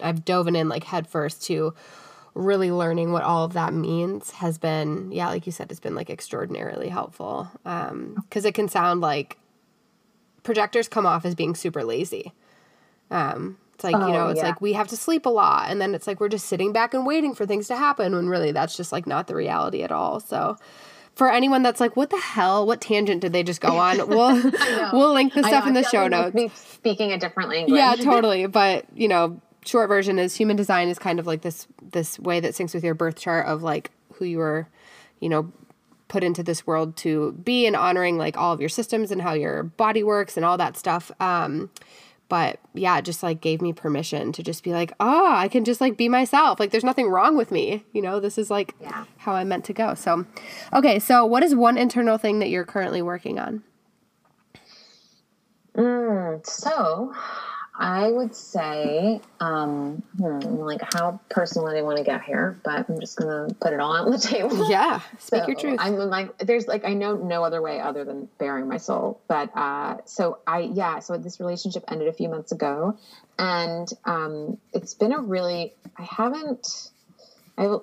[0.02, 1.74] I've dove in like head first to
[2.34, 5.94] really learning what all of that means has been, yeah, like you said, it's been
[5.94, 7.50] like extraordinarily helpful.
[7.64, 9.38] Um, cause it can sound like
[10.42, 12.32] projectors come off as being super lazy.
[13.10, 14.46] Um, it's like, oh, you know, it's yeah.
[14.46, 15.70] like we have to sleep a lot.
[15.70, 18.26] And then it's like we're just sitting back and waiting for things to happen when
[18.26, 20.18] really that's just like not the reality at all.
[20.18, 20.56] So,
[21.14, 22.66] for anyone that's like, what the hell?
[22.66, 23.98] What tangent did they just go on?
[24.08, 24.50] We'll
[24.94, 26.58] we'll link the stuff in the show notes.
[26.58, 27.76] speaking a different language.
[27.76, 28.46] Yeah, totally.
[28.46, 32.40] But you know, short version is human design is kind of like this this way
[32.40, 34.68] that syncs with your birth chart of like who you were,
[35.20, 35.52] you know,
[36.08, 39.34] put into this world to be and honoring like all of your systems and how
[39.34, 41.12] your body works and all that stuff.
[41.20, 41.68] Um,
[42.28, 45.64] but yeah, it just like gave me permission to just be like, oh, I can
[45.64, 46.58] just like be myself.
[46.58, 47.84] Like there's nothing wrong with me.
[47.92, 49.04] You know, this is like yeah.
[49.18, 49.94] how I'm meant to go.
[49.94, 50.26] So,
[50.72, 50.98] okay.
[50.98, 53.62] So what is one internal thing that you're currently working on?
[55.76, 57.14] Mm, so
[57.78, 62.98] I would say, um, hmm, like how personal I want to get here, but I'm
[63.00, 64.70] just gonna put it all on the table.
[64.70, 65.76] Yeah, speak so your truth.
[65.78, 69.20] I'm like, there's like I know no other way other than bearing my soul.
[69.28, 72.96] But uh, so I, yeah, so this relationship ended a few months ago,
[73.38, 76.90] and um, it's been a really, I haven't,
[77.58, 77.76] I,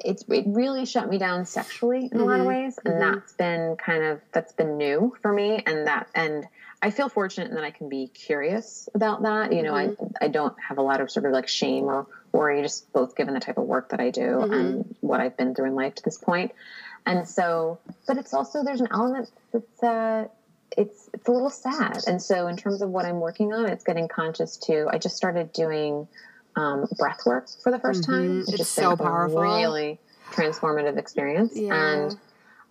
[0.00, 2.20] it's it really shut me down sexually in mm-hmm.
[2.20, 2.64] a lot of mm-hmm.
[2.64, 3.12] ways, and mm-hmm.
[3.12, 6.48] that's been kind of that's been new for me, and that and
[6.82, 9.52] I feel fortunate that I can be curious about that.
[9.52, 10.04] You know, mm-hmm.
[10.20, 13.16] I I don't have a lot of sort of like shame or worry, just both
[13.16, 14.52] given the type of work that I do mm-hmm.
[14.52, 16.52] and what I've been through in life to this point.
[17.06, 20.28] And so, but it's also there's an element that's uh,
[20.76, 21.98] it's it's a little sad.
[22.06, 24.86] And so, in terms of what I'm working on, it's getting conscious to.
[24.90, 26.08] I just started doing
[26.56, 28.12] um, breath work for the 1st mm-hmm.
[28.12, 28.40] time.
[28.40, 29.98] It's, just so powerful, really
[30.30, 31.52] transformative experience.
[31.54, 31.74] Yeah.
[31.74, 32.16] And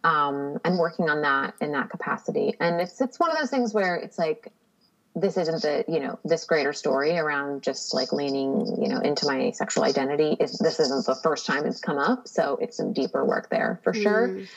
[0.03, 2.55] um, I'm working on that in that capacity.
[2.59, 4.51] And it's it's one of those things where it's like
[5.15, 9.25] this isn't the you know this greater story around just like leaning you know into
[9.25, 10.37] my sexual identity.
[10.39, 13.79] Is this isn't the first time it's come up, so it's some deeper work there
[13.83, 14.29] for sure.
[14.29, 14.47] Mm.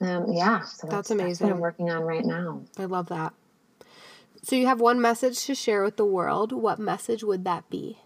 [0.00, 1.48] Um, yeah, so that's, that's amazing.
[1.48, 2.62] That's I'm working on right now.
[2.78, 3.34] I love that.
[4.42, 6.52] So you have one message to share with the world.
[6.52, 7.98] What message would that be?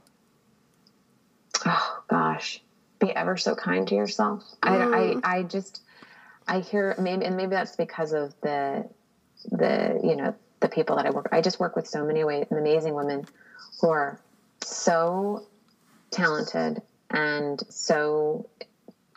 [1.64, 2.60] Oh gosh,
[2.98, 4.44] be ever so kind to yourself.
[4.62, 5.22] Mm.
[5.24, 5.80] I, I I just
[6.48, 8.88] I hear maybe, and maybe that's because of the,
[9.50, 11.28] the, you know, the people that I work.
[11.32, 13.26] I just work with so many amazing women
[13.80, 14.20] who are
[14.62, 15.46] so
[16.10, 18.48] talented and so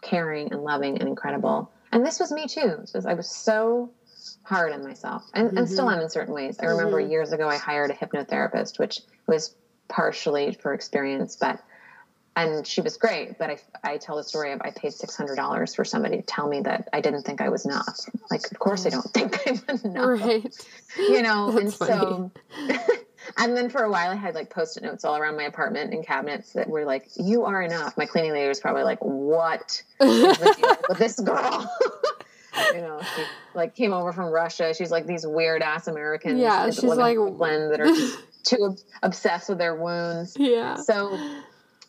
[0.01, 1.71] caring and loving and incredible.
[1.91, 2.83] And this was me too.
[2.93, 3.91] Was, I was so
[4.43, 5.57] hard on myself and, mm-hmm.
[5.57, 6.57] and still am in certain ways.
[6.59, 7.11] I remember mm-hmm.
[7.11, 9.55] years ago I hired a hypnotherapist, which was
[9.87, 11.61] partially for experience, but
[12.35, 15.85] and she was great but i, I tell the story of i paid $600 for
[15.85, 17.99] somebody to tell me that i didn't think i was enough
[18.31, 21.91] like of course i don't think i'm enough right you know and funny.
[21.91, 22.31] so
[23.37, 26.05] and then for a while i had like post-it notes all around my apartment and
[26.05, 30.97] cabinets that were like you are enough my cleaning lady was probably like what with
[30.97, 31.69] this girl
[32.73, 33.23] you know, she
[33.53, 34.73] like came over from Russia.
[34.73, 36.39] She's like these weird ass Americans.
[36.39, 37.93] Yeah, she's like blend that are
[38.43, 40.35] too obsessed with their wounds.
[40.37, 40.75] Yeah.
[40.75, 41.17] So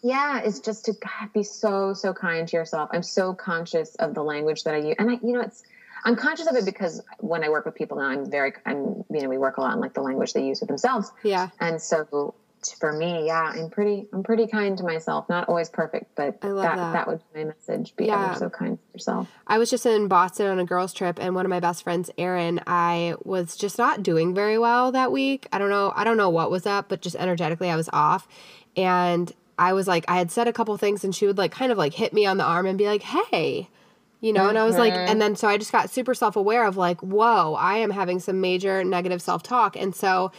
[0.02, 2.90] yeah it's just to God, be so so kind to yourself.
[2.92, 5.62] I'm so conscious of the language that i use and i you know it's
[6.04, 9.22] i'm conscious of it because when i work with people now i'm very i'm you
[9.22, 11.12] know we work a lot on like the language they use with themselves.
[11.22, 11.48] Yeah.
[11.60, 12.34] And so
[12.78, 15.26] for me yeah i'm pretty i'm pretty kind to myself.
[15.30, 18.30] Not always perfect but that, that, that would be my message be yeah.
[18.30, 19.28] ever so kind to yourself.
[19.46, 22.10] I was just in boston on a girls trip and one of my best friends
[22.18, 25.46] erin i was just not doing very well that week.
[25.52, 28.28] I don't know i don't know what was up but just energetically i was off.
[28.76, 31.70] And I was like, I had said a couple things and she would like kind
[31.70, 33.68] of like hit me on the arm and be like, hey,
[34.20, 35.08] you know, and I was like, Mm-hmm.
[35.08, 38.18] and then so I just got super self aware of like, whoa, I am having
[38.20, 39.76] some major negative self talk.
[39.76, 40.32] And so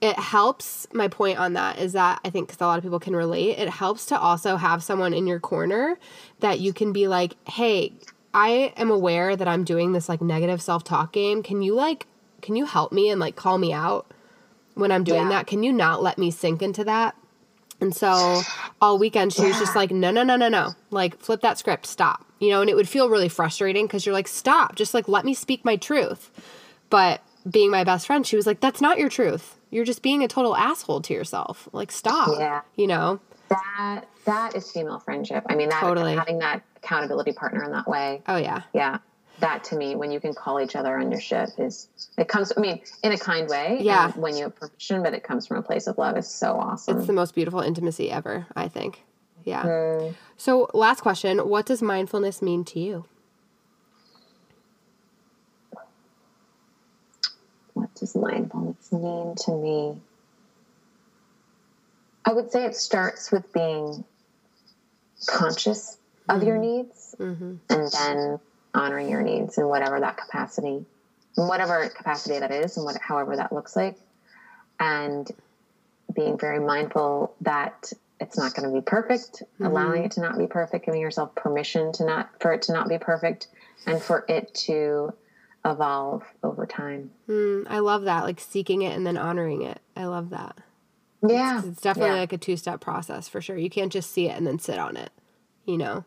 [0.00, 0.86] it helps.
[0.92, 3.58] My point on that is that I think because a lot of people can relate,
[3.58, 5.98] it helps to also have someone in your corner
[6.40, 7.92] that you can be like, hey,
[8.34, 11.42] I am aware that I'm doing this like negative self talk game.
[11.42, 12.06] Can you like,
[12.40, 14.10] can you help me and like call me out
[14.74, 15.28] when I'm doing Yeah.
[15.28, 15.46] that?
[15.46, 17.14] Can you not let me sink into that?
[17.82, 18.42] And so
[18.80, 20.74] all weekend she was just like, no, no, no, no, no.
[20.90, 22.24] Like flip that script, stop.
[22.38, 25.24] You know, and it would feel really frustrating because you're like, stop, just like let
[25.24, 26.30] me speak my truth.
[26.90, 29.58] But being my best friend, she was like, that's not your truth.
[29.70, 31.68] You're just being a total asshole to yourself.
[31.72, 32.38] Like stop.
[32.38, 32.60] Yeah.
[32.76, 33.20] You know?
[33.48, 35.44] That that is female friendship.
[35.48, 36.14] I mean, that Totally.
[36.14, 38.22] having that accountability partner in that way.
[38.28, 38.62] Oh yeah.
[38.72, 38.98] Yeah.
[39.42, 42.52] That to me, when you can call each other on your shit, is it comes.
[42.56, 43.78] I mean, in a kind way.
[43.80, 44.12] Yeah.
[44.12, 46.16] when you have permission, but it comes from a place of love.
[46.16, 46.98] is so awesome.
[46.98, 49.02] It's the most beautiful intimacy ever, I think.
[49.44, 49.64] Yeah.
[49.64, 50.14] Mm.
[50.36, 53.04] So last question, what does mindfulness mean to you?
[57.74, 59.96] what does mindfulness mean to me?
[62.24, 64.04] I would say it starts with being
[65.26, 65.96] conscious
[66.28, 67.54] of your needs Mm-hmm.
[67.68, 68.40] and then
[68.74, 70.84] honoring your needs in whatever that capacity,
[71.36, 73.96] in whatever capacity that is, and what, however that looks like,
[74.80, 75.30] and
[76.14, 80.46] being very mindful that it's not going to be perfect, allowing it to not be
[80.46, 83.48] perfect, giving yourself permission to not for it to not be perfect,
[83.86, 85.12] and for it to
[85.64, 87.10] evolve over time.
[87.28, 89.80] Mm, I love that, like seeking it and then honoring it.
[89.96, 90.56] I love that.
[91.24, 92.20] Yeah, It's definitely Yeah.
[92.20, 93.56] like a two step process for sure.
[93.56, 95.10] You can't just see it and then sit on it,
[95.64, 96.04] you know?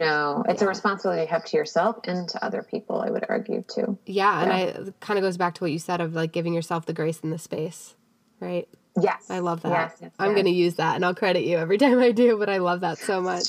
[0.00, 0.66] No, it's Yeah.
[0.66, 3.00] a responsibility you have to yourself and to other people.
[3.00, 3.98] I would argue too.
[4.06, 4.42] Yeah.
[4.42, 6.86] And I it kind of goes back to what you said of like giving yourself
[6.86, 7.94] the grace and the space,
[8.40, 8.68] right?
[9.00, 9.70] Yes, I love that.
[9.70, 10.34] Yes, yes, I'm yes.
[10.34, 12.80] going to use that and I'll credit you every time I do, but I love
[12.80, 13.48] that so much.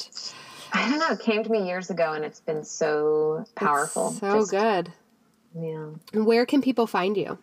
[0.71, 1.09] I don't know.
[1.11, 4.09] It came to me years ago, and it's been so powerful.
[4.09, 4.91] It's so Just- good.
[5.55, 5.89] Yeah.
[6.13, 7.37] And where can people find you?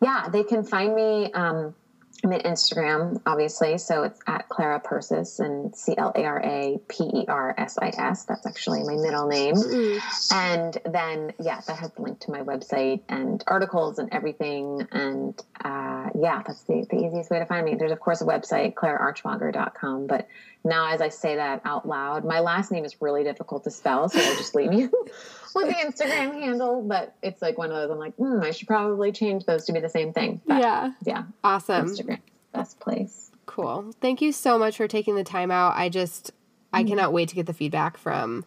[0.00, 1.32] Yeah, they can find me.
[1.32, 1.74] Um,
[2.22, 3.78] I'm at Instagram, obviously.
[3.78, 7.78] So it's at Clara Persis and C L A R A P E R S
[7.80, 8.24] I S.
[8.24, 9.54] That's actually my middle name.
[10.30, 14.86] And then, yeah, that has the link to my website and articles and everything.
[14.92, 17.74] And uh, yeah, that's the, the easiest way to find me.
[17.74, 20.06] There's, of course, a website, claraartschwager.com.
[20.06, 20.28] But
[20.64, 24.08] now, as I say that out loud, my last name is really difficult to spell.
[24.08, 24.92] So I'll just leave you
[25.54, 26.82] with the Instagram handle.
[26.82, 29.72] But it's like one of those, I'm like, hmm, I should probably change those to
[29.72, 30.40] be the same thing.
[30.46, 30.92] But Yeah.
[31.04, 31.86] yeah, Awesome.
[31.88, 32.20] Instagram,
[32.52, 33.30] best place.
[33.46, 33.92] Cool.
[34.00, 35.74] Thank you so much for taking the time out.
[35.76, 36.30] I just,
[36.72, 38.44] I cannot wait to get the feedback from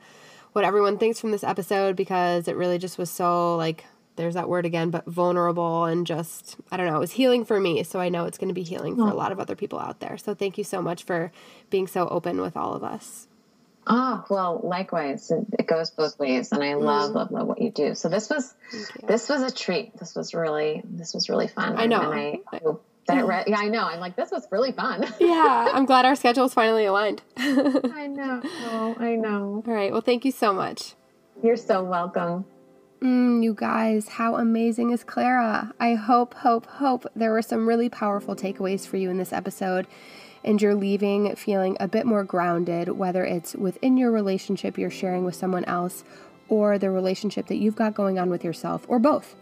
[0.54, 3.84] what everyone thinks from this episode because it really just was so like,
[4.16, 7.60] there's that word again, but vulnerable and just, I don't know, it was healing for
[7.60, 7.84] me.
[7.84, 10.00] So I know it's going to be healing for a lot of other people out
[10.00, 10.18] there.
[10.18, 11.32] So thank you so much for
[11.72, 13.28] being so open with all of us.
[13.86, 15.30] Oh, well, likewise.
[15.32, 16.52] It, it goes both ways.
[16.52, 17.96] And I love, love, love what you do.
[17.96, 18.54] So this was,
[19.08, 19.98] this was a treat.
[19.98, 21.78] This was really, this was really fun.
[21.78, 22.12] I know.
[22.12, 23.84] And I hope that it, re- yeah, I know.
[23.84, 25.06] I'm like, this was really fun.
[25.20, 25.70] Yeah.
[25.74, 27.22] I'm glad our schedules finally aligned.
[27.38, 28.42] I know.
[28.44, 29.64] Oh, I know.
[29.66, 29.92] All right.
[29.92, 30.94] Well, thank you so much.
[31.42, 32.46] You're so welcome.
[33.02, 35.74] Mm, you guys, how amazing is Clara?
[35.78, 39.88] I hope, hope, hope there were some really powerful takeaways for you in this episode
[40.44, 45.26] and you're leaving feeling a bit more grounded, whether it's within your relationship you're sharing
[45.26, 46.04] with someone else
[46.50, 49.36] or the relationship that you've got going on with yourself, or both.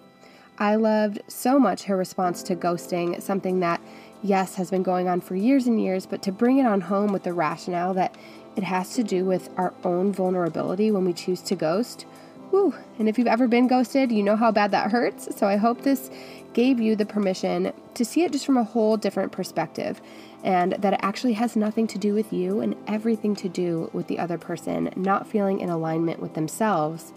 [0.57, 3.81] I loved so much her response to ghosting, something that,
[4.21, 7.11] yes, has been going on for years and years, but to bring it on home
[7.11, 8.15] with the rationale that
[8.55, 12.03] it has to do with our own vulnerability when we choose to ghost.
[12.51, 12.75] Whew.
[12.99, 15.35] And if you've ever been ghosted, you know how bad that hurts.
[15.35, 16.11] So I hope this
[16.53, 20.01] gave you the permission to see it just from a whole different perspective
[20.43, 24.07] and that it actually has nothing to do with you and everything to do with
[24.07, 27.13] the other person not feeling in alignment with themselves,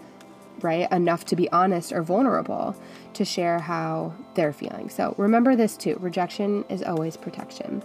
[0.61, 0.91] right?
[0.91, 2.75] Enough to be honest or vulnerable
[3.13, 4.89] to share how they're feeling.
[4.89, 7.81] So remember this too rejection is always protection.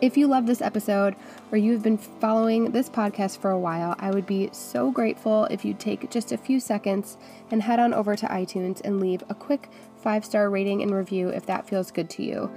[0.00, 1.16] If you love this episode
[1.50, 5.64] or you've been following this podcast for a while, I would be so grateful if
[5.64, 7.16] you'd take just a few seconds
[7.50, 9.68] and head on over to iTunes and leave a quick
[10.00, 12.48] five star rating and review if that feels good to you.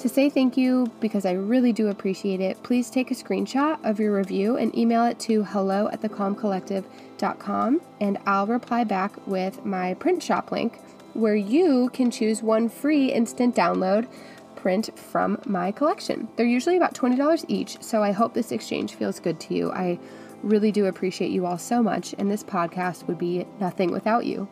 [0.00, 3.98] To say thank you, because I really do appreciate it, please take a screenshot of
[3.98, 9.94] your review and email it to hello at thecalmcollective.com and I'll reply back with my
[9.94, 10.78] print shop link
[11.14, 14.06] where you can choose one free instant download
[14.54, 16.28] print from my collection.
[16.36, 19.72] They're usually about $20 each, so I hope this exchange feels good to you.
[19.72, 19.98] I
[20.44, 24.48] really do appreciate you all so much, and this podcast would be nothing without you.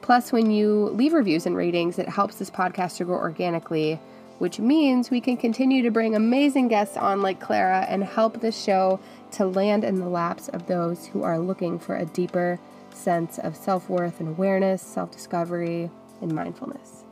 [0.00, 3.98] Plus, when you leave reviews and ratings, it helps this podcast to grow organically
[4.38, 8.52] which means we can continue to bring amazing guests on like Clara and help the
[8.52, 9.00] show
[9.32, 12.58] to land in the laps of those who are looking for a deeper
[12.90, 15.90] sense of self worth and awareness, self discovery,
[16.20, 17.04] and mindfulness.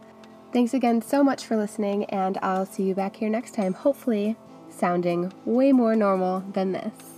[0.53, 4.37] Thanks again so much for listening, and I'll see you back here next time, hopefully
[4.71, 7.14] sounding way more normal than this.